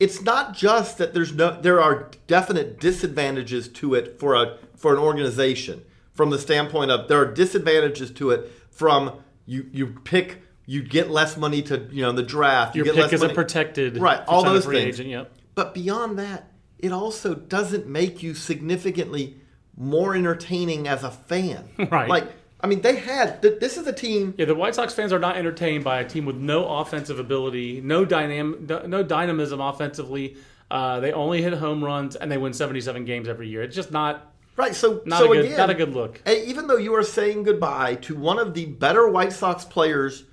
it's 0.00 0.22
not 0.22 0.54
just 0.54 0.98
that 0.98 1.14
there's 1.14 1.32
no 1.34 1.58
there 1.60 1.80
are 1.80 2.10
definite 2.26 2.78
disadvantages 2.78 3.68
to 3.68 3.94
it 3.94 4.18
for 4.20 4.34
a 4.34 4.58
for 4.76 4.92
an 4.92 4.98
organization 4.98 5.82
from 6.12 6.30
the 6.30 6.38
standpoint 6.38 6.90
of 6.90 7.08
there 7.08 7.20
are 7.20 7.32
disadvantages 7.32 8.10
to 8.10 8.30
it 8.30 8.50
from 8.70 9.12
you 9.46 9.68
you 9.72 9.86
pick 10.04 10.42
you 10.66 10.82
get 10.82 11.10
less 11.10 11.36
money 11.38 11.62
to 11.62 11.88
you 11.90 12.02
know 12.02 12.12
the 12.12 12.22
draft 12.22 12.76
you 12.76 12.84
Your 12.84 12.94
get 12.94 12.94
pick 12.94 13.02
less 13.04 13.12
is 13.14 13.22
a 13.22 13.24
money. 13.26 13.34
protected 13.34 13.96
right 13.96 14.22
all 14.28 14.44
those 14.44 14.66
things 14.66 15.00
Agent, 15.00 15.08
yep. 15.08 15.32
But 15.58 15.74
beyond 15.74 16.18
that 16.18 16.40
it 16.78 16.92
also 16.92 17.34
doesn't 17.34 17.86
make 17.88 18.22
you 18.22 18.32
significantly 18.34 19.36
more 19.76 20.14
entertaining 20.14 20.86
as 20.86 21.02
a 21.04 21.10
fan 21.10 21.68
Right. 21.90 22.08
like 22.08 22.26
I 22.60 22.66
mean 22.68 22.80
they 22.82 22.96
had 22.96 23.42
th- 23.42 23.58
this 23.60 23.76
is 23.76 23.86
a 23.86 23.92
team 23.92 24.34
Yeah, 24.38 24.44
the 24.46 24.54
White 24.54 24.74
Sox 24.76 24.94
fans 24.94 25.12
are 25.12 25.18
not 25.18 25.36
entertained 25.36 25.82
by 25.84 26.00
a 26.00 26.08
team 26.08 26.24
with 26.26 26.36
no 26.36 26.58
offensive 26.80 27.18
ability, 27.18 27.80
no 27.80 28.04
dynam, 28.06 28.86
no 28.88 29.02
dynamism 29.02 29.60
offensively. 29.60 30.36
Uh, 30.70 31.00
they 31.00 31.12
only 31.12 31.40
hit 31.42 31.54
home 31.54 31.82
runs 31.84 32.14
and 32.16 32.30
they 32.30 32.36
win 32.38 32.52
77 32.52 33.04
games 33.04 33.26
every 33.28 33.48
year. 33.48 33.62
It's 33.62 33.74
just 33.76 33.90
not 33.92 34.32
Right. 34.56 34.74
So, 34.74 35.02
Not 35.06 35.20
so 35.20 35.32
a 35.32 35.36
good- 35.36 35.44
again, 35.46 35.56
not 35.56 35.70
a 35.70 35.74
good 35.74 35.94
look. 35.94 36.20
Even 36.28 36.66
though 36.66 36.76
you 36.76 36.92
are 36.96 37.04
saying 37.04 37.44
goodbye 37.44 37.94
to 38.06 38.16
one 38.16 38.38
of 38.40 38.54
the 38.54 38.66
better 38.66 39.08
White 39.08 39.32
Sox 39.32 39.64
players 39.64 40.24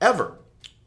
ever, 0.00 0.38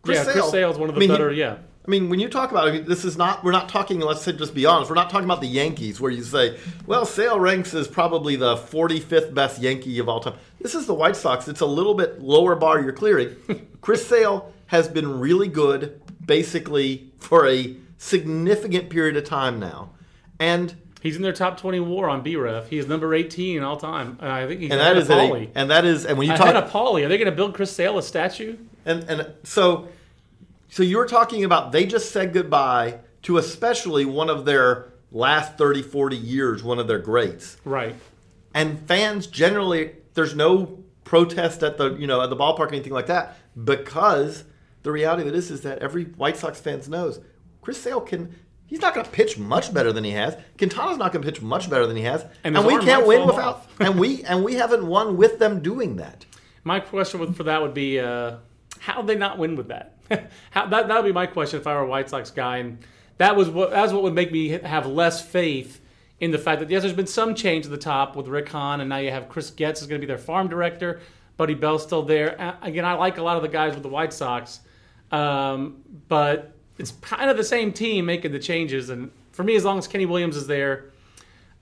Yeah, 0.04 0.24
Chris 0.24 0.50
Sale's 0.50 0.78
one 0.80 0.90
of 0.90 0.96
the 0.96 1.00
I 1.00 1.02
mean, 1.02 1.10
he- 1.10 1.16
better- 1.16 1.32
yeah. 1.32 1.58
I 1.88 1.90
mean, 1.90 2.10
when 2.10 2.20
you 2.20 2.28
talk 2.28 2.52
about, 2.52 2.68
I 2.68 2.72
mean, 2.74 2.86
this 2.86 3.06
is 3.06 3.18
not. 3.18 3.46
We're 3.46 3.54
not 3.54 3.70
talking. 3.70 4.02
Let's 4.02 4.22
say, 4.22 4.34
just 4.34 4.54
be 4.54 4.66
honest. 4.66 4.90
We're 4.90 4.96
not 4.96 5.10
talking 5.10 5.24
about 5.24 5.40
the 5.40 5.48
Yankees, 5.48 6.02
where 6.02 6.12
you 6.12 6.22
say, 6.22 6.60
"Well, 6.86 7.06
Sale 7.06 7.40
ranks 7.40 7.74
as 7.74 7.88
probably 7.88 8.36
the 8.36 8.58
45th 8.58 9.34
best 9.34 9.62
Yankee 9.62 9.98
of 10.00 10.10
all 10.10 10.20
time." 10.20 10.36
This 10.60 10.76
is 10.76 10.86
the 10.86 10.94
White 10.94 11.16
Sox. 11.16 11.48
It's 11.48 11.62
a 11.62 11.66
little 11.66 11.94
bit 11.94 12.22
lower 12.22 12.56
bar 12.56 12.82
you're 12.82 12.92
clearing. 12.92 13.38
Chris 13.82 14.06
Sale 14.06 14.52
has 14.66 14.90
been 14.90 15.20
really 15.20 15.48
good, 15.48 16.02
basically 16.26 17.10
for 17.20 17.48
a 17.48 17.78
significant 17.98 18.90
period 18.90 19.16
of 19.16 19.24
time 19.24 19.58
now, 19.58 19.92
and 20.40 20.76
He's 21.00 21.16
in 21.16 21.22
their 21.22 21.32
top 21.32 21.60
20 21.60 21.80
WAR 21.80 22.10
on 22.10 22.24
BREF. 22.24 22.68
He 22.68 22.80
is 22.80 22.88
number 22.88 23.14
18 23.14 23.62
all 23.62 23.78
time. 23.78 24.18
And 24.20 24.32
I 24.32 24.48
think 24.48 24.62
he's 24.62 24.72
and 24.72 24.80
that 24.80 24.98
is 24.98 25.10
a, 25.10 25.48
and 25.56 25.70
that 25.70 25.86
is, 25.86 26.06
and 26.06 26.18
when 26.18 26.28
you 26.28 26.36
talk 26.36 26.54
of 26.56 26.72
Pauly. 26.72 27.06
Are 27.06 27.08
they 27.08 27.18
going 27.18 27.30
to 27.30 27.36
build 27.36 27.54
Chris 27.54 27.72
Sale 27.72 28.00
a 28.00 28.04
statue? 28.04 28.58
And 28.84 29.04
and 29.04 29.32
so 29.44 29.88
so 30.70 30.84
you're 30.84 31.08
talking 31.08 31.44
about 31.44 31.72
they 31.72 31.86
just 31.86 32.12
said 32.12 32.34
goodbye 32.34 33.00
to 33.24 33.38
especially 33.38 34.06
one 34.06 34.30
of 34.30 34.46
their 34.46 34.94
last 35.12 35.58
30 35.58 35.82
40 35.82 36.16
years, 36.16 36.64
one 36.64 36.80
of 36.80 36.88
their 36.88 37.00
greats. 37.00 37.58
Right. 37.66 37.96
And 38.54 38.86
fans 38.88 39.28
generally 39.28 39.96
there's 40.14 40.36
no 40.36 40.84
protest 41.04 41.64
at 41.64 41.78
the, 41.78 41.96
you 41.96 42.08
know, 42.08 42.22
at 42.22 42.30
the 42.30 42.36
ballpark 42.36 42.60
or 42.60 42.68
anything 42.70 42.94
like 42.94 43.08
that 43.08 43.38
because 43.64 44.44
the 44.84 44.92
reality 44.92 45.24
of 45.24 45.28
it 45.30 45.36
is 45.36 45.52
is 45.52 45.62
that 45.62 45.80
every 45.80 46.06
White 46.06 46.38
Sox 46.38 46.60
fans 46.60 46.90
knows 46.90 47.20
Chris 47.62 47.82
Sale 47.82 48.02
can 48.02 48.36
He's 48.68 48.82
not 48.82 48.94
going 48.94 49.06
to 49.06 49.12
pitch 49.12 49.38
much 49.38 49.74
better 49.74 49.94
than 49.94 50.04
he 50.04 50.12
has. 50.12 50.36
Quintana's 50.58 50.98
not 50.98 51.14
going 51.14 51.24
to 51.24 51.32
pitch 51.32 51.42
much 51.42 51.70
better 51.70 51.88
than 51.88 51.96
he 51.96 52.04
has, 52.04 52.26
And 52.44 52.58
and, 52.58 52.68
we 52.68 52.78
can't 52.80 53.08
win 53.08 53.26
without. 53.26 53.66
and 53.80 53.98
we 53.98 54.24
and 54.24 54.44
we 54.44 54.56
haven't 54.56 54.86
won 54.86 55.16
with 55.16 55.40
them 55.40 55.62
doing 55.62 55.96
that. 55.96 56.26
My 56.66 56.82
question 56.82 57.34
for 57.34 57.44
that 57.44 57.62
would 57.62 57.74
be 57.74 57.98
uh, 57.98 58.36
how 58.80 58.98
would 58.98 59.08
they 59.08 59.16
not 59.16 59.38
win 59.38 59.56
with 59.56 59.70
that? 59.70 59.97
how, 60.52 60.68
that 60.68 60.88
that 60.88 60.96
would 60.96 61.08
be 61.08 61.14
my 61.14 61.26
question 61.26 61.60
if 61.60 61.68
I 61.68 61.74
were 61.74 61.82
a 61.82 61.88
White 61.88 62.10
Sox 62.10 62.32
guy, 62.32 62.58
and 62.58 62.80
that 63.18 63.36
was 63.36 63.50
what 63.50 63.72
that's 63.72 63.94
what 63.94 64.04
would 64.04 64.14
make 64.14 64.32
me 64.32 64.50
have 64.50 64.86
less 64.86 65.22
faith 65.22 65.82
in 66.20 66.32
the 66.32 66.38
fact 66.38 66.60
that 66.60 66.70
yes, 66.70 66.82
there's 66.82 66.94
been 66.94 67.08
some 67.08 67.36
change 67.36 67.66
at 67.66 67.72
the 67.72 67.78
top 67.78 68.16
with 68.16 68.28
Rick 68.28 68.50
Hahn, 68.50 68.82
and 68.82 68.90
now 68.90 68.98
you 68.98 69.12
have 69.12 69.30
Chris 69.30 69.52
Getz 69.52 69.82
is 69.82 69.88
going 69.88 70.02
to 70.02 70.06
be 70.06 70.10
their 70.10 70.18
farm 70.18 70.48
director. 70.48 71.02
Buddy 71.38 71.54
Bell's 71.54 71.84
still 71.84 72.02
there. 72.02 72.58
Again, 72.64 72.84
I 72.84 72.94
like 72.94 73.18
a 73.18 73.24
lot 73.24 73.38
of 73.38 73.44
the 73.44 73.50
guys 73.50 73.74
with 73.74 73.84
the 73.84 73.90
White 73.90 74.12
Sox, 74.12 74.62
um, 75.12 75.84
but 76.08 76.56
it's 76.80 76.92
kind 77.02 77.30
of 77.30 77.38
the 77.38 77.44
same 77.44 77.72
team 77.72 78.08
making 78.08 78.32
the 78.32 78.40
changes. 78.40 78.90
And 78.90 79.12
for 79.32 79.44
me, 79.44 79.56
as 79.56 79.64
long 79.64 79.78
as 79.78 79.88
Kenny 79.88 80.08
Williams 80.08 80.36
is 80.36 80.48
there, 80.48 80.86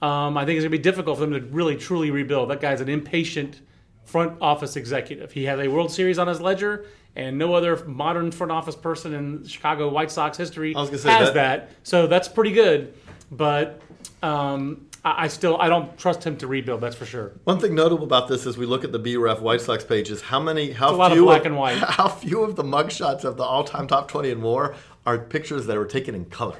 um, 0.01 0.37
I 0.37 0.45
think 0.45 0.57
it's 0.57 0.63
going 0.63 0.71
to 0.71 0.77
be 0.77 0.83
difficult 0.83 1.17
for 1.17 1.25
them 1.25 1.33
to 1.33 1.45
really 1.47 1.75
truly 1.75 2.09
rebuild. 2.09 2.49
That 2.49 2.61
guy's 2.61 2.79
an 2.79 2.89
impatient 2.89 3.59
front 4.05 4.37
office 4.39 4.75
executive. 4.75 5.31
He 5.31 5.43
has 5.45 5.59
a 5.59 5.67
World 5.67 5.91
Series 5.91 6.17
on 6.17 6.27
his 6.27 6.39
ledger, 6.39 6.85
and 7.15 7.37
no 7.37 7.53
other 7.53 7.83
modern 7.85 8.31
front 8.31 8.51
office 8.51 8.75
person 8.75 9.13
in 9.13 9.45
Chicago 9.47 9.89
White 9.89 10.11
Sox 10.11 10.37
history 10.37 10.75
I 10.75 10.81
was 10.81 10.89
gonna 10.89 10.99
say 10.99 11.09
has 11.11 11.33
that- 11.33 11.67
that. 11.67 11.71
So 11.83 12.07
that's 12.07 12.27
pretty 12.27 12.51
good. 12.51 12.93
But 13.31 13.81
um, 14.21 14.85
I, 15.03 15.23
I 15.23 15.27
still 15.27 15.59
I 15.59 15.67
don't 15.69 15.97
trust 15.97 16.23
him 16.23 16.37
to 16.37 16.47
rebuild. 16.47 16.81
That's 16.81 16.95
for 16.95 17.05
sure. 17.05 17.31
One 17.45 17.59
thing 17.59 17.73
notable 17.75 18.03
about 18.03 18.27
this 18.27 18.45
as 18.45 18.57
we 18.57 18.65
look 18.65 18.83
at 18.83 18.91
the 18.91 18.99
BREF 18.99 19.41
White 19.41 19.61
Sox 19.61 19.83
page 19.83 20.09
is 20.11 20.21
how 20.21 20.39
many, 20.39 20.71
how 20.71 20.89
It's 20.89 20.97
lot 20.97 21.11
of 21.11 21.17
few 21.17 21.25
black 21.25 21.45
and 21.45 21.57
white. 21.57 21.77
how 21.79 22.07
few 22.07 22.43
of 22.43 22.55
the 22.55 22.63
mugshots 22.63 23.23
of 23.23 23.37
the 23.37 23.43
all-time 23.43 23.87
top 23.87 24.07
twenty 24.09 24.29
and 24.29 24.41
more 24.41 24.75
are 25.05 25.17
pictures 25.17 25.65
that 25.67 25.77
were 25.77 25.85
taken 25.85 26.15
in 26.15 26.25
color. 26.25 26.59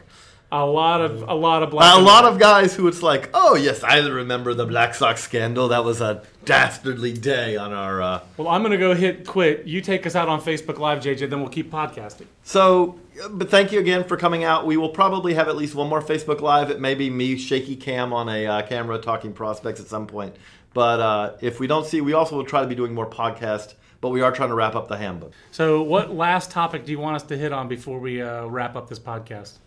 A 0.56 0.66
lot 0.66 1.02
of 1.02 1.22
a 1.24 1.34
lot 1.34 1.64
of 1.64 1.72
black 1.72 1.94
a 1.94 2.00
lot 2.00 2.24
white. 2.24 2.32
of 2.32 2.40
guys 2.40 2.74
who 2.74 2.88
it's 2.88 3.04
like, 3.04 3.30
oh 3.34 3.56
yes, 3.56 3.84
I 3.84 4.00
remember 4.08 4.54
the 4.54 4.66
Black 4.66 4.96
Sox 4.96 5.22
scandal. 5.22 5.68
That 5.68 5.84
was 5.84 6.00
a 6.00 6.24
dastardly 6.46 7.12
day 7.12 7.58
on 7.58 7.74
our. 7.74 8.02
Uh... 8.02 8.22
Well, 8.38 8.48
I'm 8.48 8.62
going 8.62 8.72
to 8.72 8.78
go 8.78 8.94
hit 8.94 9.28
quit. 9.28 9.66
You 9.66 9.82
take 9.82 10.08
us 10.08 10.16
out 10.16 10.30
on 10.30 10.40
Facebook 10.40 10.80
Live, 10.80 11.04
JJ. 11.04 11.30
Then 11.30 11.42
we'll 11.42 11.50
keep 11.50 11.70
podcasting. 11.70 12.28
So, 12.44 12.98
but 13.32 13.50
thank 13.50 13.74
you 13.74 13.82
again 13.82 14.06
for 14.06 14.16
coming 14.16 14.46
out. 14.46 14.66
We 14.66 14.78
will 14.78 14.90
probably 14.90 15.34
have 15.34 15.50
at 15.50 15.58
least 15.58 15.76
one 15.76 15.90
more 15.90 16.02
Facebook 16.02 16.40
Live. 16.40 16.72
It 16.72 16.80
may 16.80 16.96
be 16.96 17.10
me 17.10 17.38
shaky 17.38 17.76
cam 17.76 18.14
on 18.14 18.30
a 18.30 18.46
uh, 18.48 18.62
camera 18.62 18.98
talking 18.98 19.34
prospects 19.34 19.82
at 19.82 19.88
some 19.88 20.08
point. 20.08 20.38
But 20.74 21.02
uh, 21.02 21.34
if 21.42 21.60
we 21.60 21.68
don't 21.68 21.86
see, 21.86 22.00
we 22.00 22.14
also 22.14 22.38
will 22.38 22.46
try 22.46 22.62
to 22.62 22.68
be 22.68 22.76
doing 22.76 22.94
more 22.94 23.10
podcast. 23.10 23.74
But 24.00 24.12
we 24.12 24.22
are 24.22 24.32
trying 24.32 24.50
to 24.50 24.56
wrap 24.56 24.76
up 24.76 24.88
the 24.88 24.96
handbook. 24.96 25.34
So, 25.52 25.82
what 25.82 26.14
last 26.14 26.52
topic 26.52 26.86
do 26.86 26.94
you 26.94 27.00
want 27.00 27.18
us 27.18 27.24
to 27.24 27.38
hit 27.38 27.52
on 27.52 27.68
before 27.68 28.00
we 28.00 28.22
uh, 28.22 28.46
wrap 28.46 28.78
up 28.78 28.88
this 28.88 29.00
podcast? 29.00 29.58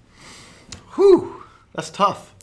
Whew, 0.98 1.44
that's 1.74 1.90
tough. 1.90 2.34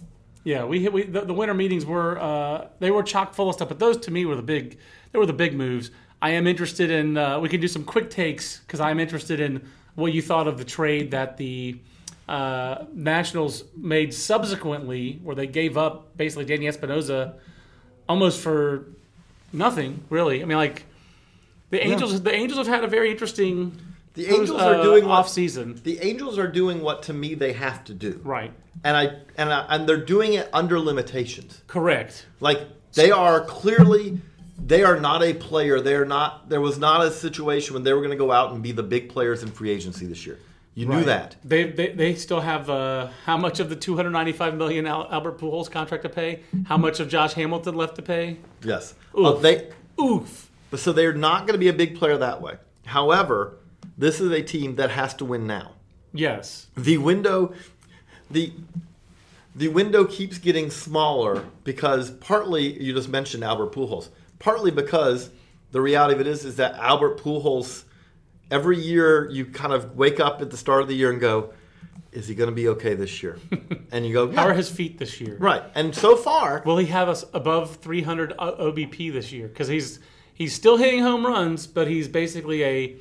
Yeah, 0.46 0.64
we 0.64 0.80
hit 0.80 0.94
we, 0.94 1.04
the, 1.04 1.22
the 1.22 1.34
winter 1.34 1.54
meetings 1.54 1.86
were 1.86 2.18
uh, 2.18 2.68
they 2.80 2.90
were 2.90 3.04
chock 3.04 3.34
full 3.34 3.50
of 3.50 3.56
stuff, 3.56 3.68
but 3.68 3.80
those 3.80 3.98
to 3.98 4.12
me 4.12 4.26
were 4.26 4.38
the 4.38 4.42
big 4.42 4.78
they 5.12 5.20
were 5.20 5.26
the 5.26 5.34
big 5.34 5.54
moves. 5.54 5.92
I 6.22 6.30
am 6.32 6.48
interested 6.48 6.90
in 6.90 7.18
uh, 7.18 7.40
we 7.42 7.50
can 7.50 7.60
do 7.60 7.68
some 7.68 7.84
quick 7.84 8.10
takes 8.10 8.60
because 8.60 8.80
I'm 8.80 8.98
interested 9.00 9.42
in 9.42 9.68
what 9.96 10.14
you 10.14 10.22
thought 10.22 10.48
of 10.48 10.58
the 10.58 10.64
trade 10.64 11.12
that 11.12 11.36
the 11.36 11.78
uh, 12.30 12.86
Nationals 12.94 13.66
made 13.76 14.14
subsequently, 14.14 15.20
where 15.22 15.36
they 15.36 15.48
gave 15.48 15.78
up 15.78 16.16
basically 16.16 16.46
Danny 16.46 16.68
Espinosa 16.68 17.36
almost 18.08 18.40
for 18.40 18.86
nothing, 19.52 20.06
really. 20.10 20.42
I 20.42 20.46
mean, 20.46 20.58
like 20.58 20.86
the 21.72 21.86
Angels 21.86 22.22
the 22.22 22.34
Angels 22.34 22.58
have 22.58 22.68
had 22.68 22.86
a 22.86 22.88
very 22.88 23.12
interesting 23.12 23.78
The 24.16 24.28
Angels 24.28 24.62
are 24.62 24.82
doing 24.82 25.06
what- 25.06 25.12
off 25.20 25.30
season, 25.30 25.80
The 25.84 26.00
Angels 26.02 26.38
are 26.40 26.48
doing 26.48 26.82
what 26.82 27.04
to 27.04 27.14
me 27.14 27.34
they 27.36 27.54
have 27.54 27.84
to 27.86 27.94
do, 27.94 28.20
right? 28.24 28.52
and 28.84 28.96
I 28.98 29.18
and 29.38 29.52
I, 29.54 29.66
and 29.70 29.88
they're 29.88 29.98
doing 30.06 30.34
it 30.34 30.50
under 30.54 30.80
limitations. 30.80 31.62
Correct. 31.68 32.26
Like 32.40 32.62
they 32.94 33.12
are 33.12 33.42
clearly 33.42 34.20
they 34.58 34.84
are 34.84 35.00
not 35.00 35.22
a 35.22 35.34
player. 35.34 35.82
They 35.82 35.96
are 35.96 36.06
not. 36.06 36.50
There 36.50 36.62
was 36.62 36.78
not 36.80 37.06
a 37.06 37.12
situation 37.12 37.74
when 37.74 37.84
they 37.84 37.92
were 37.94 38.00
going 38.00 38.12
to 38.12 38.16
go 38.18 38.32
out 38.32 38.54
and 38.54 38.64
be 38.64 38.72
the 38.72 38.84
big 38.84 39.10
players 39.10 39.44
in 39.44 39.50
free 39.52 39.70
agency 39.70 40.06
this 40.06 40.26
year. 40.26 40.40
You 40.76 40.86
knew 40.86 40.96
Right. 40.98 41.06
that. 41.06 41.36
They, 41.44 41.72
they 41.72 41.92
they 41.94 42.16
still 42.16 42.40
have 42.42 42.70
uh, 42.70 43.08
how 43.26 43.38
much 43.38 43.60
of 43.60 43.70
the 43.70 43.76
295 43.76 44.56
million 44.56 44.88
Albert 44.88 45.40
Pujols 45.40 45.70
contract 45.70 46.04
to 46.04 46.10
pay? 46.10 46.42
How 46.66 46.78
much 46.78 47.00
of 47.02 47.08
Josh 47.10 47.34
Hamilton 47.34 47.76
left 47.76 47.96
to 47.98 48.02
pay? 48.02 48.38
Yes. 48.64 48.94
Oof. 49.18 49.26
Uh, 49.26 49.32
they 49.40 49.70
Oof. 50.02 50.50
so 50.76 50.92
they're 50.94 51.14
not 51.14 51.42
going 51.48 51.54
to 51.54 51.60
be 51.60 51.70
a 51.70 51.74
big 51.74 51.98
player 51.98 52.18
that 52.18 52.42
way. 52.42 52.56
However, 52.86 53.58
this 53.98 54.20
is 54.20 54.32
a 54.32 54.42
team 54.42 54.76
that 54.76 54.92
has 54.92 55.14
to 55.16 55.26
win 55.26 55.48
now. 55.48 55.74
Yes. 56.14 56.68
the 56.78 56.98
window 56.98 57.54
the 58.32 58.54
the 59.56 59.68
window 59.70 60.06
keeps 60.06 60.38
getting 60.38 60.70
smaller 60.70 61.44
because 61.64 62.12
partly 62.12 62.82
you 62.82 62.94
just 62.94 63.10
mentioned 63.10 63.44
Albert 63.44 63.72
Pujols. 63.74 64.10
Partly 64.40 64.72
because 64.72 65.30
the 65.72 65.82
reality 65.82 66.14
of 66.16 66.22
it 66.22 66.28
is 66.28 66.44
is 66.46 66.56
that 66.58 66.76
Albert 66.76 67.20
Pujols 67.20 67.84
every 68.52 68.78
year 68.78 69.30
you 69.30 69.46
kind 69.46 69.74
of 69.74 69.96
wake 69.96 70.20
up 70.20 70.42
at 70.42 70.52
the 70.52 70.58
start 70.58 70.82
of 70.82 70.88
the 70.88 70.94
year 70.96 71.12
and 71.12 71.20
go 71.20 71.54
is 72.12 72.30
he 72.30 72.36
going 72.36 72.50
to 72.50 72.56
be 72.56 72.70
okay 72.70 72.94
this 72.94 73.22
year? 73.22 73.38
and 73.92 74.06
you 74.06 74.14
go 74.14 74.32
How 74.32 74.48
are 74.48 74.54
his 74.54 74.70
feet 74.70 74.98
this 74.98 75.20
year? 75.20 75.36
right. 75.40 75.64
And 75.76 75.94
so 75.94 76.16
far 76.16 76.62
Will 76.66 76.78
he 76.78 76.86
have 76.88 77.10
us 77.10 77.26
above 77.34 77.76
300 77.78 78.34
OBP 78.38 79.12
this 79.12 79.32
year? 79.34 79.48
Because 79.50 79.68
he's 79.68 80.00
he's 80.34 80.54
still 80.54 80.78
hitting 80.78 81.02
home 81.02 81.26
runs, 81.26 81.68
but 81.68 81.88
he's 81.90 82.08
basically 82.08 82.64
a 82.64 82.96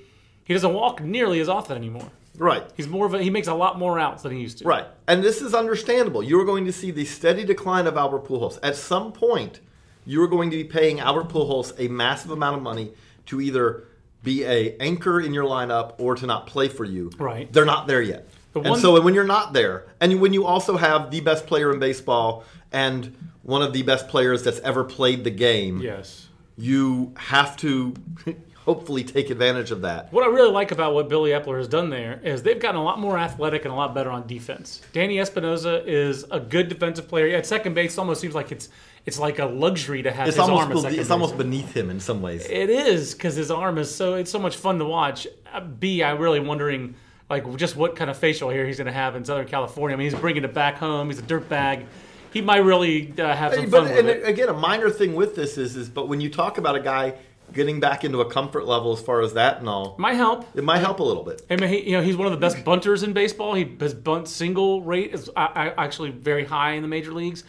he 0.45 0.55
doesn't 0.55 0.73
walk 0.73 1.03
nearly 1.03 1.41
as 1.41 1.49
often 1.49 1.77
anymore. 1.77 2.11
Right. 2.37 2.65
He's 2.77 2.89
more 2.89 3.07
of 3.07 3.15
a, 3.15 3.23
he 3.23 3.31
makes 3.31 3.47
a 3.49 3.55
lot 3.55 3.79
more 3.79 3.99
outs 3.99 4.23
than 4.25 4.33
he 4.33 4.41
used 4.41 4.59
to. 4.59 4.65
Right. 4.65 4.87
And 5.07 5.23
this 5.23 5.41
is 5.41 5.55
understandable. 5.55 6.23
You 6.23 6.41
are 6.41 6.45
going 6.45 6.65
to 6.67 6.73
see 6.73 6.91
the 6.91 7.05
steady 7.05 7.45
decline 7.45 7.87
of 7.87 7.97
Albert 7.97 8.25
Pujols. 8.25 8.59
At 8.63 8.75
some 8.77 9.13
point, 9.13 9.61
you 10.05 10.23
are 10.23 10.27
going 10.29 10.51
to 10.51 10.57
be 10.57 10.65
paying 10.65 10.99
Albert 11.01 11.29
Pujols 11.29 11.73
a 11.79 11.89
massive 11.89 12.31
amount 12.33 12.57
of 12.57 12.63
money 12.63 12.93
to 13.27 13.41
either 13.41 13.85
be 14.23 14.43
a 14.45 14.77
anchor 14.79 15.21
in 15.21 15.33
your 15.33 15.45
lineup 15.45 15.95
or 15.99 16.17
to 16.17 16.27
not 16.27 16.47
play 16.47 16.69
for 16.69 16.85
you. 16.85 17.11
Right. 17.19 17.53
They're 17.53 17.65
not 17.65 17.87
there 17.87 18.03
yet. 18.03 18.29
The 18.53 18.61
and 18.61 18.77
so 18.77 19.01
when 19.01 19.15
you're 19.15 19.25
not 19.25 19.53
there, 19.53 19.87
and 20.01 20.21
when 20.21 20.33
you 20.33 20.47
also 20.47 20.77
have 20.77 21.11
the 21.11 21.21
best 21.21 21.47
player 21.47 21.73
in 21.73 21.79
baseball 21.79 22.45
and 22.73 23.17
one 23.43 23.63
of 23.63 23.73
the 23.73 23.83
best 23.83 24.09
players 24.09 24.43
that's 24.43 24.61
ever 24.61 24.83
played 24.85 25.25
the 25.25 25.31
game, 25.31 25.81
Yes. 25.81 26.29
you 26.57 27.13
have 27.17 27.57
to 27.59 27.95
hopefully 28.65 29.05
take 29.05 29.31
advantage 29.31 29.71
of 29.71 29.83
that. 29.83 30.13
What 30.13 30.25
I 30.25 30.29
really 30.29 30.51
like 30.51 30.71
about 30.73 30.95
what 30.95 31.09
Billy 31.09 31.31
Eppler 31.31 31.59
has 31.59 31.69
done 31.69 31.91
there 31.91 32.21
is 32.23 32.43
they've 32.43 32.59
gotten 32.59 32.81
a 32.81 32.85
lot 32.85 32.99
more 32.99 33.19
athletic 33.19 33.65
and 33.65 33.73
a 33.73 33.77
lot 33.77 33.95
better 33.95 34.11
on 34.11 34.27
defense. 34.27 34.81
Danny 34.93 35.19
Espinosa 35.19 35.85
is 35.87 36.25
a 36.31 36.41
good 36.41 36.69
defensive 36.69 37.07
player. 37.09 37.35
At 37.37 37.47
second 37.47 37.75
base, 37.75 37.99
almost 37.99 38.21
seems 38.21 38.35
like 38.35 38.53
it's 38.53 38.69
it's 39.07 39.19
like 39.19 39.39
a 39.39 39.45
luxury 39.45 40.03
to 40.03 40.11
have 40.11 40.27
It's 40.29 40.37
his 40.37 40.41
almost 40.49 40.63
arm 40.63 40.73
be- 40.73 40.89
it's 40.89 40.97
base. 40.97 41.11
almost 41.11 41.37
beneath 41.37 41.77
him 41.77 41.91
in 41.91 42.01
some 42.01 42.23
ways. 42.23 42.47
It 42.49 42.71
is 42.71 43.13
because 43.13 43.35
his 43.35 43.51
arm 43.51 43.77
is 43.77 43.95
so 43.95 44.15
it's 44.15 44.31
so 44.31 44.39
much 44.39 44.57
fun 44.57 44.79
to 44.79 44.85
watch. 44.87 45.27
Uh, 45.53 45.61
B, 45.61 46.03
I'm 46.03 46.19
really 46.19 46.41
wondering 46.41 46.95
like 47.29 47.45
just 47.57 47.77
what 47.77 47.97
kind 47.97 48.09
of 48.11 48.17
facial 48.17 48.49
hair 48.51 48.67
he's 48.67 48.79
going 48.79 48.87
to 48.87 48.93
have 48.93 49.15
in 49.15 49.25
Southern 49.25 49.47
California. 49.47 49.95
I 49.95 49.99
mean, 49.99 50.11
he's 50.11 50.19
bringing 50.19 50.45
it 50.45 50.55
back 50.55 50.77
home. 50.79 51.09
He's 51.09 51.19
a 51.19 51.23
dirt 51.23 51.49
bag. 51.51 51.85
He 52.33 52.41
might 52.41 52.59
really 52.65 53.13
uh, 53.19 53.35
have 53.37 53.53
some 53.55 53.65
Hey, 53.65 53.71
fun 53.71 53.85
but 53.89 53.99
and 53.99 54.09
it. 54.09 54.27
again, 54.27 54.49
a 54.49 54.53
minor 54.55 54.91
thing 54.91 55.15
with 55.15 55.37
this 55.37 55.57
is, 55.57 55.77
is, 55.77 55.89
but 55.89 56.09
when 56.09 56.21
you 56.21 56.29
talk 56.31 56.59
about 56.59 56.75
a 56.75 56.81
guy 56.81 57.15
getting 57.55 57.81
back 57.81 58.05
into 58.05 58.21
a 58.21 58.29
comfort 58.29 58.67
level 58.67 58.93
as 58.93 59.01
far 59.01 59.21
as 59.23 59.35
that 59.35 59.59
and 59.61 59.69
all, 59.69 59.95
Might 59.99 60.15
help. 60.15 60.45
it 60.57 60.65
might 60.65 60.79
help 60.79 61.01
a 61.01 61.03
little 61.03 61.23
bit. 61.23 61.49
Mean, 61.49 61.69
he, 61.69 61.91
you 61.91 61.93
know, 61.93 62.03
he's 62.03 62.17
one 62.17 62.27
of 62.27 62.33
the 62.33 62.39
best 62.39 62.65
bunters 62.65 63.03
in 63.03 63.13
baseball. 63.13 63.55
He 63.55 63.65
his 63.81 63.95
bunt 63.95 64.29
single 64.29 64.83
rate 64.83 65.15
is 65.15 65.29
uh, 65.31 65.33
uh, 65.39 65.75
actually 65.79 66.11
very 66.11 66.45
high 66.45 66.73
in 66.73 66.83
the 66.83 66.89
major 66.89 67.13
leagues. 67.13 67.45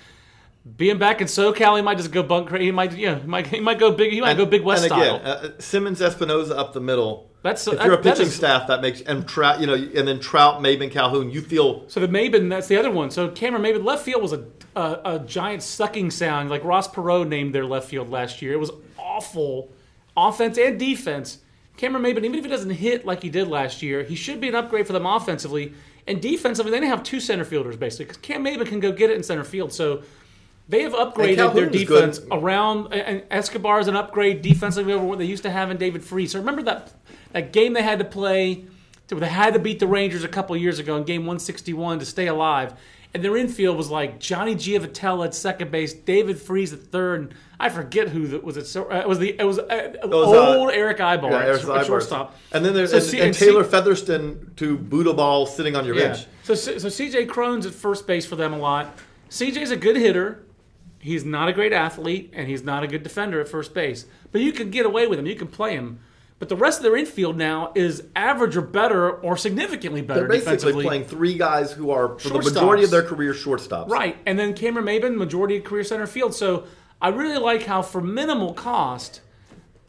Being 0.78 0.98
back 0.98 1.22
in 1.22 1.28
SoCal, 1.28 1.76
he 1.76 1.84
might 1.84 1.98
just 1.98 2.12
go 2.12 2.24
bunt 2.24 2.48
crazy. 2.48 2.66
He 2.66 2.72
might, 2.72 2.92
yeah, 2.94 3.20
he 3.20 3.28
might, 3.28 3.46
he 3.48 3.60
might 3.60 3.78
go 3.78 3.92
big. 3.92 4.12
He 4.12 4.20
might 4.22 4.36
go 4.36 4.48
big 4.48 4.64
West 4.64 4.84
and 4.84 4.92
style. 4.92 5.22
uh, 5.24 5.50
Simmons, 5.60 6.02
Espinosa 6.02 6.58
up 6.58 6.74
the 6.74 6.82
middle. 6.82 7.30
That's- 7.44 7.68
if 7.68 7.78
that- 7.78 7.86
you're 7.86 7.94
a 7.94 8.02
pitching 8.02 8.26
is- 8.26 8.36
staff, 8.36 8.66
that 8.70 8.82
makes 8.82 9.02
and 9.02 9.28
Trout, 9.28 9.62
you 9.62 9.68
know, 9.68 9.76
and 9.76 10.08
then 10.08 10.20
Trout, 10.20 10.64
Maybin, 10.64 10.90
Calhoun, 10.90 11.30
you 11.30 11.42
feel 11.42 11.84
So 11.88 12.00
the 12.00 12.08
Maybin, 12.08 12.50
that's 12.50 12.66
the 12.68 12.78
other 12.78 12.90
one. 12.90 13.12
So 13.12 13.28
Cameron 13.30 13.62
Maybin, 13.62 13.84
left 13.86 14.04
field 14.04 14.24
was 14.24 14.34
a, 14.34 14.44
a, 14.76 15.02
a 15.06 15.20
giant 15.20 15.62
sucking 15.62 16.10
sound. 16.10 16.50
Like 16.50 16.64
Ross 16.64 16.88
Perot 16.88 17.28
named 17.28 17.54
their 17.54 17.66
left 17.66 17.88
field 17.88 18.10
last 18.10 18.42
year. 18.42 18.54
It 18.54 18.60
was 18.60 18.72
awful, 18.98 19.70
offense 20.16 20.58
and 20.58 20.80
defense. 20.80 21.40
Cameron 21.78 22.04
Maybin, 22.04 22.24
even 22.24 22.36
if 22.36 22.46
he 22.46 22.50
doesn't 22.50 22.70
hit 22.70 23.06
like 23.06 23.22
he 23.22 23.30
did 23.30 23.48
last 23.48 23.82
year, 23.82 24.04
he 24.04 24.16
should 24.16 24.40
be 24.40 24.48
an 24.48 24.56
upgrade 24.56 24.88
for 24.88 24.94
them 24.94 25.06
offensively 25.06 25.74
and 26.08 26.22
defensively. 26.22 26.72
They 26.72 26.86
have 26.86 27.04
two 27.04 27.20
center 27.20 27.44
fielders 27.44 27.76
basically 27.76 28.06
because 28.06 28.18
Cam 28.18 28.44
Maybin 28.44 28.68
can 28.68 28.80
go 28.80 28.92
get 28.92 29.10
it 29.10 29.18
in 29.18 29.24
center 29.24 29.44
field. 29.44 29.74
So 29.74 30.04
they 30.68 30.82
have 30.84 30.94
upgraded 30.94 31.54
their 31.54 31.70
defense 31.70 32.20
good. 32.20 32.30
around. 32.32 32.94
And 32.94 33.24
Escobar 33.30 33.80
is 33.80 33.88
an 33.88 33.96
upgrade 33.96 34.42
defensively 34.42 34.94
over 34.94 35.06
what 35.06 35.20
they 35.20 35.26
used 35.26 35.44
to 35.44 35.52
have 35.52 35.70
in 35.70 35.78
David 35.78 36.04
Freese. 36.04 36.32
So 36.32 36.40
remember 36.40 36.64
that 36.64 36.94
that 37.34 37.52
game 37.52 37.74
they 37.74 37.84
had 37.84 38.00
to 38.00 38.06
play. 38.06 38.66
They 39.08 39.28
had 39.28 39.54
to 39.54 39.60
beat 39.60 39.80
the 39.80 39.88
Rangers 39.88 40.24
a 40.24 40.28
couple 40.28 40.58
years 40.58 40.80
ago 40.80 40.96
in 40.98 41.04
game 41.04 41.22
161 41.22 42.00
to 42.00 42.06
stay 42.06 42.26
alive. 42.28 42.74
And 43.16 43.24
their 43.24 43.38
infield 43.38 43.78
was 43.78 43.90
like 43.90 44.20
Johnny 44.20 44.56
Giavotella 44.56 45.28
at 45.28 45.34
second 45.34 45.72
base, 45.72 45.94
David 45.94 46.38
Freese 46.38 46.74
at 46.74 46.80
third. 46.80 47.22
and 47.22 47.34
I 47.62 47.70
forget 47.70 48.10
who 48.10 48.28
that 48.28 48.44
was. 48.44 48.58
It 48.58 48.68
so 48.68 48.92
uh, 48.92 48.96
it 48.96 49.08
was 49.08 49.20
the 49.20 49.40
it 49.40 49.44
was, 49.46 49.58
uh, 49.58 49.94
was, 50.04 50.12
uh, 50.12 50.58
old 50.58 50.72
Erick 50.72 50.98
Aybar 50.98 51.32
yeah, 51.32 51.38
at, 51.38 51.66
Eric 51.66 51.86
shortstop. 51.86 52.36
And 52.52 52.66
then 52.66 52.74
there's 52.74 52.92
So 52.92 52.98
and, 52.98 53.06
see- 53.06 53.22
and 53.22 53.34
Taylor 53.34 53.64
Featherston 53.64 54.52
to 54.58 54.78
boot 54.78 55.08
a 55.08 55.14
ball 55.14 55.46
sitting 55.46 55.78
on 55.78 55.86
your 55.86 55.96
Yeah. 55.96 56.08
bench. 56.10 56.26
So 56.44 56.56
so 56.56 56.72
CJ 56.90 57.30
Cron's 57.30 57.66
at 57.66 57.74
first 57.74 58.06
base 58.06 58.26
for 58.26 58.36
them 58.36 58.52
a 58.52 58.58
lot. 58.58 58.98
CJ's 59.30 59.72
a 59.72 59.78
good 59.78 59.96
hitter. 59.96 60.44
He's 61.00 61.24
not 61.24 61.48
a 61.48 61.54
great 61.54 61.72
athlete, 61.72 62.34
and 62.36 62.50
he's 62.50 62.64
not 62.64 62.84
a 62.84 62.88
good 62.88 63.02
defender 63.04 63.40
at 63.40 63.48
first 63.48 63.74
base. 63.74 64.08
But 64.34 64.42
you 64.42 64.52
can 64.52 64.72
get 64.72 64.86
away 64.86 65.08
with 65.08 65.20
him. 65.20 65.26
You 65.26 65.36
can 65.36 65.48
play 65.48 65.72
him. 65.76 66.00
But 66.38 66.50
the 66.50 66.56
rest 66.58 66.80
of 66.80 66.84
their 66.84 66.98
infield 66.98 67.38
now 67.38 67.72
is 67.76 68.04
average 68.16 68.58
or 68.58 68.62
better, 68.62 69.10
or 69.10 69.38
significantly 69.38 70.02
better 70.02 70.22
They're 70.22 70.30
basically 70.30 70.58
defensively. 70.58 70.84
playing 70.84 71.06
three 71.06 71.38
guys 71.38 71.72
who 71.72 71.92
are 71.92 72.20
for 72.20 72.30
the 72.30 72.40
majority 72.40 72.84
of 72.84 72.92
their 72.92 73.04
career 73.04 73.34
shortstops. 73.34 73.90
Right, 73.90 74.18
and 74.26 74.38
then 74.38 74.54
Cameron 74.54 74.86
Maybin, 74.86 75.16
majority 75.16 75.58
of 75.58 75.64
career 75.64 75.86
center 75.86 76.08
field. 76.08 76.36
So 76.36 76.66
I 77.02 77.10
really 77.10 77.38
like 77.38 77.64
how, 77.64 77.82
for 77.82 78.02
minimal 78.02 78.54
cost, 78.54 79.22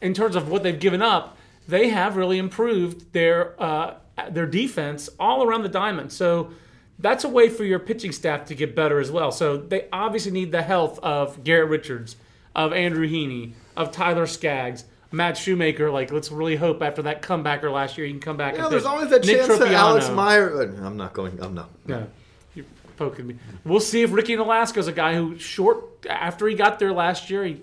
in 0.01 0.15
terms 0.15 0.37
of 0.37 0.49
what 0.49 0.63
they've 0.63 0.79
given 0.79 1.03
up, 1.03 1.37
they 1.67 1.89
have 1.89 2.17
really 2.17 2.39
improved 2.39 3.13
their 3.13 3.61
uh, 3.61 3.95
their 4.31 4.47
defense 4.47 5.09
all 5.19 5.43
around 5.43 5.63
the 5.63 5.69
diamond. 5.69 6.13
So 6.13 6.51
that's 6.99 7.25
a 7.25 7.29
way 7.29 7.49
for 7.49 7.65
your 7.65 7.79
pitching 7.79 8.13
staff 8.13 8.47
to 8.47 8.55
get 8.55 8.75
better 8.75 9.01
as 9.01 9.11
well. 9.11 9.33
So 9.33 9.57
they 9.57 9.89
obviously 9.93 10.33
need 10.33 10.53
the 10.53 10.63
health 10.63 10.99
of 11.01 11.45
Garrett 11.45 11.69
Richards, 11.69 12.17
of 12.55 12.73
Andrew 12.73 13.09
Heaney, 13.09 13.53
of 13.77 13.91
Tyler 13.91 14.27
Skaggs. 14.27 14.85
Matt 15.13 15.37
Shoemaker, 15.37 15.91
like 15.91 16.11
let's 16.13 16.31
really 16.31 16.57
hope 16.57 16.83
after 16.83 17.03
that 17.03 17.23
comebacker 17.23 17.73
last 17.73 17.97
year, 17.97 18.07
he 18.07 18.13
can 18.13 18.21
come 18.21 18.37
back. 18.37 18.55
You 18.55 18.59
know, 18.59 18.65
and 18.65 18.73
there's 18.73 18.83
pitch. 18.83 18.91
always 18.91 19.11
that 19.11 19.25
Nick 19.25 19.47
chance 19.47 19.59
that 19.59 19.73
Alex 19.73 20.09
Meyer. 20.11 20.63
uh, 20.63 20.87
I'm 20.87 20.97
not 20.97 21.13
going. 21.13 21.39
I'm 21.41 21.55
not. 21.55 21.71
No, 21.87 22.07
you're 22.55 22.67
poking 22.97 23.27
me. 23.27 23.37
We'll 23.65 23.81
see 23.81 24.03
if 24.03 24.13
Ricky 24.13 24.37
Nolasco's 24.37 24.89
a 24.89 24.93
guy 24.93 25.15
who 25.15 25.39
short 25.39 26.07
after 26.09 26.47
he 26.49 26.55
got 26.55 26.79
there 26.79 26.93
last 26.93 27.31
year, 27.31 27.45
he 27.45 27.61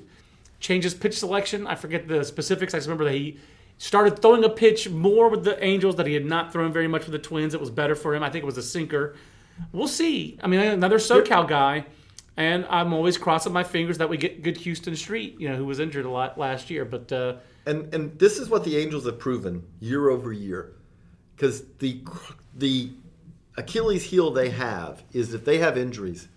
changes 0.60 0.94
pitch 0.94 1.20
selection. 1.20 1.68
I 1.68 1.76
forget 1.76 2.08
the 2.08 2.24
specifics. 2.24 2.74
I 2.74 2.78
just 2.78 2.88
remember 2.88 3.06
that 3.06 3.14
he 3.14 3.38
started 3.78 4.22
throwing 4.22 4.44
a 4.46 4.50
pitch 4.50 4.90
more 4.90 5.30
with 5.30 5.44
the 5.44 5.62
Angels 5.64 5.98
that 5.98 6.08
he 6.08 6.14
had 6.14 6.26
not 6.26 6.54
thrown 6.54 6.72
very 6.72 6.88
much 6.88 7.04
with 7.04 7.12
the 7.12 7.20
Twins. 7.20 7.54
It 7.54 7.60
was 7.60 7.70
better 7.70 7.96
for 7.96 8.16
him. 8.16 8.24
I 8.24 8.30
think 8.30 8.44
it 8.44 8.46
was 8.46 8.58
a 8.58 8.64
sinker. 8.64 9.16
We'll 9.72 9.88
see. 9.88 10.40
I 10.42 10.48
mean, 10.48 10.62
another 10.62 10.98
SoCal 10.98 11.48
guy, 11.48 11.86
and 12.38 12.66
I'm 12.70 12.94
always 12.94 13.18
crossing 13.18 13.54
my 13.54 13.64
fingers 13.64 13.98
that 14.00 14.10
we 14.10 14.18
get 14.18 14.42
good 14.42 14.64
Huston 14.64 14.96
Street, 14.96 15.40
you 15.40 15.50
know, 15.50 15.56
who 15.56 15.66
was 15.66 15.80
injured 15.80 16.06
a 16.06 16.10
lot 16.10 16.38
last 16.38 16.70
year. 16.70 16.86
But 16.86 17.12
uh, 17.12 17.36
And 17.66 17.94
and 17.94 18.18
this 18.20 18.40
is 18.40 18.50
what 18.50 18.64
the 18.64 18.78
Angels 18.78 19.06
have 19.06 19.20
proven 19.20 19.64
year 19.80 20.10
over 20.10 20.32
year, 20.32 20.74
because 21.36 21.64
the 21.80 22.02
the 22.56 22.92
Achilles 23.58 24.04
heel 24.04 24.32
they 24.32 24.50
have 24.50 25.04
is 25.12 25.34
if 25.34 25.46
they 25.46 25.60
have 25.60 25.78
injuries, 25.78 26.28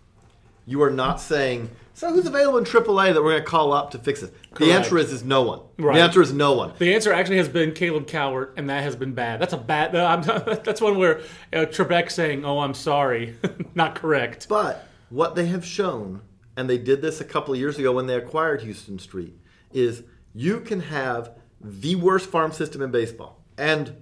you 0.66 0.82
are 0.82 0.90
not 0.90 1.20
saying 1.20 1.70
so 1.97 2.12
who's 2.12 2.26
available 2.26 2.59
in 2.59 2.64
AAA 2.64 3.14
that 3.14 3.22
we're 3.22 3.30
going 3.30 3.42
to 3.42 3.49
call 3.49 3.72
up 3.72 3.92
to 3.92 3.99
fix 3.99 4.22
it. 4.22 4.34
The 4.57 4.70
answer 4.70 4.99
is 4.99 5.11
is 5.11 5.24
no 5.24 5.40
one. 5.40 5.61
Right. 5.78 5.94
The 5.94 6.03
answer 6.03 6.20
is 6.20 6.30
no 6.30 6.53
one. 6.53 6.74
The 6.76 6.94
answer 6.94 7.11
actually 7.11 7.38
has 7.38 7.49
been 7.49 7.72
Caleb 7.72 8.07
Cowart, 8.07 8.53
and 8.59 8.68
that 8.68 8.82
has 8.82 8.94
been 8.94 9.14
bad. 9.14 9.40
That's 9.40 9.55
a 9.55 9.57
bad. 9.57 9.94
no, 9.94 10.05
I'm, 10.07 10.22
that's 10.22 10.82
one 10.82 10.99
where 10.99 11.20
uh, 11.55 11.64
Trebek 11.64 12.11
saying, 12.11 12.44
"Oh, 12.44 12.59
I'm 12.59 12.74
sorry," 12.74 13.38
not 13.74 13.94
correct. 13.94 14.47
But 14.47 14.86
what 15.09 15.34
they 15.34 15.46
have 15.46 15.64
shown, 15.64 16.22
and 16.57 16.68
they 16.68 16.78
did 16.78 17.02
this 17.02 17.20
a 17.20 17.24
couple 17.24 17.54
of 17.54 17.61
years 17.61 17.78
ago 17.78 17.92
when 17.92 18.07
they 18.07 18.14
acquired 18.14 18.62
Huston 18.62 18.98
Street, 18.98 19.38
is 19.72 20.02
you 20.34 20.61
can 20.61 20.80
have 20.80 21.32
the 21.61 21.94
worst 21.96 22.28
farm 22.28 22.52
system 22.52 22.82
in 22.82 22.90
baseball. 22.90 23.42
And 23.59 23.96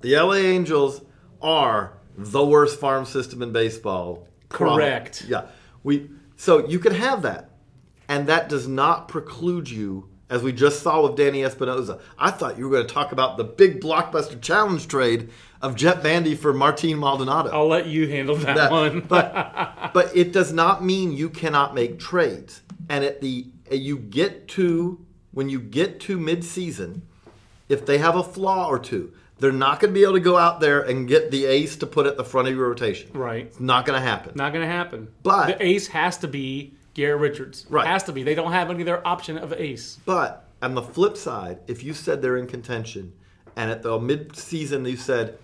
the 0.00 0.16
LA 0.16 0.34
Angels 0.34 1.02
are 1.42 1.98
the 2.16 2.44
worst 2.44 2.78
farm 2.78 3.04
system 3.04 3.42
in 3.42 3.52
baseball. 3.52 4.28
Correct. 4.48 5.24
Yeah. 5.26 5.46
We 5.82 6.10
so 6.36 6.66
you 6.66 6.78
can 6.78 6.94
have 6.94 7.22
that. 7.22 7.50
And 8.08 8.26
that 8.26 8.48
does 8.48 8.68
not 8.68 9.08
preclude 9.08 9.70
you 9.70 10.08
as 10.30 10.42
we 10.42 10.52
just 10.52 10.82
saw 10.82 11.02
with 11.06 11.16
Danny 11.16 11.44
Espinosa. 11.44 12.00
I 12.18 12.30
thought 12.30 12.56
you 12.58 12.64
were 12.68 12.76
going 12.76 12.86
to 12.86 12.92
talk 12.94 13.12
about 13.12 13.36
the 13.36 13.44
big 13.44 13.80
blockbuster 13.80 14.40
challenge 14.40 14.88
trade 14.88 15.30
of 15.60 15.76
Jett 15.76 16.02
Bandy 16.02 16.34
for 16.34 16.52
Martin 16.54 16.98
Maldonado. 16.98 17.50
I'll 17.50 17.68
let 17.68 17.86
you 17.86 18.08
handle 18.08 18.36
that, 18.36 18.56
That- 18.56 18.70
one. 18.70 19.00
but 19.00 19.90
but 19.94 20.16
it 20.16 20.32
does 20.32 20.52
not 20.52 20.84
mean 20.84 21.12
you 21.12 21.28
cannot 21.30 21.74
make 21.74 21.98
trades. 21.98 22.62
And 22.88 23.04
at 23.04 23.20
the 23.20 23.46
uh, 23.70 23.74
you 23.76 23.98
get 23.98 24.48
to 24.48 25.04
when 25.32 25.48
you 25.48 25.58
get 25.60 26.00
to 26.00 26.18
midseason, 26.18 27.00
if 27.68 27.84
they 27.86 27.98
have 27.98 28.14
a 28.16 28.22
flaw 28.22 28.68
or 28.68 28.78
two, 28.78 29.12
they're 29.40 29.52
not 29.52 29.80
going 29.80 29.92
to 29.92 29.98
be 29.98 30.04
able 30.04 30.12
to 30.14 30.20
go 30.20 30.36
out 30.36 30.60
there 30.60 30.80
and 30.82 31.08
get 31.08 31.30
the 31.30 31.44
ace 31.46 31.76
to 31.76 31.86
put 31.86 32.06
at 32.06 32.16
the 32.16 32.24
front 32.24 32.46
of 32.48 32.54
your 32.54 32.68
rotation. 32.68 33.10
right. 33.14 33.46
It's 33.46 33.58
not 33.60 33.84
going 33.84 34.00
to 34.00 34.06
happen. 34.06 34.32
Not 34.36 34.52
going 34.52 34.64
to 34.66 34.70
happen. 34.72 35.08
But- 35.22 35.46
the 35.58 35.64
ace 35.66 35.88
has 35.88 36.18
to 36.18 36.28
be 36.28 36.74
Garrett 36.94 37.20
Richards. 37.20 37.66
Right. 37.68 37.86
Has 37.86 38.04
to 38.04 38.12
be. 38.12 38.22
They 38.22 38.34
don't 38.34 38.52
have 38.52 38.70
any 38.70 38.82
other 38.82 39.06
option 39.06 39.36
of 39.36 39.52
ace. 39.52 39.98
But 40.04 40.48
on 40.62 40.74
the 40.74 40.82
flip 40.82 41.16
side, 41.16 41.58
if 41.66 41.84
you 41.84 41.92
said 41.92 42.22
they're 42.22 42.36
in 42.36 42.46
contention, 42.46 43.12
and 43.56 43.70
at 43.70 43.82
the 43.82 43.98
midseason 43.98 44.88
you 44.88 44.96
said, 44.96 45.38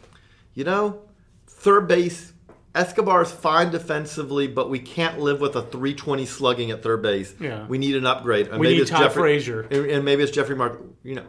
you 0.54 0.64
know, 0.64 1.02
third 1.46 1.86
base, 1.88 2.32
Escobar's 2.74 3.32
fine 3.32 3.70
defensively, 3.70 4.46
but 4.46 4.70
we 4.70 4.78
can't 4.78 5.18
live 5.18 5.40
with 5.40 5.56
a 5.56 5.62
320 5.62 6.24
slugging 6.24 6.70
at 6.70 6.82
third 6.82 7.02
base. 7.02 7.34
Yeah. 7.40 7.66
We 7.66 7.78
need 7.78 7.96
an 7.96 8.06
upgrade. 8.06 8.48
And 8.48 8.60
We 8.60 8.68
need 8.68 8.82
it's 8.82 8.90
Todd 8.90 9.02
Jeffrey, 9.02 9.22
Frazier. 9.22 9.62
And 9.62 9.86
and 9.90 10.04
maybe 10.04 10.22
it's 10.22 10.32
Jeffrey 10.32 10.54
Mark. 10.54 10.80
You 11.02 11.16
know, 11.16 11.24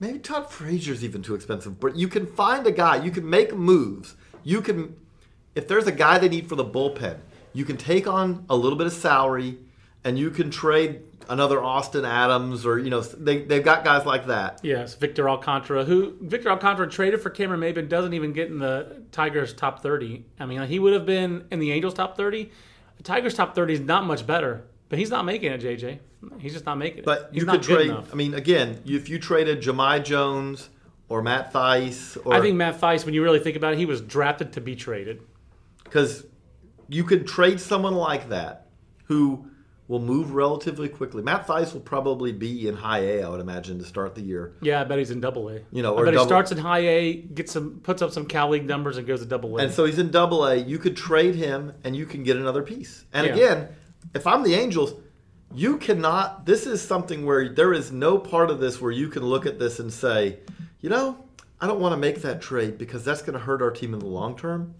maybe 0.00 0.18
Todd 0.18 0.50
Frazier's 0.50 1.04
even 1.04 1.22
too 1.22 1.34
expensive. 1.34 1.78
But 1.78 1.96
you 1.96 2.08
can 2.08 2.26
find 2.26 2.66
a 2.66 2.72
guy. 2.72 3.02
You 3.04 3.10
can 3.10 3.28
make 3.28 3.54
moves. 3.54 4.16
You 4.42 4.62
can, 4.62 4.96
if 5.54 5.68
there's 5.68 5.86
a 5.86 5.92
guy 5.92 6.18
they 6.18 6.28
need 6.28 6.48
for 6.48 6.56
the 6.56 6.64
bullpen, 6.64 7.18
you 7.54 7.64
can 7.64 7.76
take 7.78 8.06
on 8.06 8.44
a 8.50 8.56
little 8.56 8.76
bit 8.76 8.86
of 8.86 8.92
salary, 8.92 9.58
and 10.04 10.18
you 10.18 10.30
can 10.30 10.50
trade 10.50 11.00
another 11.30 11.62
Austin 11.64 12.04
Adams 12.04 12.66
or 12.66 12.78
you 12.78 12.90
know 12.90 13.00
they 13.00 13.42
they've 13.44 13.64
got 13.64 13.82
guys 13.84 14.04
like 14.04 14.26
that. 14.26 14.60
Yes, 14.62 14.94
Victor 14.94 15.28
Alcantara, 15.30 15.84
who 15.84 16.16
Victor 16.20 16.50
Alcantara 16.50 16.86
traded 16.90 17.22
for 17.22 17.30
Cameron 17.30 17.60
Maybin 17.60 17.88
doesn't 17.88 18.12
even 18.12 18.34
get 18.34 18.48
in 18.48 18.58
the 18.58 19.02
Tigers 19.12 19.54
top 19.54 19.82
thirty. 19.82 20.26
I 20.38 20.44
mean, 20.44 20.60
he 20.66 20.78
would 20.78 20.92
have 20.92 21.06
been 21.06 21.46
in 21.50 21.60
the 21.60 21.72
Angels 21.72 21.94
top 21.94 22.16
thirty. 22.16 22.50
The 22.98 23.02
Tigers 23.02 23.34
top 23.34 23.54
thirty 23.54 23.72
is 23.72 23.80
not 23.80 24.04
much 24.04 24.26
better, 24.26 24.64
but 24.90 24.98
he's 24.98 25.08
not 25.10 25.24
making 25.24 25.50
it. 25.52 25.62
JJ, 25.62 25.98
he's 26.38 26.52
just 26.52 26.66
not 26.66 26.76
making 26.76 26.98
it. 26.98 27.04
But 27.06 27.30
he's 27.32 27.42
you 27.42 27.48
could 27.48 27.62
trade. 27.62 27.90
I 28.12 28.14
mean, 28.14 28.34
again, 28.34 28.82
if 28.84 29.08
you 29.08 29.18
traded 29.18 29.62
Jahmai 29.62 30.04
Jones 30.04 30.68
or 31.08 31.22
Matt 31.22 31.52
Thaiss, 31.52 32.18
or 32.24 32.34
I 32.34 32.40
think 32.42 32.56
Matt 32.56 32.80
Thaiss, 32.80 33.06
when 33.06 33.14
you 33.14 33.22
really 33.22 33.38
think 33.40 33.56
about 33.56 33.72
it, 33.72 33.78
he 33.78 33.86
was 33.86 34.00
drafted 34.02 34.52
to 34.54 34.60
be 34.60 34.76
traded. 34.76 35.22
because 35.84 36.26
you 36.88 37.04
could 37.04 37.26
trade 37.26 37.60
someone 37.60 37.94
like 37.94 38.28
that 38.28 38.66
who 39.06 39.46
will 39.86 40.00
move 40.00 40.32
relatively 40.32 40.88
quickly. 40.88 41.22
Matt 41.22 41.46
Thaiss 41.46 41.74
will 41.74 41.80
probably 41.80 42.32
be 42.32 42.66
in 42.68 42.74
high 42.74 43.00
A, 43.00 43.22
I 43.22 43.28
would 43.28 43.40
imagine, 43.40 43.78
to 43.78 43.84
start 43.84 44.14
the 44.14 44.22
year. 44.22 44.54
Yeah, 44.62 44.80
I 44.80 44.84
bet 44.84 44.98
he's 44.98 45.10
in 45.10 45.20
Double 45.20 45.48
A. 45.50 45.60
You 45.72 45.82
know, 45.82 45.98
I 45.98 46.04
bet 46.04 46.14
he 46.14 46.20
starts 46.20 46.52
in 46.52 46.58
High 46.58 46.86
A, 46.86 47.12
gets 47.16 47.52
some, 47.52 47.80
puts 47.82 48.00
up 48.00 48.10
some 48.10 48.24
Cal 48.24 48.48
League 48.48 48.66
numbers, 48.66 48.96
and 48.96 49.06
goes 49.06 49.20
to 49.20 49.26
Double 49.26 49.58
A. 49.58 49.62
And 49.62 49.72
so 49.72 49.84
he's 49.84 49.98
in 49.98 50.10
double 50.10 50.46
A. 50.46 50.56
You 50.56 50.78
could 50.78 50.96
trade 50.96 51.34
him 51.34 51.74
and 51.84 51.94
you 51.94 52.06
can 52.06 52.22
get 52.22 52.38
another 52.38 52.62
piece. 52.62 53.04
And 53.12 53.26
Yeah. 53.26 53.34
again, 53.34 53.68
if 54.14 54.26
I'm 54.26 54.42
the 54.42 54.54
Angels, 54.54 54.94
you 55.54 55.76
cannot, 55.76 56.46
this 56.46 56.66
is 56.66 56.80
something 56.80 57.26
where 57.26 57.50
there 57.50 57.74
is 57.74 57.92
no 57.92 58.16
part 58.18 58.50
of 58.50 58.60
this 58.60 58.80
where 58.80 58.90
you 58.90 59.08
can 59.08 59.22
look 59.22 59.44
at 59.44 59.58
this 59.58 59.78
and 59.80 59.92
say, 59.92 60.38
you 60.80 60.88
know, 60.88 61.18
I 61.60 61.66
don't 61.66 61.78
want 61.80 61.92
to 61.92 61.98
make 61.98 62.22
that 62.22 62.40
trade 62.40 62.78
because 62.78 63.04
that's 63.04 63.20
going 63.20 63.34
to 63.34 63.44
hurt 63.44 63.60
our 63.60 63.70
team 63.70 63.92
in 63.92 64.00
the 64.00 64.06
long 64.06 64.36
term. 64.36 64.74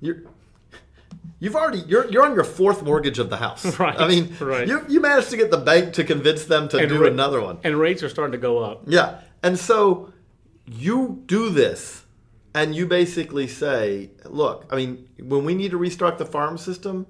You're. 0.00 0.22
You've 1.40 1.56
already 1.56 1.80
you're 1.86 2.10
you're 2.10 2.24
on 2.24 2.34
your 2.34 2.44
fourth 2.44 2.82
mortgage 2.82 3.18
of 3.18 3.28
the 3.30 3.36
house. 3.36 3.64
Right, 3.78 3.98
I 4.00 4.08
mean, 4.08 4.34
right. 4.40 4.66
you 4.68 4.84
you 4.88 5.00
managed 5.00 5.30
to 5.30 5.36
get 5.36 5.50
the 5.50 5.58
bank 5.58 5.94
to 5.94 6.04
convince 6.04 6.44
them 6.44 6.68
to 6.70 6.78
And 6.78 6.88
do 6.88 7.02
ra- 7.02 7.08
another 7.08 7.40
one. 7.40 7.58
and 7.64 7.78
rates 7.78 8.02
are 8.02 8.08
starting 8.08 8.32
to 8.32 8.38
go 8.38 8.58
up. 8.58 8.82
Yeah. 8.86 9.20
And 9.42 9.58
so 9.58 10.12
you 10.66 11.22
do 11.26 11.50
this 11.50 12.04
and 12.54 12.74
you 12.74 12.86
basically 12.86 13.46
say, 13.48 14.10
look, 14.24 14.66
I 14.70 14.76
mean, 14.76 15.08
when 15.20 15.44
we 15.44 15.54
need 15.54 15.72
to 15.72 15.76
restart 15.76 16.18
the 16.18 16.24
farm 16.24 16.56
system, 16.56 17.06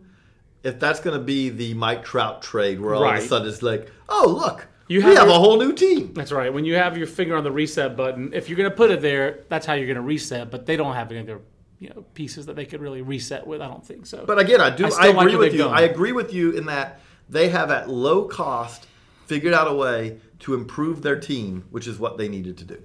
if 0.62 0.80
that's 0.80 1.00
going 1.00 1.16
to 1.18 1.22
be 1.24 1.50
the 1.50 1.74
Mike 1.74 2.04
Trout 2.04 2.42
trade 2.42 2.80
where 2.80 2.94
all 2.94 3.04
of 3.04 3.14
a 3.16 3.20
sudden 3.20 3.46
it's 3.48 3.62
like, 3.62 3.90
oh, 4.08 4.26
look, 4.42 4.66
You 4.88 4.98
we 4.98 5.04
have 5.04 5.18
have 5.18 5.26
your- 5.28 5.36
a 5.36 5.38
whole 5.38 5.58
new 5.58 5.72
team. 5.74 6.12
That's 6.14 6.32
right. 6.32 6.52
When 6.52 6.64
you 6.64 6.74
have 6.76 6.96
your 6.98 7.06
finger 7.06 7.36
on 7.36 7.44
the 7.44 7.52
reset 7.52 7.96
button, 7.96 8.32
if 8.32 8.48
you're 8.48 8.56
going 8.56 8.70
to 8.70 8.76
put 8.76 8.90
it 8.90 9.00
there, 9.02 9.44
that's 9.50 9.66
how 9.66 9.74
you're 9.74 9.86
going 9.86 9.96
to 9.96 10.00
reset. 10.02 10.50
But 10.50 10.64
they 10.66 10.76
don't 10.76 10.94
have 10.94 11.10
any 11.12 11.20
other 11.20 11.40
you 11.84 11.90
know 11.90 12.02
pieces 12.14 12.46
that 12.46 12.56
they 12.56 12.64
could 12.64 12.80
really 12.80 13.02
reset 13.02 13.46
with. 13.46 13.60
I 13.60 13.68
don't 13.68 13.86
think 13.86 14.06
so. 14.06 14.24
But 14.26 14.38
again, 14.38 14.60
I 14.60 14.70
do 14.70 14.86
I 14.86 14.88
I, 14.88 14.90
like 15.10 15.26
agree 15.26 15.32
where 15.32 15.38
with 15.38 15.52
you. 15.52 15.58
gone. 15.58 15.74
I 15.76 15.82
agree 15.82 16.12
with 16.12 16.32
you 16.32 16.52
in 16.52 16.64
that 16.66 17.00
they 17.28 17.50
have 17.50 17.70
at 17.70 17.90
low 17.90 18.24
cost 18.24 18.86
figured 19.26 19.52
out 19.52 19.68
a 19.68 19.74
way 19.74 20.18
to 20.40 20.54
improve 20.54 21.02
their 21.02 21.18
team, 21.20 21.64
which 21.70 21.86
is 21.86 21.98
what 21.98 22.16
they 22.16 22.28
needed 22.28 22.56
to 22.58 22.64
do. 22.64 22.82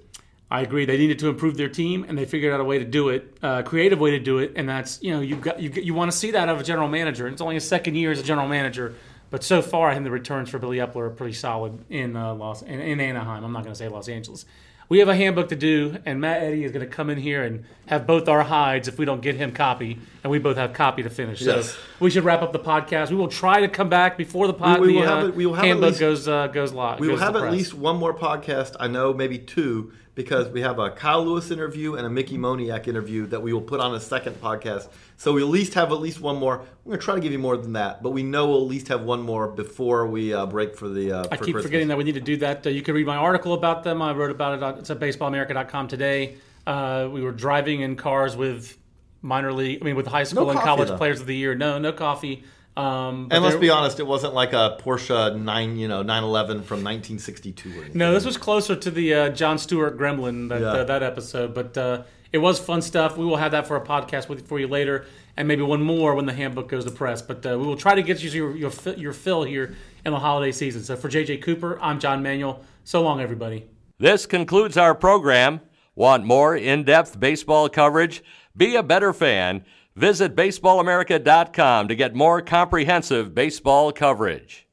I 0.50 0.60
agree. 0.62 0.84
They 0.84 0.98
needed 0.98 1.18
to 1.20 1.28
improve 1.28 1.56
their 1.56 1.68
team, 1.68 2.04
and 2.08 2.18
they 2.18 2.24
figured 2.26 2.52
out 2.52 2.60
a 2.60 2.64
way 2.64 2.78
to 2.78 2.84
do 2.84 3.08
it, 3.10 3.38
a 3.40 3.62
creative 3.62 4.00
way 4.00 4.10
to 4.10 4.18
do 4.18 4.38
it, 4.38 4.52
and 4.56 4.68
that's 4.68 5.02
you 5.02 5.12
know 5.12 5.20
you 5.20 5.36
got 5.36 5.60
you, 5.60 5.70
you 5.70 5.94
want 5.94 6.10
to 6.10 6.16
see 6.16 6.32
that 6.32 6.48
out 6.48 6.54
of 6.54 6.60
a 6.60 6.64
general 6.64 6.88
manager. 6.88 7.26
It's 7.26 7.40
only 7.40 7.56
a 7.56 7.60
second 7.60 7.94
year 7.94 8.10
as 8.10 8.20
a 8.20 8.22
general 8.22 8.48
manager, 8.48 8.94
but 9.30 9.42
so 9.42 9.62
far 9.62 9.88
I 9.88 9.94
think 9.94 10.04
the 10.04 10.10
returns 10.10 10.50
for 10.50 10.58
Billy 10.58 10.78
Eppler 10.78 11.06
are 11.06 11.10
pretty 11.10 11.34
solid 11.34 11.78
in 11.88 12.16
uh, 12.16 12.34
Los 12.34 12.60
in, 12.62 12.80
in 12.80 13.00
Anaheim. 13.00 13.44
I'm 13.44 13.52
not 13.52 13.62
going 13.62 13.72
to 13.72 13.78
say 13.78 13.88
Los 13.88 14.08
Angeles. 14.08 14.44
We 14.90 14.98
have 14.98 15.08
a 15.08 15.14
handbook 15.14 15.50
to 15.50 15.56
do, 15.56 15.98
and 16.04 16.20
Matt 16.20 16.42
Eddy 16.42 16.64
is 16.64 16.72
going 16.72 16.84
to 16.84 16.92
come 16.92 17.10
in 17.10 17.16
here 17.18 17.44
and 17.44 17.64
have 17.86 18.08
both 18.08 18.28
our 18.28 18.42
hides 18.42 18.88
if 18.88 18.98
we 18.98 19.04
don't 19.04 19.22
get 19.22 19.36
him 19.36 19.52
copy, 19.52 20.00
and 20.24 20.32
we 20.32 20.40
both 20.40 20.56
have 20.56 20.72
copy 20.72 21.04
to 21.04 21.08
finish. 21.08 21.40
Yes. 21.42 21.70
So 21.70 21.78
we 22.00 22.10
should 22.10 22.24
wrap 22.24 22.42
up 22.42 22.52
the 22.52 22.58
podcast. 22.58 23.08
We 23.10 23.14
will 23.16 23.28
try 23.28 23.60
to 23.60 23.68
come 23.68 23.88
back 23.88 24.18
before 24.18 24.48
the 24.48 24.52
pod. 24.52 24.80
We- 24.80 24.88
we 24.88 24.92
the 24.94 24.98
will 24.98 25.06
have 25.06 25.24
uh, 25.28 25.30
we 25.30 25.46
will 25.46 25.54
have 25.54 25.64
at 25.64 25.68
handbook 25.68 25.88
least- 25.90 26.00
goes 26.00 26.26
uh, 26.28 26.48
goes 26.48 26.72
live. 26.72 26.98
We 26.98 27.06
will 27.06 27.18
have 27.18 27.36
at 27.36 27.42
press. 27.42 27.52
least 27.52 27.72
one 27.74 27.98
more 27.98 28.12
podcast. 28.12 28.74
I 28.80 28.88
know 28.88 29.14
maybe 29.14 29.38
two 29.38 29.92
because 30.14 30.48
we 30.48 30.60
have 30.60 30.78
a 30.78 30.90
Kyle 30.90 31.24
Lewis 31.24 31.50
interview 31.50 31.94
and 31.94 32.06
a 32.06 32.10
Mickey 32.10 32.36
Moniak 32.36 32.88
interview 32.88 33.26
that 33.26 33.40
we 33.42 33.52
will 33.52 33.60
put 33.60 33.80
on 33.80 33.94
a 33.94 34.00
second 34.00 34.40
podcast. 34.40 34.88
So 35.16 35.32
we 35.32 35.42
at 35.42 35.48
least 35.48 35.74
have 35.74 35.92
at 35.92 36.00
least 36.00 36.20
one 36.20 36.36
more. 36.36 36.62
We're 36.84 36.92
gonna 36.92 37.02
try 37.02 37.14
to 37.14 37.20
give 37.20 37.32
you 37.32 37.38
more 37.38 37.56
than 37.56 37.74
that, 37.74 38.02
but 38.02 38.10
we 38.10 38.22
know 38.22 38.48
we'll 38.48 38.62
at 38.62 38.68
least 38.68 38.88
have 38.88 39.02
one 39.02 39.22
more 39.22 39.48
before 39.48 40.06
we 40.06 40.34
uh, 40.34 40.46
break 40.46 40.76
for 40.76 40.88
the. 40.88 41.12
Uh, 41.12 41.20
I 41.30 41.36
for 41.36 41.44
keep 41.44 41.54
Christmas. 41.54 41.64
forgetting 41.64 41.88
that 41.88 41.98
we 41.98 42.04
need 42.04 42.14
to 42.14 42.20
do 42.20 42.36
that. 42.38 42.66
Uh, 42.66 42.70
you 42.70 42.82
can 42.82 42.94
read 42.94 43.06
my 43.06 43.16
article 43.16 43.54
about 43.54 43.84
them. 43.84 44.02
I 44.02 44.12
wrote 44.12 44.30
about 44.30 44.54
it. 44.54 44.62
On, 44.62 44.78
it's 44.78 44.90
at 44.90 44.98
baseballamerica.com 44.98 45.88
today. 45.88 46.36
Uh, 46.66 47.08
we 47.10 47.22
were 47.22 47.32
driving 47.32 47.80
in 47.80 47.96
cars 47.96 48.36
with 48.36 48.76
minor 49.22 49.52
league, 49.52 49.80
I 49.80 49.84
mean, 49.84 49.96
with 49.96 50.06
high 50.06 50.24
school 50.24 50.50
and 50.50 50.58
college 50.60 50.88
though. 50.88 50.96
players 50.96 51.20
of 51.20 51.26
the 51.26 51.36
year. 51.36 51.54
No, 51.54 51.78
no 51.78 51.92
coffee. 51.92 52.44
Um, 52.76 53.28
but 53.28 53.34
And 53.36 53.44
let's 53.44 53.54
there- 53.54 53.60
be 53.60 53.70
honest, 53.70 53.98
it 54.00 54.06
wasn't 54.06 54.34
like 54.34 54.52
a 54.52 54.78
Porsche 54.80 55.38
nine, 55.38 55.76
you 55.76 55.88
know, 55.88 56.02
911 56.02 56.62
from 56.62 56.82
1962 56.82 57.68
or 57.68 57.72
anything. 57.74 57.98
No, 57.98 58.12
this 58.14 58.24
was 58.24 58.36
closer 58.36 58.76
to 58.76 58.90
the 58.90 59.12
uh, 59.14 59.28
John 59.30 59.58
Stewart 59.58 59.98
Gremlin 59.98 60.48
that 60.48 60.60
Yeah. 60.60 60.66
uh, 60.68 60.84
that 60.84 61.02
episode, 61.02 61.52
but 61.54 61.76
uh, 61.76 62.02
it 62.32 62.38
was 62.38 62.58
fun 62.60 62.80
stuff. 62.80 63.16
We 63.18 63.24
will 63.24 63.36
have 63.38 63.50
that 63.52 63.66
for 63.66 63.76
a 63.76 63.84
podcast 63.84 64.28
with 64.28 64.46
for 64.46 64.60
you 64.60 64.68
later, 64.68 65.04
and 65.36 65.48
maybe 65.48 65.62
one 65.62 65.82
more 65.82 66.14
when 66.14 66.26
the 66.26 66.32
handbook 66.32 66.68
goes 66.68 66.84
to 66.84 66.90
press. 66.92 67.20
But 67.22 67.44
uh, 67.44 67.58
we 67.58 67.66
will 67.66 67.76
try 67.76 67.94
to 67.96 68.02
get 68.02 68.22
you 68.22 68.30
your 68.30 68.56
your, 68.56 68.72
your 68.96 69.12
fill 69.12 69.42
here 69.42 69.74
in 70.06 70.12
the 70.12 70.18
holiday 70.20 70.52
season. 70.52 70.82
So 70.84 70.96
for 70.96 71.08
JJ 71.08 71.42
Cooper, 71.42 71.78
I'm 71.82 71.98
John 71.98 72.22
Manuel. 72.22 72.62
So 72.84 73.02
long, 73.02 73.20
everybody. 73.20 73.66
This 73.98 74.26
concludes 74.26 74.76
our 74.76 74.94
program. 74.94 75.60
Want 75.96 76.24
more 76.24 76.56
in 76.56 76.84
depth 76.84 77.18
baseball 77.20 77.68
coverage? 77.68 78.22
Be 78.56 78.74
a 78.76 78.82
better 78.82 79.12
fan. 79.12 79.64
Visit 79.96 80.34
BaseballAmerica.com 80.34 81.88
to 81.88 81.94
get 81.94 82.14
more 82.14 82.40
comprehensive 82.40 83.34
baseball 83.34 83.92
coverage. 83.92 84.66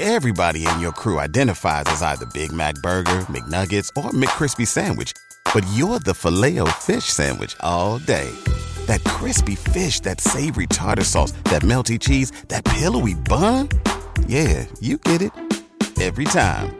Everybody 0.00 0.66
in 0.66 0.80
your 0.80 0.92
crew 0.92 1.20
identifies 1.20 1.84
as 1.86 2.00
either 2.00 2.24
Big 2.32 2.52
Mac 2.52 2.74
Burger, 2.76 3.26
McNuggets, 3.28 3.90
or 4.02 4.10
McCrispy 4.12 4.66
Sandwich. 4.66 5.12
But 5.52 5.66
you're 5.74 5.98
the 5.98 6.14
filet 6.14 6.58
fish 6.78 7.04
Sandwich 7.04 7.54
all 7.60 7.98
day. 7.98 8.30
That 8.86 9.04
crispy 9.04 9.56
fish, 9.56 10.00
that 10.00 10.20
savory 10.20 10.68
tartar 10.68 11.04
sauce, 11.04 11.32
that 11.44 11.62
melty 11.62 12.00
cheese, 12.00 12.30
that 12.48 12.64
pillowy 12.64 13.14
bun. 13.14 13.68
Yeah, 14.26 14.64
you 14.80 14.96
get 14.96 15.20
it. 15.20 15.32
Every 16.00 16.24
time. 16.24 16.79